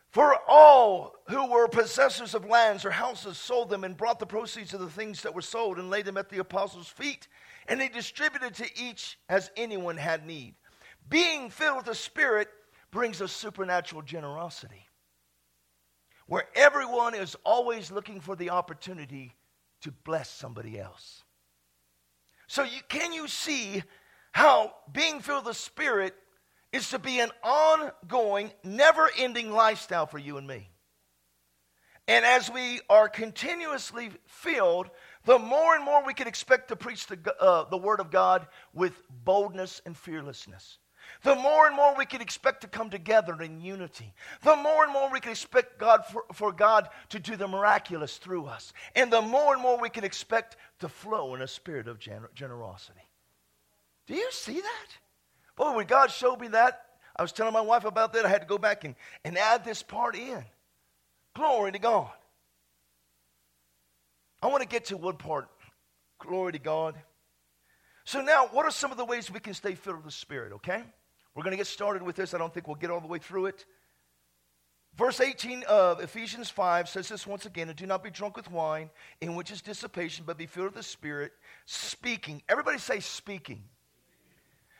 For 0.09 0.37
all 0.47 1.15
who 1.27 1.49
were 1.51 1.67
possessors 1.67 2.35
of 2.35 2.45
lands 2.45 2.85
or 2.85 2.91
houses 2.91 3.37
sold 3.37 3.69
them 3.69 3.83
and 3.83 3.97
brought 3.97 4.19
the 4.19 4.25
proceeds 4.25 4.73
of 4.73 4.79
the 4.79 4.89
things 4.89 5.23
that 5.23 5.33
were 5.33 5.41
sold 5.41 5.79
and 5.79 5.89
laid 5.89 6.05
them 6.05 6.17
at 6.17 6.29
the 6.29 6.39
apostles' 6.39 6.87
feet, 6.87 7.27
and 7.67 7.79
they 7.79 7.89
distributed 7.89 8.53
to 8.55 8.69
each 8.79 9.17
as 9.27 9.51
anyone 9.57 9.97
had 9.97 10.25
need. 10.25 10.55
Being 11.09 11.49
filled 11.49 11.77
with 11.77 11.85
the 11.87 11.95
Spirit 11.95 12.47
brings 12.91 13.21
a 13.21 13.27
supernatural 13.27 14.03
generosity 14.03 14.87
where 16.27 16.45
everyone 16.55 17.15
is 17.15 17.35
always 17.43 17.91
looking 17.91 18.19
for 18.19 18.35
the 18.35 18.49
opportunity 18.49 19.35
to 19.81 19.91
bless 19.91 20.29
somebody 20.29 20.79
else. 20.79 21.23
So, 22.47 22.63
you, 22.63 22.79
can 22.87 23.13
you 23.13 23.27
see 23.27 23.83
how 24.31 24.73
being 24.91 25.21
filled 25.21 25.45
with 25.45 25.55
the 25.55 25.59
Spirit 25.59 26.15
is 26.71 26.89
to 26.89 26.99
be 26.99 27.19
an 27.19 27.29
ongoing, 27.43 28.51
never 28.63 29.09
ending 29.17 29.51
lifestyle 29.51 30.07
for 30.07 30.17
you 30.17 30.37
and 30.37 30.47
me. 30.47 30.69
And 32.07 32.25
as 32.25 32.49
we 32.51 32.81
are 32.89 33.07
continuously 33.07 34.11
filled, 34.25 34.89
the 35.23 35.39
more 35.39 35.75
and 35.75 35.85
more 35.85 36.05
we 36.05 36.13
can 36.13 36.27
expect 36.27 36.67
to 36.69 36.75
preach 36.75 37.07
the, 37.07 37.17
uh, 37.39 37.69
the 37.69 37.77
Word 37.77 38.01
of 38.01 38.11
God 38.11 38.47
with 38.73 38.93
boldness 39.09 39.81
and 39.85 39.95
fearlessness. 39.95 40.79
The 41.23 41.35
more 41.35 41.67
and 41.67 41.75
more 41.75 41.95
we 41.97 42.05
can 42.05 42.21
expect 42.21 42.61
to 42.61 42.67
come 42.67 42.89
together 42.89 43.41
in 43.41 43.61
unity. 43.61 44.13
The 44.43 44.57
more 44.57 44.83
and 44.83 44.91
more 44.91 45.09
we 45.09 45.21
can 45.21 45.31
expect 45.31 45.79
God 45.79 46.05
for, 46.05 46.25
for 46.33 46.51
God 46.51 46.89
to 47.09 47.19
do 47.19 47.37
the 47.37 47.47
miraculous 47.47 48.17
through 48.17 48.45
us. 48.45 48.73
And 48.93 49.11
the 49.11 49.21
more 49.21 49.53
and 49.53 49.61
more 49.61 49.79
we 49.79 49.89
can 49.89 50.03
expect 50.03 50.57
to 50.79 50.89
flow 50.89 51.33
in 51.33 51.41
a 51.41 51.47
spirit 51.47 51.87
of 51.87 51.97
gener- 51.97 52.33
generosity. 52.35 52.99
Do 54.05 54.15
you 54.15 54.29
see 54.31 54.59
that? 54.59 54.87
Boy, 55.55 55.75
when 55.75 55.87
God 55.87 56.11
showed 56.11 56.41
me 56.41 56.49
that, 56.49 56.85
I 57.15 57.21
was 57.21 57.31
telling 57.31 57.53
my 57.53 57.61
wife 57.61 57.85
about 57.85 58.11
that. 58.13 58.25
I 58.25 58.29
had 58.29 58.41
to 58.41 58.47
go 58.47 58.57
back 58.57 58.83
and, 58.83 58.95
and 59.23 59.37
add 59.37 59.63
this 59.63 59.81
part 59.81 60.15
in. 60.15 60.43
Glory 61.35 61.71
to 61.71 61.79
God. 61.79 62.11
I 64.41 64.47
want 64.47 64.61
to 64.61 64.67
get 64.67 64.85
to 64.85 64.97
one 64.97 65.15
part. 65.15 65.47
Glory 66.19 66.51
to 66.51 66.59
God. 66.59 66.95
So, 68.03 68.21
now, 68.21 68.47
what 68.51 68.65
are 68.65 68.71
some 68.71 68.91
of 68.91 68.97
the 68.97 69.05
ways 69.05 69.31
we 69.31 69.39
can 69.39 69.53
stay 69.53 69.75
filled 69.75 69.97
with 69.97 70.05
the 70.05 70.11
Spirit, 70.11 70.51
okay? 70.53 70.83
We're 71.35 71.43
going 71.43 71.51
to 71.51 71.57
get 71.57 71.67
started 71.67 72.03
with 72.03 72.15
this. 72.15 72.33
I 72.33 72.37
don't 72.37 72.53
think 72.53 72.67
we'll 72.67 72.75
get 72.75 72.91
all 72.91 73.01
the 73.01 73.07
way 73.07 73.19
through 73.19 73.47
it. 73.47 73.65
Verse 74.95 75.19
18 75.19 75.63
of 75.67 76.01
Ephesians 76.01 76.51
5 76.51 76.87
says 76.87 77.09
this 77.09 77.25
once 77.25 77.47
again 77.47 77.67
and 77.67 77.77
do 77.77 77.87
not 77.87 78.03
be 78.03 78.11
drunk 78.11 78.37
with 78.37 78.51
wine, 78.51 78.91
in 79.21 79.35
which 79.35 79.49
is 79.49 79.61
dissipation, 79.61 80.23
but 80.25 80.37
be 80.37 80.45
filled 80.45 80.67
with 80.67 80.75
the 80.75 80.83
Spirit, 80.83 81.31
speaking. 81.65 82.43
Everybody 82.47 82.77
say 82.77 82.99
speaking. 82.99 83.63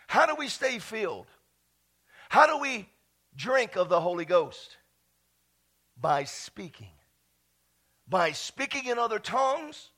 How 0.05 0.27
do 0.27 0.35
we 0.35 0.49
stay 0.49 0.77
filled? 0.77 1.25
How 2.29 2.45
do 2.45 2.59
we 2.59 2.87
drink 3.35 3.75
of 3.75 3.89
the 3.89 3.99
Holy 3.99 4.25
Ghost? 4.25 4.77
By 5.99 6.25
speaking. 6.25 6.91
By 8.07 8.33
speaking 8.33 8.85
in 8.85 8.99
other 8.99 9.17
tongues 9.17 9.89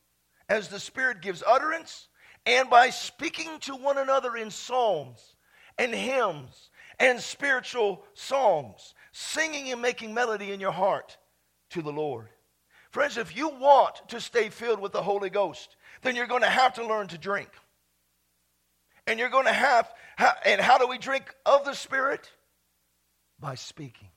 as 0.48 0.70
the 0.70 0.80
Spirit 0.80 1.22
gives 1.22 1.44
utterance, 1.46 2.08
and 2.46 2.70
by 2.70 2.91
speaking 2.91 3.60
to 3.62 3.76
one 3.76 3.98
another 3.98 4.38
in 4.38 4.52
psalms 4.52 5.35
and 5.77 5.93
hymns 5.93 6.69
and 6.99 7.19
spiritual 7.19 8.03
songs, 8.13 8.93
singing 9.11 9.71
and 9.71 9.81
making 9.81 10.13
melody 10.13 10.51
in 10.51 10.59
your 10.59 10.71
heart 10.71 11.17
to 11.71 11.82
the 11.82 11.91
Lord. 11.91 12.30
Friends, 12.91 13.17
if 13.17 13.36
you 13.36 13.49
want 13.49 14.07
to 14.07 14.21
stay 14.21 14.49
filled 14.49 14.80
with 14.80 14.93
the 14.93 15.03
Holy 15.03 15.30
Ghost, 15.30 15.76
then 16.01 16.15
you're 16.15 16.28
going 16.28 16.43
to 16.43 16.47
have 16.47 16.76
to 16.76 16.88
learn 16.88 17.07
to 17.09 17.17
drink. 17.17 17.49
And 19.07 19.19
you're 19.19 19.30
going 19.30 19.45
to 19.45 19.53
have, 19.53 19.93
and 20.45 20.61
how 20.61 20.78
do 20.78 20.88
we 20.88 20.97
drink 20.97 21.34
of 21.45 21.65
the 21.65 21.73
Spirit? 21.73 22.32
By 23.39 23.55
speaking. 23.55 24.07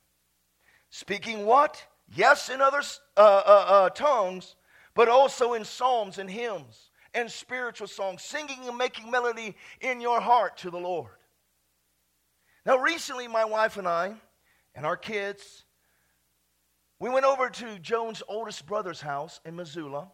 Speaking 0.90 1.44
what? 1.44 1.84
Yes, 2.14 2.48
in 2.48 2.60
other 2.60 2.82
uh, 3.16 3.20
uh, 3.20 3.64
uh, 3.68 3.90
tongues, 3.90 4.54
but 4.94 5.08
also 5.08 5.54
in 5.54 5.64
psalms 5.64 6.18
and 6.18 6.30
hymns 6.30 6.90
and 7.14 7.30
spiritual 7.30 7.88
songs, 7.88 8.22
singing 8.22 8.68
and 8.68 8.78
making 8.78 9.10
melody 9.10 9.56
in 9.80 10.00
your 10.00 10.20
heart 10.20 10.56
to 10.58 10.70
the 10.70 10.78
Lord. 10.78 11.17
Now, 12.68 12.76
recently, 12.76 13.26
my 13.26 13.46
wife 13.46 13.78
and 13.78 13.88
I 13.88 14.14
and 14.74 14.84
our 14.84 14.96
kids, 14.96 15.64
we 17.00 17.08
went 17.08 17.24
over 17.24 17.48
to 17.48 17.78
Joan's 17.78 18.22
oldest 18.28 18.66
brother's 18.66 19.00
house 19.00 19.40
in 19.44 19.56
Missoula 19.56 20.08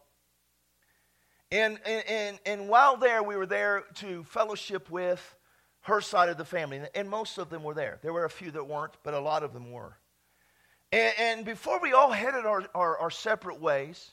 and, 1.50 1.78
and, 1.84 2.38
and 2.46 2.68
while 2.68 2.96
there, 2.96 3.24
we 3.24 3.36
were 3.36 3.46
there 3.46 3.82
to 3.94 4.22
fellowship 4.22 4.88
with 4.88 5.36
her 5.82 6.00
side 6.00 6.28
of 6.28 6.36
the 6.36 6.44
family. 6.44 6.80
And 6.94 7.11
most 7.11 7.38
of 7.38 7.50
them 7.50 7.64
were 7.64 7.74
there. 7.74 7.98
There 8.02 8.12
were 8.12 8.24
a 8.24 8.30
few 8.30 8.52
that 8.52 8.68
weren't, 8.68 8.94
but 9.02 9.14
a 9.14 9.20
lot 9.20 9.42
of 9.42 9.52
them 9.52 9.72
were. 9.72 9.96
And, 10.92 11.12
and 11.18 11.44
before 11.44 11.80
we 11.80 11.92
all 11.92 12.12
headed 12.12 12.46
our, 12.46 12.64
our, 12.72 12.98
our 12.98 13.11
separate 13.11 13.61
ways, 13.61 14.12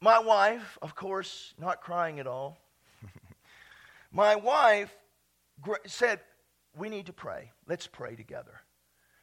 my 0.00 0.18
wife, 0.18 0.78
of 0.80 0.94
course, 0.94 1.52
not 1.58 1.82
crying 1.82 2.20
at 2.20 2.26
all, 2.26 2.58
my 4.12 4.36
wife 4.36 4.94
said, 5.86 6.20
We 6.76 6.88
need 6.88 7.06
to 7.06 7.12
pray. 7.12 7.52
Let's 7.66 7.86
pray 7.86 8.16
together. 8.16 8.60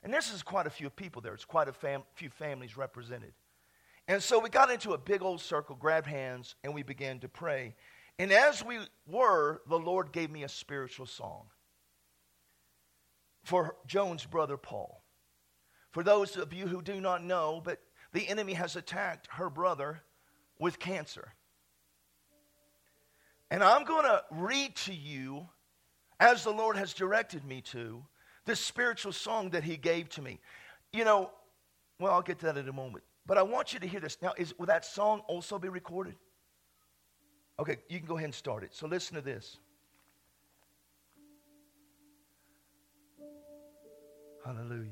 And 0.03 0.13
this 0.13 0.33
is 0.33 0.43
quite 0.43 0.67
a 0.67 0.71
few 0.71 0.89
people 0.89 1.21
there. 1.21 1.33
It's 1.33 1.45
quite 1.45 1.67
a 1.67 1.73
fam- 1.73 2.03
few 2.15 2.29
families 2.29 2.75
represented. 2.75 3.33
And 4.07 4.21
so 4.21 4.39
we 4.39 4.49
got 4.49 4.69
into 4.69 4.93
a 4.93 4.97
big 4.97 5.21
old 5.21 5.39
circle, 5.39 5.75
grabbed 5.75 6.07
hands, 6.07 6.55
and 6.63 6.73
we 6.73 6.83
began 6.83 7.19
to 7.19 7.29
pray. 7.29 7.75
And 8.19 8.31
as 8.31 8.63
we 8.63 8.79
were, 9.07 9.61
the 9.69 9.79
Lord 9.79 10.11
gave 10.11 10.29
me 10.29 10.43
a 10.43 10.49
spiritual 10.49 11.05
song 11.05 11.45
for 13.43 13.75
Joan's 13.85 14.25
brother 14.25 14.57
Paul. 14.57 15.03
For 15.91 16.03
those 16.03 16.37
of 16.37 16.53
you 16.53 16.67
who 16.67 16.81
do 16.81 16.99
not 16.99 17.23
know, 17.23 17.61
but 17.63 17.79
the 18.13 18.27
enemy 18.27 18.53
has 18.53 18.75
attacked 18.75 19.27
her 19.33 19.49
brother 19.49 20.03
with 20.59 20.79
cancer. 20.79 21.33
And 23.51 23.63
I'm 23.63 23.83
going 23.83 24.05
to 24.05 24.23
read 24.31 24.75
to 24.77 24.93
you, 24.93 25.49
as 26.23 26.43
the 26.45 26.51
Lord 26.51 26.77
has 26.77 26.93
directed 26.93 27.43
me 27.43 27.61
to, 27.71 28.01
this 28.45 28.59
spiritual 28.59 29.11
song 29.11 29.49
that 29.49 29.63
He 29.63 29.75
gave 29.75 30.07
to 30.09 30.21
me. 30.21 30.39
You 30.93 31.03
know, 31.03 31.31
well, 31.99 32.13
I'll 32.13 32.21
get 32.21 32.39
to 32.39 32.45
that 32.45 32.57
in 32.57 32.67
a 32.69 32.73
moment. 32.73 33.03
But 33.25 33.37
I 33.37 33.43
want 33.43 33.73
you 33.73 33.79
to 33.79 33.87
hear 33.87 33.99
this. 33.99 34.17
Now, 34.21 34.33
is, 34.37 34.57
will 34.57 34.65
that 34.67 34.85
song 34.85 35.21
also 35.27 35.59
be 35.59 35.69
recorded? 35.69 36.15
Okay, 37.59 37.77
you 37.89 37.99
can 37.99 38.07
go 38.07 38.15
ahead 38.15 38.25
and 38.25 38.33
start 38.33 38.63
it. 38.63 38.73
So 38.73 38.87
listen 38.87 39.15
to 39.15 39.21
this. 39.21 39.57
Hallelujah. 44.45 44.89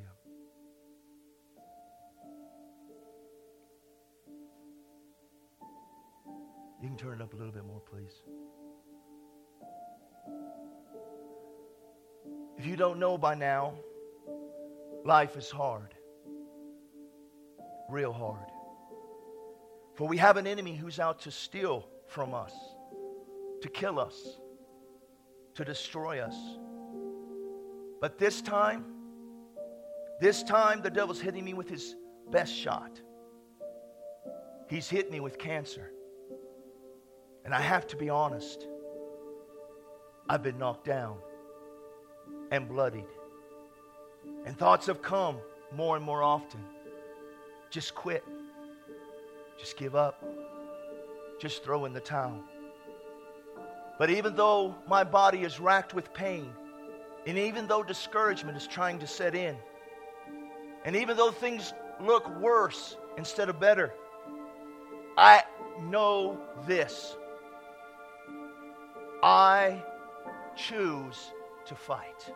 You 6.82 6.88
can 6.88 6.98
turn 6.98 7.20
it 7.20 7.22
up 7.22 7.34
a 7.34 7.38
little 7.38 7.52
bit 7.52 7.66
more, 7.66 7.80
please. 7.80 8.24
If 12.62 12.68
you 12.68 12.76
don't 12.76 13.00
know 13.00 13.18
by 13.18 13.34
now, 13.34 13.74
life 15.04 15.36
is 15.36 15.50
hard. 15.50 15.96
Real 17.90 18.14
hard. 18.14 18.46
For 19.96 20.08
we 20.08 20.18
have 20.18 20.38
an 20.38 20.46
enemy 20.46 20.76
who's 20.76 21.00
out 21.00 21.22
to 21.22 21.32
steal 21.32 21.88
from 22.06 22.36
us, 22.36 22.54
to 23.64 23.68
kill 23.68 24.00
us, 24.00 24.38
to 25.56 25.66
destroy 25.66 26.20
us. 26.20 26.36
But 28.00 28.20
this 28.20 28.44
time, 28.44 28.86
this 30.20 30.44
time 30.44 30.84
the 30.84 30.92
devil's 30.92 31.20
hitting 31.20 31.44
me 31.44 31.56
with 31.56 31.68
his 31.68 31.96
best 32.30 32.56
shot. 32.56 33.02
He's 34.70 34.88
hit 34.88 35.12
me 35.12 35.20
with 35.20 35.40
cancer. 35.40 35.92
And 37.44 37.56
I 37.56 37.62
have 37.62 37.88
to 37.88 37.96
be 37.96 38.12
honest. 38.12 38.68
I've 40.30 40.44
been 40.44 40.60
knocked 40.60 40.86
down 40.86 41.18
and 42.52 42.68
bloodied. 42.68 43.08
And 44.46 44.58
thoughts 44.58 44.86
have 44.88 45.02
come 45.02 45.38
more 45.76 45.96
and 45.96 46.06
more 46.06 46.22
often. 46.22 46.60
Just 47.70 47.96
quit. 47.96 48.24
Just 49.58 49.78
give 49.78 49.96
up. 49.96 50.24
Just 51.40 51.64
throw 51.64 51.86
in 51.86 51.94
the 51.94 52.00
towel. 52.00 52.44
But 53.98 54.10
even 54.10 54.36
though 54.36 54.76
my 54.88 55.04
body 55.04 55.44
is 55.44 55.60
racked 55.60 55.94
with 55.94 56.14
pain, 56.14 56.52
and 57.26 57.38
even 57.38 57.68
though 57.68 57.84
discouragement 57.84 58.58
is 58.58 58.68
trying 58.68 59.00
to 59.00 59.08
set 59.08 59.36
in, 59.36 59.56
and 60.84 60.96
even 60.96 61.16
though 61.16 61.32
things 61.32 61.74
look 62.00 62.28
worse 62.40 62.98
instead 63.18 63.48
of 63.48 63.60
better, 63.60 63.94
I 65.18 65.44
know 65.84 66.40
this 66.66 67.16
I 69.24 69.84
choose 70.56 71.32
to 71.66 71.76
fight. 71.76 72.34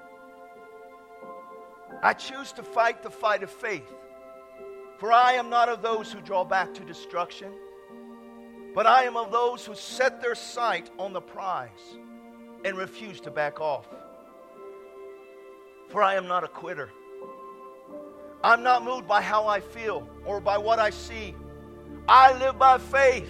I 2.02 2.14
choose 2.14 2.52
to 2.54 2.64
fight 2.64 3.04
the 3.04 3.10
fight 3.10 3.44
of 3.44 3.50
faith. 3.50 3.92
For 4.98 5.12
I 5.12 5.34
am 5.34 5.50
not 5.50 5.70
of 5.70 5.82
those 5.82 6.12
who 6.12 6.22
draw 6.22 6.44
back 6.44 6.74
to 6.76 6.82
destruction, 6.86 7.52
but 8.74 8.88
I 8.88 9.04
am 9.04 9.18
of 9.18 9.32
those 9.32 9.66
who 9.66 9.76
set 9.76 10.22
their 10.22 10.36
sight 10.36 10.90
on 10.98 11.14
the 11.14 11.22
prize 11.22 11.98
and 12.64 12.78
refuse 12.78 13.20
to 13.22 13.32
back 13.32 13.60
off. 13.60 13.88
For 15.90 16.02
I 16.02 16.16
am 16.16 16.28
not 16.28 16.44
a 16.44 16.48
quitter. 16.48 16.90
I'm 18.44 18.64
not 18.64 18.84
moved 18.84 19.08
by 19.08 19.22
how 19.22 19.48
I 19.48 19.60
feel 19.60 20.08
or 20.26 20.40
by 20.40 20.58
what 20.58 20.80
I 20.80 20.90
see. 20.90 21.36
I 22.08 22.38
live 22.38 22.58
by 22.58 22.78
faith, 22.78 23.30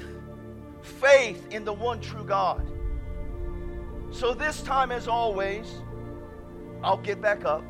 faith 0.82 1.47
in 1.51 1.66
the 1.66 1.74
one 1.74 2.01
true 2.01 2.24
God. 2.24 2.66
So 4.11 4.34
this 4.34 4.61
time, 4.61 4.91
as 4.91 5.07
always, 5.07 5.82
I'll 6.84 6.97
get 6.97 7.22
back 7.22 7.45
up. 7.45 7.63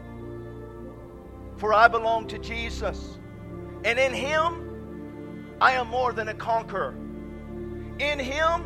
For 1.57 1.73
I 1.73 1.87
belong 1.87 2.27
to 2.27 2.39
Jesus. 2.39 3.17
And 3.83 3.99
in 3.99 4.13
Him, 4.13 5.55
I 5.61 5.73
am 5.73 5.87
more 5.87 6.11
than 6.11 6.27
a 6.27 6.33
conqueror. 6.33 6.95
In 7.99 8.19
Him, 8.19 8.65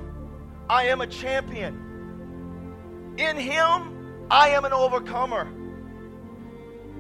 I 0.70 0.84
am 0.84 1.02
a 1.02 1.08
champion. 1.08 3.16
In 3.18 3.38
Him, 3.38 4.28
I 4.32 4.50
am 4.50 4.66
an 4.66 4.74
overcomer. 4.74 5.48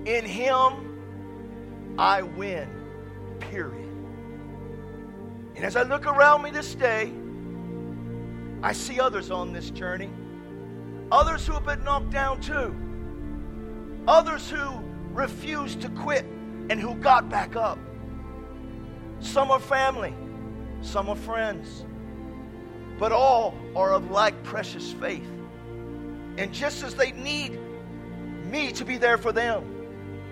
In 0.05 0.25
Him, 0.25 1.95
I 1.97 2.21
win. 2.21 2.69
Period. 3.39 3.87
And 5.55 5.65
as 5.65 5.75
I 5.75 5.83
look 5.83 6.05
around 6.05 6.43
me 6.43 6.51
this 6.51 6.75
day, 6.75 7.11
I 8.61 8.73
see 8.73 8.99
others 8.99 9.31
on 9.31 9.53
this 9.53 9.69
journey. 9.69 10.09
Others 11.11 11.47
who 11.47 11.53
have 11.53 11.65
been 11.65 11.83
knocked 11.83 12.11
down 12.11 12.41
too. 12.41 12.75
Others 14.07 14.49
who 14.49 14.83
refused 15.13 15.81
to 15.81 15.89
quit 15.89 16.25
and 16.69 16.79
who 16.79 16.95
got 16.95 17.29
back 17.29 17.55
up. 17.55 17.79
Some 19.19 19.51
are 19.51 19.59
family, 19.59 20.13
some 20.81 21.09
are 21.09 21.15
friends, 21.15 21.85
but 22.97 23.11
all 23.11 23.57
are 23.75 23.91
of 23.93 24.11
like 24.11 24.43
precious 24.43 24.91
faith. 24.93 25.29
And 26.37 26.53
just 26.53 26.83
as 26.83 26.95
they 26.95 27.11
need 27.11 27.59
me 28.45 28.71
to 28.73 28.85
be 28.85 28.97
there 28.97 29.17
for 29.17 29.31
them, 29.31 29.63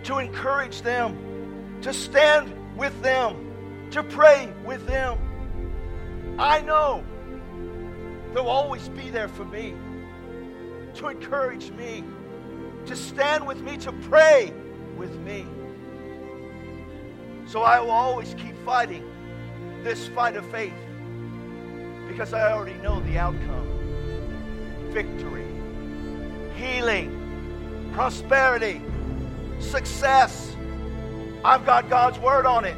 to 0.03 0.19
encourage 0.19 0.81
them, 0.83 1.79
to 1.81 1.93
stand 1.93 2.53
with 2.77 3.01
them, 3.01 3.89
to 3.91 4.03
pray 4.03 4.53
with 4.65 4.85
them, 4.87 5.17
I 6.39 6.61
know 6.61 7.03
they'll 8.33 8.47
always 8.47 8.87
be 8.89 9.09
there 9.09 9.27
for 9.27 9.43
me 9.43 9.73
to 10.97 11.09
encourage 11.09 11.71
me, 11.71 12.03
to 12.85 12.95
stand 12.95 13.45
with 13.45 13.61
me, 13.61 13.77
to 13.77 13.91
pray 13.91 14.51
with 14.97 15.15
me. 15.19 15.45
So 17.47 17.61
I 17.61 17.79
will 17.79 17.91
always 17.91 18.33
keep 18.33 18.55
fighting 18.65 19.09
this 19.83 20.07
fight 20.09 20.35
of 20.35 20.45
faith 20.47 20.73
because 22.07 22.33
I 22.33 22.51
already 22.51 22.77
know 22.81 22.99
the 23.01 23.17
outcome 23.17 23.67
victory, 24.89 25.45
healing, 26.55 27.91
prosperity, 27.93 28.81
success. 29.59 30.55
I've 31.43 31.65
got 31.65 31.89
God's 31.89 32.19
word 32.19 32.45
on 32.45 32.65
it. 32.65 32.77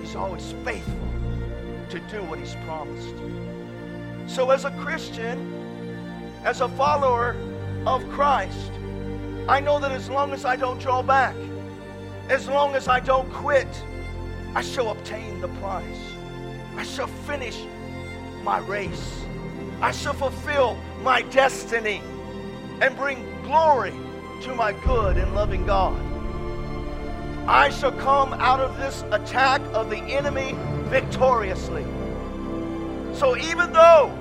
He's 0.00 0.16
always 0.16 0.54
faithful 0.64 0.94
to 1.90 2.00
do 2.10 2.22
what 2.22 2.38
He's 2.38 2.54
promised. 2.64 3.14
So, 4.26 4.50
as 4.50 4.64
a 4.64 4.70
Christian, 4.72 5.52
as 6.44 6.60
a 6.60 6.68
follower 6.70 7.36
of 7.86 8.08
Christ, 8.10 8.72
I 9.48 9.60
know 9.60 9.78
that 9.78 9.92
as 9.92 10.10
long 10.10 10.32
as 10.32 10.44
I 10.44 10.56
don't 10.56 10.80
draw 10.80 11.02
back, 11.02 11.36
as 12.28 12.48
long 12.48 12.74
as 12.74 12.88
I 12.88 12.98
don't 12.98 13.30
quit, 13.32 13.68
I 14.54 14.62
shall 14.62 14.90
obtain 14.90 15.40
the 15.40 15.48
prize. 15.60 16.00
I 16.76 16.82
shall 16.82 17.06
finish 17.06 17.62
my 18.42 18.58
race. 18.58 19.24
I 19.80 19.92
shall 19.92 20.14
fulfill 20.14 20.76
my 21.02 21.22
destiny 21.22 22.02
and 22.80 22.96
bring 22.96 23.24
glory 23.42 23.92
to 24.42 24.54
my 24.54 24.72
good 24.72 25.16
and 25.16 25.34
loving 25.34 25.64
God. 25.64 25.96
I 27.48 27.70
shall 27.70 27.92
come 27.92 28.32
out 28.34 28.58
of 28.58 28.76
this 28.78 29.04
attack 29.12 29.60
of 29.72 29.90
the 29.90 29.98
enemy 29.98 30.56
victoriously. 30.88 31.84
So 33.14 33.36
even 33.36 33.72
though 33.72 34.12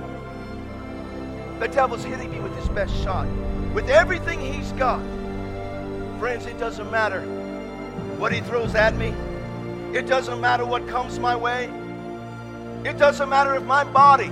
the 1.59 1.67
devil's 1.67 2.03
hitting 2.03 2.31
me 2.31 2.39
with 2.39 2.55
his 2.57 2.69
best 2.69 2.95
shot. 3.01 3.27
With 3.75 3.89
everything 3.89 4.39
he's 4.39 4.71
got. 4.71 5.01
Friends, 6.17 6.45
it 6.45 6.57
doesn't 6.57 6.89
matter 6.89 7.19
what 8.17 8.31
he 8.31 8.39
throws 8.39 8.73
at 8.73 8.95
me. 8.95 9.13
It 9.93 10.07
doesn't 10.07 10.39
matter 10.39 10.65
what 10.65 10.87
comes 10.87 11.19
my 11.19 11.35
way. 11.35 11.65
It 12.85 12.97
doesn't 12.97 13.27
matter 13.27 13.53
if 13.53 13.63
my 13.63 13.83
body 13.83 14.31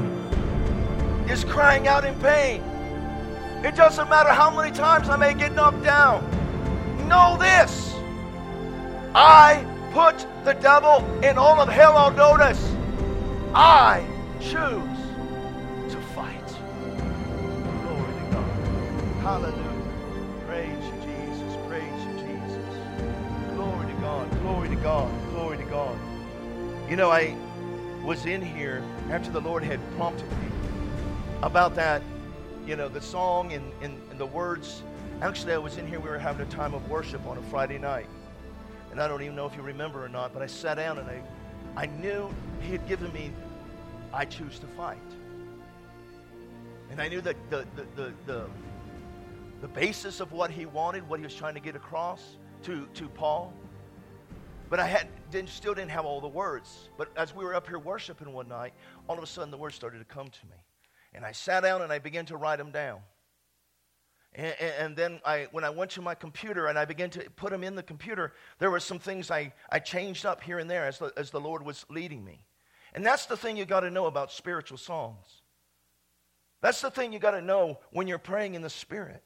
is 1.29 1.43
crying 1.43 1.89
out 1.89 2.05
in 2.05 2.17
pain. 2.21 2.61
It 3.65 3.75
doesn't 3.75 4.09
matter 4.09 4.29
how 4.29 4.49
many 4.49 4.71
times 4.71 5.09
I 5.09 5.17
may 5.17 5.33
get 5.33 5.53
knocked 5.53 5.83
down. 5.83 6.23
Know 7.09 7.35
this. 7.37 7.93
I 9.13 9.65
put 9.91 10.25
the 10.45 10.53
devil 10.53 11.03
in 11.21 11.37
all 11.37 11.59
of 11.59 11.67
hell 11.67 11.97
on 11.97 12.15
notice. 12.15 12.73
I 13.53 14.07
choose 14.39 14.92
Hallelujah. 19.23 19.55
Praise 20.45 20.83
you, 20.83 20.91
Jesus. 20.99 21.55
Praise 21.69 22.03
you, 22.03 22.13
Jesus. 22.27 23.55
Glory 23.55 23.87
to 23.87 23.93
God. 24.01 24.29
Glory 24.41 24.67
to 24.67 24.75
God. 24.75 25.29
Glory 25.31 25.57
to 25.59 25.63
God. 25.63 25.97
You 26.89 26.97
know, 26.97 27.09
I 27.09 27.33
was 28.03 28.25
in 28.25 28.41
here 28.41 28.83
after 29.09 29.31
the 29.31 29.39
Lord 29.39 29.63
had 29.63 29.79
prompted 29.95 30.29
me 30.29 30.47
about 31.41 31.73
that, 31.75 32.01
you 32.67 32.75
know, 32.75 32.89
the 32.89 32.99
song 32.99 33.53
and, 33.53 33.71
and, 33.81 33.97
and 34.11 34.19
the 34.19 34.25
words. 34.25 34.83
Actually, 35.21 35.53
I 35.53 35.57
was 35.57 35.77
in 35.77 35.87
here, 35.87 36.01
we 36.01 36.09
were 36.09 36.19
having 36.19 36.45
a 36.45 36.49
time 36.49 36.73
of 36.73 36.89
worship 36.89 37.25
on 37.25 37.37
a 37.37 37.43
Friday 37.43 37.77
night. 37.77 38.07
And 38.91 38.99
I 38.99 39.07
don't 39.07 39.21
even 39.21 39.37
know 39.37 39.45
if 39.45 39.55
you 39.55 39.61
remember 39.61 40.03
or 40.03 40.09
not, 40.09 40.33
but 40.33 40.41
I 40.41 40.47
sat 40.47 40.75
down 40.75 40.97
and 40.97 41.09
I, 41.09 41.21
I 41.77 41.85
knew 41.85 42.29
He 42.61 42.73
had 42.73 42.85
given 42.89 43.13
me, 43.13 43.31
I 44.11 44.25
choose 44.25 44.59
to 44.59 44.67
fight. 44.67 44.97
And 46.91 47.01
I 47.01 47.07
knew 47.07 47.21
that 47.21 47.37
the, 47.49 47.65
the, 47.77 47.85
the, 47.95 48.13
the, 48.25 48.45
the 49.63 49.69
basis 49.69 50.19
of 50.19 50.33
what 50.33 50.51
He 50.51 50.65
wanted, 50.65 51.07
what 51.07 51.21
He 51.21 51.23
was 51.23 51.33
trying 51.33 51.53
to 51.53 51.61
get 51.61 51.73
across 51.73 52.35
to, 52.63 52.85
to 52.95 53.07
Paul. 53.07 53.53
But 54.69 54.81
I 54.81 54.85
had, 54.85 55.07
didn't, 55.31 55.51
still 55.51 55.73
didn't 55.73 55.91
have 55.91 56.03
all 56.03 56.19
the 56.19 56.27
words. 56.27 56.89
But 56.97 57.07
as 57.15 57.33
we 57.33 57.45
were 57.45 57.55
up 57.55 57.65
here 57.65 57.79
worshiping 57.79 58.33
one 58.33 58.49
night, 58.49 58.73
all 59.07 59.17
of 59.17 59.23
a 59.23 59.27
sudden 59.27 59.51
the 59.51 59.57
words 59.57 59.73
started 59.73 59.99
to 59.99 60.05
come 60.05 60.27
to 60.27 60.45
me. 60.47 60.57
And 61.13 61.23
I 61.23 61.31
sat 61.31 61.63
down 61.63 61.81
and 61.81 61.93
I 61.93 61.99
began 61.99 62.25
to 62.25 62.35
write 62.35 62.57
them 62.57 62.71
down. 62.71 62.99
And, 64.35 64.53
and, 64.59 64.95
then 64.97 65.21
I, 65.23 65.47
when 65.51 65.63
I 65.63 65.69
went 65.69 65.91
to 65.91 66.01
my 66.01 66.15
computer 66.15 66.67
and 66.67 66.77
I 66.77 66.83
began 66.83 67.09
to 67.11 67.21
put 67.37 67.51
them 67.51 67.63
in 67.63 67.75
the 67.75 67.83
computer, 67.83 68.33
there 68.59 68.69
were 68.69 68.81
some 68.81 68.99
things 68.99 69.31
I, 69.31 69.53
I 69.71 69.79
changed 69.79 70.25
up 70.25 70.43
here 70.43 70.59
and 70.59 70.69
there 70.69 70.87
as 70.87 70.99
the, 70.99 71.13
as 71.15 71.31
the 71.31 71.39
Lord 71.39 71.63
was 71.63 71.85
leading 71.89 72.25
me. 72.25 72.43
And 72.93 73.05
that's 73.05 73.27
the 73.27 73.37
thing 73.37 73.55
you 73.55 73.63
got 73.63 73.81
to 73.81 73.91
know 73.91 74.07
about 74.07 74.29
spiritual 74.29 74.77
songs. 74.77 75.25
That's 76.59 76.81
the 76.81 76.91
thing 76.91 77.13
you 77.13 77.19
got 77.19 77.31
to 77.31 77.41
know 77.41 77.79
when 77.91 78.09
you're 78.09 78.17
praying 78.17 78.55
in 78.55 78.61
the 78.61 78.69
Spirit. 78.69 79.23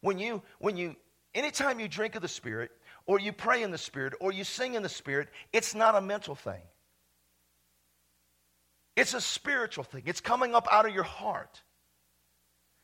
When 0.00 0.18
you, 0.18 0.42
when 0.58 0.76
you, 0.76 0.96
anytime 1.34 1.80
you 1.80 1.88
drink 1.88 2.14
of 2.14 2.22
the 2.22 2.28
Spirit, 2.28 2.70
or 3.06 3.18
you 3.18 3.32
pray 3.32 3.62
in 3.62 3.70
the 3.70 3.78
Spirit, 3.78 4.14
or 4.20 4.32
you 4.32 4.44
sing 4.44 4.74
in 4.74 4.82
the 4.82 4.88
Spirit, 4.88 5.28
it's 5.52 5.74
not 5.74 5.94
a 5.94 6.00
mental 6.00 6.34
thing. 6.34 6.60
It's 8.96 9.14
a 9.14 9.20
spiritual 9.20 9.84
thing. 9.84 10.02
It's 10.06 10.20
coming 10.20 10.54
up 10.54 10.66
out 10.70 10.86
of 10.86 10.94
your 10.94 11.04
heart. 11.04 11.62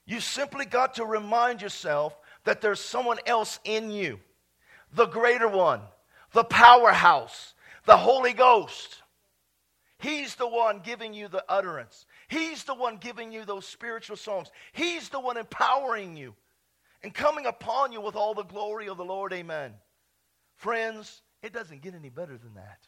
You 0.06 0.20
simply 0.20 0.64
got 0.64 0.94
to 0.94 1.04
remind 1.04 1.62
yourself 1.62 2.16
that 2.44 2.60
there's 2.60 2.80
someone 2.80 3.18
else 3.26 3.58
in 3.64 3.90
you 3.90 4.20
the 4.92 5.06
greater 5.06 5.48
one, 5.48 5.80
the 6.32 6.44
powerhouse, 6.44 7.54
the 7.84 7.96
Holy 7.96 8.32
Ghost. 8.32 9.02
He's 9.98 10.36
the 10.36 10.46
one 10.46 10.80
giving 10.84 11.14
you 11.14 11.28
the 11.28 11.44
utterance. 11.48 12.06
He's 12.28 12.64
the 12.64 12.74
one 12.74 12.98
giving 12.98 13.32
you 13.32 13.44
those 13.44 13.66
spiritual 13.66 14.16
songs. 14.16 14.48
He's 14.72 15.08
the 15.08 15.20
one 15.20 15.36
empowering 15.36 16.16
you 16.16 16.34
and 17.04 17.12
coming 17.12 17.44
upon 17.44 17.92
you 17.92 18.00
with 18.00 18.16
all 18.16 18.32
the 18.32 18.44
glory 18.44 18.88
of 18.88 18.96
the 18.96 19.04
Lord. 19.04 19.34
Amen. 19.34 19.74
Friends, 20.56 21.20
it 21.42 21.52
doesn't 21.52 21.82
get 21.82 21.94
any 21.94 22.08
better 22.08 22.38
than 22.38 22.54
that. 22.54 22.78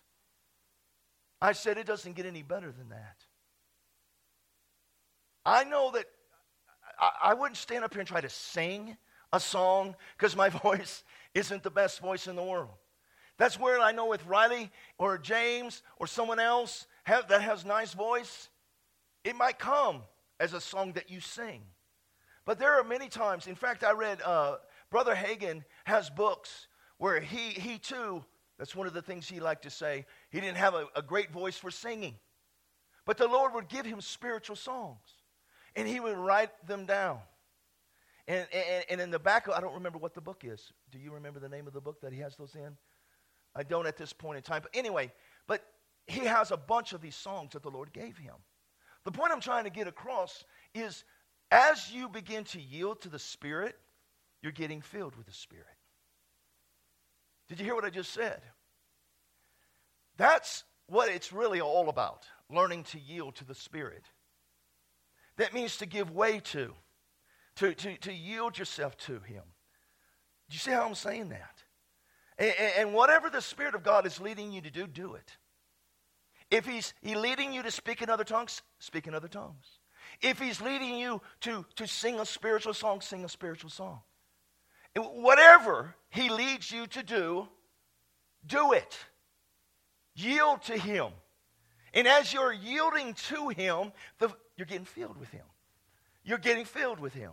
I 1.43 1.53
said 1.53 1.77
it 1.77 1.87
doesn't 1.87 2.17
get 2.17 2.25
any 2.25 2.43
better 2.43 2.73
than 2.73 2.89
that. 2.89 3.17
I 5.45 5.65
know 5.65 5.91
that 5.93 6.07
I, 7.23 7.35
wouldn't 7.35 7.59
stand 7.59 7.85
up 7.85 7.93
here 7.93 8.01
and 8.01 8.09
try 8.09 8.23
to 8.23 8.31
sing 8.31 8.97
a 9.35 9.39
song 9.39 9.95
because 10.17 10.35
my 10.35 10.49
voice 10.65 11.05
isn't 11.35 11.63
the 11.63 11.71
best 11.71 12.01
voice 12.01 12.27
in 12.27 12.37
the 12.37 12.43
world. 12.43 12.71
That's 13.37 13.61
where 13.61 13.79
I 13.79 13.93
know 13.93 14.07
with 14.07 14.25
Riley 14.25 14.73
or 14.97 15.19
James 15.19 15.83
or 15.99 16.07
someone 16.07 16.41
else 16.41 16.87
have, 17.05 17.29
that 17.29 17.43
has 17.43 17.67
nice 17.67 17.93
voice, 17.93 18.49
it 19.25 19.37
might 19.37 19.59
come 19.59 20.05
as 20.41 20.55
a 20.55 20.61
song 20.61 20.93
that 20.95 21.11
you 21.11 21.21
sing. 21.21 21.61
But 22.47 22.61
there 22.61 22.79
are 22.79 22.85
many 22.85 23.09
times, 23.09 23.49
in 23.49 23.57
fact, 23.57 23.85
I 23.85 23.93
read 23.93 24.23
uh, 24.23 24.57
Brother 24.91 25.15
Hagin 25.15 25.65
has 25.85 26.09
books 26.09 26.69
where 26.97 27.21
he, 27.21 27.51
he 27.51 27.79
too, 27.79 28.25
that's 28.57 28.75
one 28.75 28.87
of 28.87 28.95
the 28.95 29.03
things 29.03 29.29
he 29.29 29.41
liked 29.41 29.65
to 29.65 29.71
say, 29.71 30.07
he 30.31 30.41
didn't 30.41 30.57
have 30.57 30.75
a, 30.75 30.87
a 30.95 31.03
great 31.03 31.31
voice 31.31 31.59
for 31.59 31.71
singing. 31.71 32.15
But 33.05 33.19
the 33.19 33.27
Lord 33.27 33.53
would 33.55 33.69
give 33.69 33.85
him 33.85 34.01
spiritual 34.01 34.57
songs 34.57 35.07
and 35.75 35.87
he 35.87 36.01
would 36.01 36.17
write 36.17 36.67
them 36.67 36.87
down. 36.87 37.19
And, 38.29 38.47
and, 38.53 38.85
and 38.91 39.01
in 39.01 39.11
the 39.11 39.19
back, 39.19 39.49
I 39.49 39.61
don't 39.61 39.75
remember 39.75 39.99
what 39.99 40.15
the 40.15 40.21
book 40.21 40.43
is. 40.45 40.73
Do 40.91 40.99
you 40.99 41.13
remember 41.13 41.39
the 41.39 41.49
name 41.49 41.67
of 41.67 41.73
the 41.73 41.81
book 41.81 42.01
that 42.01 42.13
he 42.13 42.21
has 42.21 42.37
those 42.37 42.55
in? 42.55 42.77
I 43.55 43.63
don't 43.63 43.87
at 43.87 43.97
this 43.97 44.13
point 44.13 44.37
in 44.37 44.43
time. 44.43 44.63
But 44.63 44.73
anyway, 44.75 45.13
but 45.47 45.65
he 46.07 46.21
has 46.21 46.51
a 46.51 46.57
bunch 46.57 46.93
of 46.93 47.01
these 47.01 47.15
songs 47.17 47.53
that 47.53 47.63
the 47.63 47.71
Lord 47.71 47.93
gave 47.93 48.17
him. 48.17 48.35
The 49.05 49.13
point 49.13 49.31
I'm 49.33 49.41
trying 49.41 49.65
to 49.65 49.71
get 49.71 49.87
across 49.87 50.45
is 50.75 51.05
as 51.51 51.93
you 51.93 52.09
begin 52.09 52.45
to 52.45 52.61
yield 52.61 53.03
to 53.03 53.09
the 53.09 53.19
Spirit, 53.19 53.77
you're 54.43 54.53
getting 54.53 54.81
filled 54.81 55.17
with 55.17 55.27
the 55.27 55.33
Spirit. 55.33 55.67
Did 57.49 57.59
you 57.59 57.65
hear 57.65 57.75
what 57.75 57.85
I 57.85 57.91
just 57.91 58.13
said? 58.13 58.41
That's 60.17 60.65
what 60.87 61.09
it's 61.09 61.33
really 61.33 61.61
all 61.61 61.89
about 61.89 62.27
learning 62.51 62.85
to 62.85 62.99
yield 62.99 63.35
to 63.37 63.45
the 63.45 63.55
Spirit. 63.55 64.05
That 65.37 65.53
means 65.53 65.77
to 65.79 65.87
give 65.87 66.11
way 66.11 66.41
to, 66.41 66.73
to, 67.57 67.75
to, 67.75 67.97
to 67.99 68.13
yield 68.13 68.59
yourself 68.59 68.97
to 68.99 69.15
Him. 69.21 69.43
Do 70.49 70.55
you 70.55 70.59
see 70.59 70.71
how 70.71 70.87
I'm 70.87 70.95
saying 70.95 71.31
that? 71.31 71.63
And, 72.39 72.55
and, 72.79 72.95
whatever 72.95 73.31
the 73.31 73.41
Spirit 73.41 73.75
of 73.75 73.83
God 73.83 74.07
is 74.07 74.21
leading 74.21 74.53
you 74.53 74.61
to 74.61 74.71
do, 74.71 74.87
do 74.87 75.15
it. 75.15 75.37
If 76.51 76.67
He's 76.67 76.93
he 77.03 77.15
leading 77.15 77.53
you 77.53 77.63
to 77.63 77.71
speak 77.71 78.03
in 78.03 78.11
other 78.11 78.25
tongues, 78.25 78.63
speak 78.79 79.07
in 79.07 79.15
other 79.15 79.29
tongues. 79.29 79.76
If 80.23 80.39
He's 80.39 80.61
leading 80.61 80.97
you 80.97 81.21
to, 81.43 81.65
to 81.77 81.87
sing 81.87 82.21
a 82.21 82.27
spiritual 82.27 82.75
song, 82.75 83.01
sing 83.01 83.25
a 83.25 83.29
spiritual 83.29 83.71
song. 83.71 84.01
Whatever 84.95 85.95
He 86.11 86.29
leads 86.29 86.71
you 86.71 86.87
to 86.89 87.03
do, 87.03 87.49
do 88.47 88.73
it. 88.73 88.99
Yield 90.15 90.63
to 90.63 90.79
Him. 90.79 91.09
And 91.93 92.07
as 92.07 92.33
you're 92.33 92.53
yielding 92.53 93.15
to 93.29 93.49
Him, 93.49 93.93
the, 94.19 94.31
you're 94.57 94.67
getting 94.67 94.85
filled 94.85 95.19
with 95.19 95.31
Him. 95.31 95.45
You're 96.25 96.39
getting 96.39 96.65
filled 96.65 97.01
with 97.01 97.15
Him. 97.15 97.33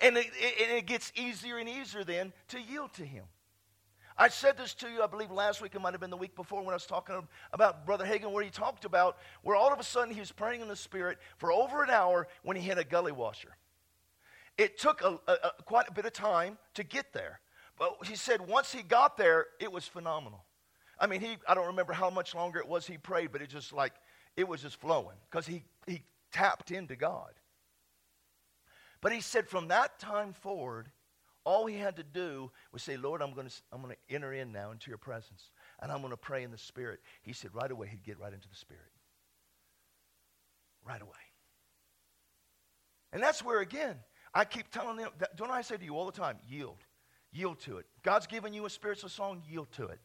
And 0.00 0.16
it, 0.16 0.26
it, 0.34 0.68
and 0.68 0.78
it 0.78 0.86
gets 0.86 1.12
easier 1.14 1.58
and 1.58 1.68
easier 1.68 2.04
then 2.04 2.32
to 2.48 2.60
yield 2.60 2.92
to 2.94 3.04
Him. 3.04 3.24
I 4.20 4.28
said 4.28 4.58
this 4.58 4.74
to 4.74 4.88
you, 4.90 5.02
I 5.02 5.06
believe 5.06 5.30
last 5.30 5.62
week, 5.62 5.74
it 5.74 5.80
might 5.80 5.94
have 5.94 6.00
been 6.00 6.10
the 6.10 6.16
week 6.16 6.36
before 6.36 6.60
when 6.60 6.72
I 6.72 6.74
was 6.74 6.84
talking 6.84 7.26
about 7.54 7.86
Brother 7.86 8.04
Hagin, 8.04 8.32
where 8.32 8.44
he 8.44 8.50
talked 8.50 8.84
about 8.84 9.16
where 9.40 9.56
all 9.56 9.72
of 9.72 9.80
a 9.80 9.82
sudden 9.82 10.12
he 10.12 10.20
was 10.20 10.30
praying 10.30 10.60
in 10.60 10.68
the 10.68 10.76
Spirit 10.76 11.16
for 11.38 11.50
over 11.50 11.82
an 11.82 11.88
hour 11.88 12.28
when 12.42 12.54
he 12.54 12.62
hit 12.62 12.76
a 12.76 12.84
gully 12.84 13.12
washer. 13.12 13.56
It 14.58 14.78
took 14.78 15.00
a, 15.00 15.18
a, 15.26 15.32
a, 15.32 15.62
quite 15.64 15.88
a 15.88 15.92
bit 15.94 16.04
of 16.04 16.12
time 16.12 16.58
to 16.74 16.84
get 16.84 17.14
there. 17.14 17.40
But 17.78 17.96
he 18.04 18.14
said 18.14 18.46
once 18.46 18.70
he 18.70 18.82
got 18.82 19.16
there, 19.16 19.46
it 19.58 19.72
was 19.72 19.86
phenomenal. 19.86 20.44
I 20.98 21.06
mean, 21.06 21.22
he, 21.22 21.38
I 21.48 21.54
don't 21.54 21.68
remember 21.68 21.94
how 21.94 22.10
much 22.10 22.34
longer 22.34 22.58
it 22.58 22.68
was 22.68 22.86
he 22.86 22.98
prayed, 22.98 23.32
but 23.32 23.40
it 23.40 23.48
just 23.48 23.72
like, 23.72 23.94
it 24.36 24.46
was 24.46 24.60
just 24.60 24.78
flowing 24.78 25.16
because 25.30 25.46
he, 25.46 25.64
he 25.86 26.02
tapped 26.30 26.72
into 26.72 26.94
God. 26.94 27.32
But 29.00 29.12
he 29.12 29.22
said 29.22 29.48
from 29.48 29.68
that 29.68 29.98
time 29.98 30.34
forward, 30.34 30.90
all 31.50 31.66
he 31.66 31.76
had 31.76 31.96
to 31.96 32.04
do 32.04 32.50
was 32.72 32.80
say, 32.82 32.96
Lord, 32.96 33.20
I'm 33.20 33.34
going 33.34 33.48
to, 33.48 33.54
I'm 33.72 33.82
going 33.82 33.94
to 33.94 34.14
enter 34.14 34.32
in 34.32 34.52
now 34.52 34.70
into 34.70 34.88
your 34.88 34.98
presence, 34.98 35.50
and 35.82 35.90
I'm 35.90 35.98
going 35.98 36.12
to 36.12 36.16
pray 36.16 36.44
in 36.44 36.52
the 36.52 36.58
Spirit. 36.58 37.00
He 37.22 37.32
said 37.32 37.50
right 37.52 37.70
away 37.70 37.88
he'd 37.88 38.04
get 38.04 38.20
right 38.20 38.32
into 38.32 38.48
the 38.48 38.54
Spirit. 38.54 38.84
Right 40.86 41.02
away. 41.02 41.10
And 43.12 43.20
that's 43.20 43.44
where, 43.44 43.60
again, 43.60 43.96
I 44.32 44.44
keep 44.44 44.70
telling 44.70 44.96
them, 44.96 45.10
that, 45.18 45.36
don't 45.36 45.50
I 45.50 45.62
say 45.62 45.76
to 45.76 45.84
you 45.84 45.96
all 45.96 46.06
the 46.06 46.12
time, 46.12 46.38
yield. 46.48 46.78
Yield 47.32 47.58
to 47.60 47.78
it. 47.78 47.86
God's 48.04 48.28
given 48.28 48.52
you 48.52 48.64
a 48.64 48.70
spiritual 48.70 49.08
song, 49.08 49.42
yield 49.50 49.72
to 49.72 49.86
it. 49.86 49.98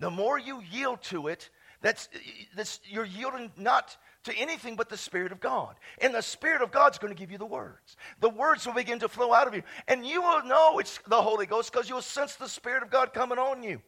The 0.00 0.10
more 0.10 0.38
you 0.38 0.60
yield 0.72 1.02
to 1.04 1.28
it, 1.28 1.50
that's, 1.82 2.08
that's 2.56 2.80
you're 2.84 3.04
yielding 3.04 3.52
not 3.56 3.96
to 4.24 4.34
anything 4.36 4.76
but 4.76 4.88
the 4.88 4.96
Spirit 4.96 5.32
of 5.32 5.40
God. 5.40 5.76
And 6.00 6.14
the 6.14 6.22
Spirit 6.22 6.62
of 6.62 6.70
God's 6.70 6.98
going 6.98 7.12
to 7.12 7.18
give 7.18 7.30
you 7.30 7.38
the 7.38 7.46
words. 7.46 7.96
The 8.20 8.28
words 8.28 8.66
will 8.66 8.74
begin 8.74 8.98
to 9.00 9.08
flow 9.08 9.32
out 9.32 9.48
of 9.48 9.54
you. 9.54 9.62
And 9.88 10.06
you 10.06 10.20
will 10.20 10.44
know 10.44 10.78
it's 10.78 10.98
the 11.06 11.22
Holy 11.22 11.46
Ghost 11.46 11.72
because 11.72 11.88
you'll 11.88 12.02
sense 12.02 12.36
the 12.36 12.48
Spirit 12.48 12.82
of 12.82 12.90
God 12.90 13.12
coming 13.12 13.38
on 13.38 13.62
you. 13.62 13.80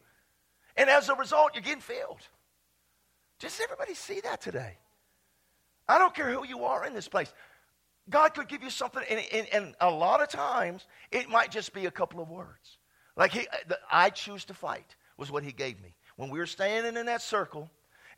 And 0.75 0.89
as 0.89 1.09
a 1.09 1.15
result, 1.15 1.51
you're 1.53 1.61
getting 1.61 1.81
filled. 1.81 2.21
Does 3.39 3.59
everybody 3.61 3.93
see 3.93 4.21
that 4.21 4.41
today? 4.41 4.77
I 5.87 5.99
don't 5.99 6.15
care 6.15 6.31
who 6.31 6.45
you 6.47 6.63
are 6.63 6.85
in 6.85 6.93
this 6.93 7.07
place. 7.07 7.31
God 8.09 8.33
could 8.33 8.47
give 8.47 8.63
you 8.63 8.69
something, 8.69 9.03
and, 9.09 9.23
and, 9.31 9.47
and 9.53 9.75
a 9.79 9.89
lot 9.89 10.21
of 10.21 10.29
times 10.29 10.85
it 11.11 11.29
might 11.29 11.51
just 11.51 11.73
be 11.73 11.85
a 11.85 11.91
couple 11.91 12.21
of 12.21 12.29
words. 12.29 12.77
Like 13.15 13.31
he, 13.31 13.47
the, 13.67 13.79
I 13.91 14.09
choose 14.09 14.45
to 14.45 14.53
fight 14.53 14.95
was 15.17 15.31
what 15.31 15.43
he 15.43 15.51
gave 15.51 15.81
me. 15.81 15.95
When 16.15 16.29
we 16.29 16.39
were 16.39 16.45
standing 16.45 16.97
in 16.97 17.05
that 17.05 17.21
circle, 17.21 17.69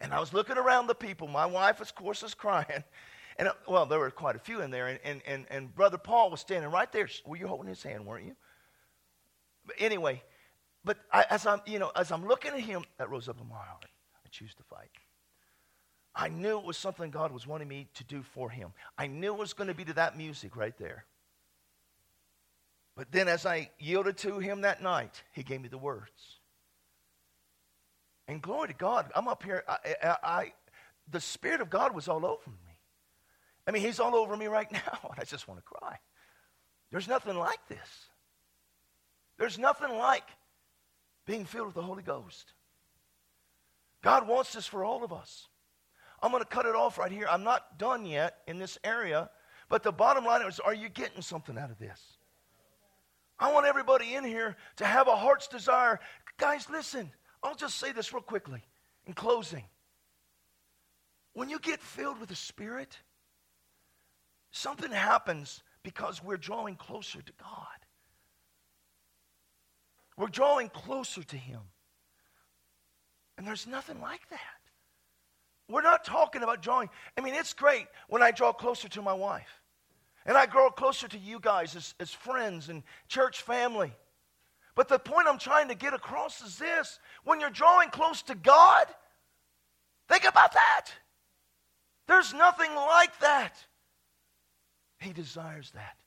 and 0.02 0.14
I 0.14 0.20
was 0.20 0.34
looking 0.34 0.58
around 0.58 0.88
the 0.88 0.96
people. 0.96 1.28
My 1.28 1.46
wife, 1.46 1.82
of 1.82 1.94
course, 1.96 2.24
was 2.24 2.34
crying. 2.34 2.84
And, 3.38 3.50
uh, 3.50 3.54
well, 3.68 3.86
there 3.86 4.00
were 4.00 4.12
quite 4.12 4.38
a 4.38 4.40
few 4.40 4.62
in 4.62 4.72
there. 4.72 4.88
And, 4.88 4.98
and, 5.04 5.22
and, 5.28 5.46
and 5.50 5.76
Brother 5.76 5.98
Paul 5.98 6.32
was 6.32 6.40
standing 6.40 6.72
right 6.72 6.90
there. 6.90 7.10
Were 7.26 7.36
you 7.36 7.50
holding 7.50 7.68
his 7.68 7.84
hand, 7.84 8.06
weren't 8.06 8.26
you? 8.26 8.34
But 9.66 9.76
anyway, 9.78 10.24
but 10.86 11.00
I, 11.12 11.26
as, 11.30 11.46
I'm, 11.46 11.60
you 11.66 11.78
know, 11.78 11.92
as 11.98 12.14
I'm 12.14 12.26
looking 12.26 12.54
at 12.54 12.62
him, 12.62 12.86
that 12.98 13.10
rose 13.10 13.28
up 13.28 13.42
in 13.42 13.50
my 13.50 13.56
heart. 13.56 13.88
I 14.26 14.30
choose 14.32 14.56
to 14.56 14.64
fight. 14.64 14.88
I 16.16 16.30
knew 16.30 16.58
it 16.58 16.66
was 16.66 16.78
something 16.78 17.12
God 17.12 17.34
was 17.34 17.46
wanting 17.46 17.68
me 17.68 17.88
to 17.96 18.04
do 18.06 18.24
for 18.24 18.50
Him. 18.50 18.72
I 18.98 19.08
knew 19.08 19.34
it 19.34 19.40
was 19.40 19.54
going 19.54 19.68
to 19.68 19.74
be 19.74 19.84
to 19.86 19.94
that 19.94 20.16
music 20.16 20.56
right 20.56 20.76
there. 20.78 21.06
But 22.96 23.12
then, 23.12 23.28
as 23.28 23.46
I 23.46 23.70
yielded 23.78 24.18
to 24.20 24.40
Him 24.40 24.62
that 24.62 24.82
night, 24.82 25.22
He 25.34 25.44
gave 25.44 25.62
me 25.62 25.68
the 25.68 25.78
words. 25.78 26.35
And 28.28 28.42
glory 28.42 28.70
to 28.70 28.74
God, 28.74 29.12
I'm 29.16 29.28
up 29.28 29.44
here. 29.44 29.64
I, 29.68 29.96
I, 30.04 30.18
I, 30.24 30.54
the 31.12 31.20
Spirit 31.20 31.62
of 31.62 31.70
God 31.70 31.94
was 31.94 32.08
all 32.08 32.26
over 32.26 32.50
me. 32.50 32.78
I 33.68 33.72
mean, 33.72 33.84
He's 33.84 34.00
all 34.00 34.16
over 34.16 34.36
me 34.36 34.48
right 34.48 34.72
now, 34.72 35.00
and 35.04 35.20
I 35.20 35.24
just 35.24 35.48
want 35.48 35.60
to 35.60 35.64
cry. 35.64 35.98
There's 36.92 37.08
nothing 37.08 37.38
like 37.38 37.60
this. 37.68 38.10
There's 39.38 39.60
nothing 39.60 39.96
like 39.98 40.28
being 41.26 41.46
filled 41.46 41.68
with 41.68 41.76
the 41.76 41.82
Holy 41.82 42.04
Ghost. 42.04 42.54
God 44.02 44.28
wants 44.28 44.54
this 44.54 44.66
for 44.66 44.86
all 44.86 45.04
of 45.04 45.12
us. 45.12 45.48
I'm 46.22 46.32
going 46.32 46.44
to 46.44 46.50
cut 46.50 46.66
it 46.66 46.76
off 46.76 46.98
right 46.98 47.12
here. 47.12 47.28
I'm 47.30 47.44
not 47.44 47.78
done 47.78 48.06
yet 48.06 48.38
in 48.48 48.60
this 48.60 48.78
area, 48.84 49.30
but 49.68 49.84
the 49.84 49.92
bottom 49.92 50.26
line 50.26 50.46
is 50.48 50.60
are 50.60 50.74
you 50.74 50.90
getting 50.90 51.22
something 51.22 51.58
out 51.58 51.72
of 51.72 51.80
this? 51.80 52.00
I 53.38 53.52
want 53.52 53.66
everybody 53.66 54.16
in 54.16 54.24
here 54.24 54.56
to 54.78 54.86
have 54.86 55.08
a 55.08 55.16
heart's 55.16 55.48
desire. 55.48 56.00
Guys, 56.38 56.70
listen, 56.70 57.12
I'll 57.46 57.56
just 57.56 57.78
say 57.78 57.92
this 57.92 58.12
real 58.12 58.24
quickly 58.24 58.64
in 59.06 59.14
closing. 59.14 59.64
When 61.34 61.50
you 61.50 61.60
get 61.60 61.80
filled 61.80 62.20
with 62.20 62.30
the 62.30 62.36
Spirit, 62.36 62.98
something 64.52 64.92
happens 64.92 65.62
because 65.84 66.24
we're 66.24 66.38
drawing 66.38 66.76
closer 66.76 67.22
to 67.22 67.32
God. 67.40 67.68
We're 70.18 70.28
drawing 70.28 70.70
closer 70.70 71.22
to 71.22 71.38
Him. 71.38 71.60
And 73.38 73.46
there's 73.46 73.68
nothing 73.68 74.02
like 74.02 74.28
that. 74.30 74.40
We're 75.70 75.84
not 75.84 76.04
talking 76.04 76.42
about 76.42 76.64
drawing. 76.64 76.90
I 77.16 77.22
mean, 77.22 77.36
it's 77.36 77.54
great 77.54 77.86
when 78.08 78.24
I 78.24 78.32
draw 78.32 78.54
closer 78.54 78.90
to 78.90 79.02
my 79.04 79.14
wife. 79.14 79.62
And 80.26 80.36
I 80.36 80.48
grow 80.48 80.72
closer 80.72 81.08
to 81.08 81.18
you 81.18 81.40
guys 81.40 81.76
as, 81.76 81.94
as 82.00 82.12
friends 82.12 82.70
and 82.70 82.82
church 83.08 83.44
family. 83.44 83.94
But 84.76 84.90
the 84.90 85.00
point 85.00 85.28
I'm 85.28 85.40
trying 85.40 85.70
to 85.70 85.76
get 85.76 85.94
across 85.94 86.42
is 86.42 86.58
this 86.58 87.00
when 87.24 87.40
you're 87.40 87.50
drawing 87.50 87.90
close 87.90 88.22
to 88.24 88.36
God, 88.36 88.86
think 90.10 90.28
about 90.28 90.54
that. 90.54 90.88
There's 92.08 92.34
nothing 92.34 92.74
like 92.76 93.18
that. 93.20 93.56
He 95.00 95.14
desires 95.14 95.72
that. 95.76 95.98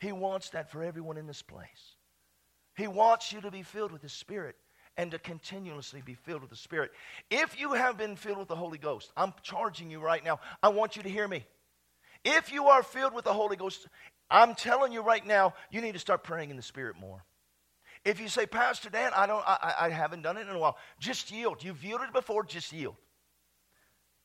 He 0.00 0.12
wants 0.12 0.50
that 0.50 0.70
for 0.70 0.82
everyone 0.82 1.16
in 1.16 1.26
this 1.26 1.42
place. 1.42 1.96
He 2.76 2.86
wants 2.86 3.32
you 3.32 3.40
to 3.40 3.50
be 3.50 3.62
filled 3.62 3.92
with 3.92 4.02
the 4.02 4.08
Spirit 4.08 4.56
and 4.96 5.10
to 5.10 5.18
continuously 5.18 6.02
be 6.04 6.14
filled 6.14 6.40
with 6.40 6.50
the 6.50 6.56
Spirit. 6.56 6.92
If 7.30 7.58
you 7.58 7.72
have 7.72 7.98
been 7.98 8.16
filled 8.16 8.38
with 8.38 8.48
the 8.48 8.56
Holy 8.56 8.78
Ghost, 8.78 9.12
I'm 9.16 9.32
charging 9.42 9.90
you 9.90 10.00
right 10.00 10.24
now. 10.24 10.40
I 10.62 10.68
want 10.68 10.96
you 10.96 11.02
to 11.02 11.08
hear 11.08 11.28
me. 11.28 11.44
If 12.24 12.52
you 12.52 12.66
are 12.66 12.82
filled 12.82 13.14
with 13.14 13.24
the 13.24 13.32
Holy 13.32 13.56
Ghost, 13.56 13.86
I'm 14.30 14.54
telling 14.54 14.92
you 14.92 15.02
right 15.02 15.24
now, 15.24 15.54
you 15.70 15.80
need 15.80 15.92
to 15.92 15.98
start 15.98 16.24
praying 16.24 16.50
in 16.50 16.56
the 16.56 16.62
Spirit 16.62 16.96
more. 16.98 17.24
If 18.04 18.20
you 18.20 18.28
say, 18.28 18.46
Pastor 18.46 18.90
Dan, 18.90 19.12
I 19.14 19.26
don't, 19.26 19.42
I, 19.46 19.74
I 19.80 19.90
haven't 19.90 20.22
done 20.22 20.36
it 20.36 20.48
in 20.48 20.54
a 20.54 20.58
while, 20.58 20.78
just 20.98 21.30
yield. 21.30 21.62
You've 21.62 21.82
yielded 21.82 22.12
before, 22.12 22.44
just 22.44 22.72
yield. 22.72 22.96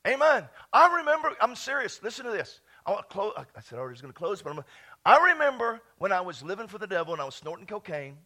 Amen. 0.08 0.48
I 0.72 0.98
remember. 0.98 1.32
I'm 1.42 1.56
serious. 1.56 2.02
Listen 2.04 2.26
to 2.26 2.32
this. 2.32 2.60
I, 2.86 3.00
close, 3.10 3.34
I 3.38 3.62
said 3.62 3.80
I 3.80 3.84
was 3.84 4.02
going 4.02 4.14
to 4.14 4.18
close, 4.18 4.42
but 4.42 4.52
I'm, 4.52 4.64
I 5.06 5.32
remember 5.32 5.82
when 5.98 6.12
I 6.12 6.22
was 6.22 6.44
living 6.44 6.68
for 6.68 6.78
the 6.78 6.88
devil 6.88 7.14
and 7.14 7.22
I 7.22 7.26
was 7.26 7.36
snorting 7.36 7.66
cocaine. 7.66 8.18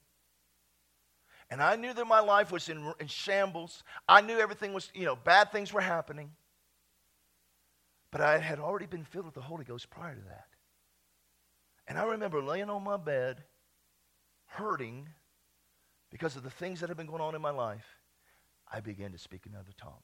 And 1.50 1.62
I 1.62 1.76
knew 1.76 1.94
that 1.94 2.06
my 2.06 2.20
life 2.20 2.52
was 2.52 2.68
in, 2.68 2.94
in 3.00 3.08
shambles. 3.08 3.84
I 4.08 4.22
knew 4.22 4.38
everything 4.38 4.74
was, 4.74 4.92
you 4.94 5.06
know, 5.06 5.16
bad 5.16 5.52
things 5.52 5.72
were 5.72 5.82
happening. 5.82 6.32
But 8.12 8.22
I 8.22 8.40
had 8.40 8.60
already 8.60 8.86
been 8.86 9.04
filled 9.04 9.26
with 9.26 9.36
the 9.36 9.42
Holy 9.42 9.64
Ghost 9.64 9.90
prior 9.90 10.16
to 10.16 10.22
that. 10.22 10.48
And 11.88 11.98
I 11.98 12.04
remember 12.04 12.42
laying 12.42 12.70
on 12.70 12.84
my 12.84 12.98
bed, 12.98 13.44
hurting 14.48 15.08
because 16.10 16.36
of 16.36 16.44
the 16.44 16.50
things 16.50 16.80
that 16.80 16.90
have 16.90 16.98
been 16.98 17.08
going 17.08 17.22
on 17.22 17.36
in 17.36 17.42
my 17.42 17.52
life. 17.52 17.86
I 18.72 18.80
began 18.80 19.12
to 19.12 19.18
speak 19.18 19.46
in 19.46 19.56
other 19.56 19.72
tongues. 19.78 19.96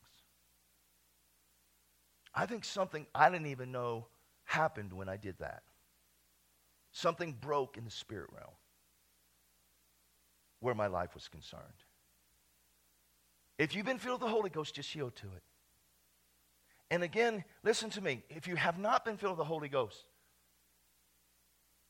I 2.33 2.45
think 2.45 2.65
something 2.65 3.05
I 3.13 3.29
didn't 3.29 3.47
even 3.47 3.71
know 3.71 4.07
happened 4.45 4.93
when 4.93 5.09
I 5.09 5.17
did 5.17 5.37
that. 5.39 5.63
Something 6.91 7.35
broke 7.39 7.77
in 7.77 7.85
the 7.85 7.91
spirit 7.91 8.29
realm 8.33 8.53
where 10.59 10.75
my 10.75 10.87
life 10.87 11.13
was 11.13 11.27
concerned. 11.27 11.61
If 13.57 13.75
you've 13.75 13.85
been 13.85 13.99
filled 13.99 14.21
with 14.21 14.29
the 14.29 14.35
Holy 14.35 14.49
Ghost, 14.49 14.75
just 14.75 14.93
yield 14.95 15.15
to 15.17 15.27
it. 15.27 15.43
And 16.89 17.03
again, 17.03 17.43
listen 17.63 17.89
to 17.91 18.01
me. 18.01 18.23
If 18.29 18.47
you 18.47 18.55
have 18.55 18.79
not 18.79 19.05
been 19.05 19.17
filled 19.17 19.37
with 19.37 19.45
the 19.45 19.49
Holy 19.49 19.69
Ghost, 19.69 20.05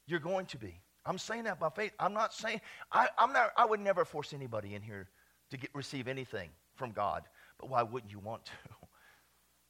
you're 0.05 0.19
going 0.19 0.45
to 0.47 0.57
be. 0.57 0.82
I'm 1.05 1.17
saying 1.17 1.43
that 1.43 1.59
by 1.59 1.69
faith. 1.69 1.91
I'm 1.99 2.13
not 2.13 2.33
saying 2.33 2.61
I, 2.91 3.07
am 3.17 3.33
not. 3.33 3.51
I 3.57 3.65
would 3.65 3.79
never 3.79 4.05
force 4.05 4.33
anybody 4.33 4.75
in 4.75 4.81
here 4.81 5.09
to 5.51 5.57
get 5.57 5.69
receive 5.73 6.07
anything 6.07 6.49
from 6.75 6.91
God. 6.91 7.23
But 7.59 7.69
why 7.69 7.83
wouldn't 7.83 8.11
you 8.11 8.19
want 8.19 8.45
to? 8.45 8.51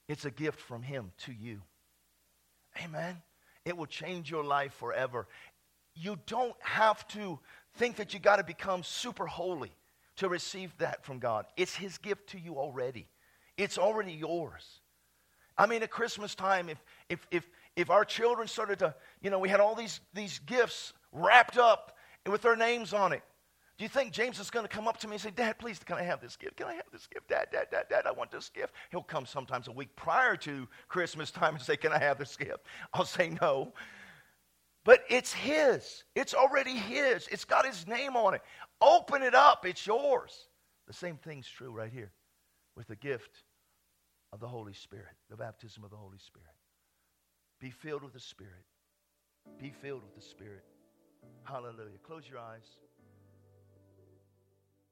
It's 0.09 0.25
a 0.25 0.31
gift 0.31 0.59
from 0.59 0.83
Him 0.83 1.13
to 1.19 1.31
you. 1.31 1.61
Amen. 2.83 3.21
It 3.63 3.77
will 3.77 3.85
change 3.85 4.29
your 4.29 4.43
life 4.43 4.73
forever. 4.73 5.27
You 5.95 6.17
don't 6.27 6.55
have 6.59 7.07
to 7.09 7.39
think 7.75 7.95
that 7.95 8.13
you 8.13 8.19
got 8.19 8.35
to 8.35 8.43
become 8.43 8.83
super 8.83 9.25
holy 9.25 9.71
to 10.17 10.27
receive 10.27 10.77
that 10.79 11.05
from 11.05 11.19
God. 11.19 11.45
It's 11.55 11.73
His 11.73 11.97
gift 11.97 12.27
to 12.31 12.39
you 12.39 12.55
already. 12.55 13.07
It's 13.57 13.77
already 13.77 14.11
yours. 14.11 14.81
I 15.57 15.67
mean, 15.67 15.83
at 15.83 15.89
Christmas 15.89 16.35
time, 16.35 16.67
if 16.67 16.83
if 17.09 17.27
if 17.31 17.49
if 17.75 17.89
our 17.89 18.03
children 18.03 18.47
started 18.47 18.79
to, 18.79 18.95
you 19.21 19.29
know, 19.29 19.39
we 19.39 19.49
had 19.49 19.59
all 19.59 19.75
these 19.75 20.01
these 20.13 20.39
gifts 20.39 20.93
wrapped 21.13 21.57
up 21.57 21.95
with 22.27 22.41
their 22.41 22.55
names 22.55 22.93
on 22.93 23.13
it. 23.13 23.23
Do 23.77 23.83
you 23.83 23.89
think 23.89 24.11
James 24.11 24.39
is 24.39 24.51
going 24.51 24.65
to 24.65 24.73
come 24.73 24.87
up 24.87 24.97
to 24.97 25.07
me 25.07 25.13
and 25.13 25.21
say, 25.21 25.31
Dad, 25.31 25.57
please, 25.57 25.79
can 25.79 25.97
I 25.97 26.03
have 26.03 26.21
this 26.21 26.35
gift? 26.35 26.57
Can 26.57 26.67
I 26.67 26.73
have 26.73 26.85
this 26.91 27.07
gift? 27.07 27.27
Dad, 27.29 27.47
Dad, 27.51 27.67
Dad, 27.71 27.85
Dad, 27.89 28.05
I 28.05 28.11
want 28.11 28.31
this 28.31 28.49
gift. 28.49 28.73
He'll 28.91 29.01
come 29.01 29.25
sometimes 29.25 29.67
a 29.67 29.71
week 29.71 29.95
prior 29.95 30.35
to 30.37 30.67
Christmas 30.87 31.31
time 31.31 31.55
and 31.55 31.63
say, 31.63 31.75
Can 31.75 31.91
I 31.91 31.97
have 31.97 32.19
this 32.19 32.37
gift? 32.37 32.65
I'll 32.93 33.05
say 33.05 33.35
no. 33.41 33.73
But 34.85 35.03
it's 35.09 35.33
his. 35.33 36.03
It's 36.13 36.33
already 36.33 36.75
his. 36.75 37.27
It's 37.29 37.45
got 37.45 37.65
his 37.65 37.87
name 37.87 38.15
on 38.15 38.35
it. 38.35 38.41
Open 38.81 39.23
it 39.23 39.33
up. 39.33 39.65
It's 39.65 39.87
yours. 39.87 40.49
The 40.87 40.93
same 40.93 41.17
thing's 41.17 41.47
true 41.47 41.71
right 41.71 41.91
here 41.91 42.11
with 42.75 42.87
the 42.87 42.95
gift 42.95 43.43
of 44.33 44.39
the 44.39 44.47
Holy 44.47 44.73
Spirit, 44.73 45.15
the 45.29 45.37
baptism 45.37 45.83
of 45.83 45.89
the 45.89 45.95
Holy 45.95 46.17
Spirit. 46.17 46.47
Be 47.59 47.69
filled 47.69 48.03
with 48.03 48.13
the 48.13 48.19
Spirit. 48.19 48.65
Be 49.59 49.71
filled 49.71 50.03
with 50.03 50.15
the 50.15 50.21
Spirit. 50.21 50.63
Hallelujah. 51.43 51.99
Close 52.05 52.23
your 52.29 52.39
eyes. 52.39 52.65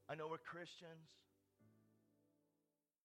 I 0.10 0.16
know 0.16 0.28
we're 0.28 0.38
Christians. 0.38 1.08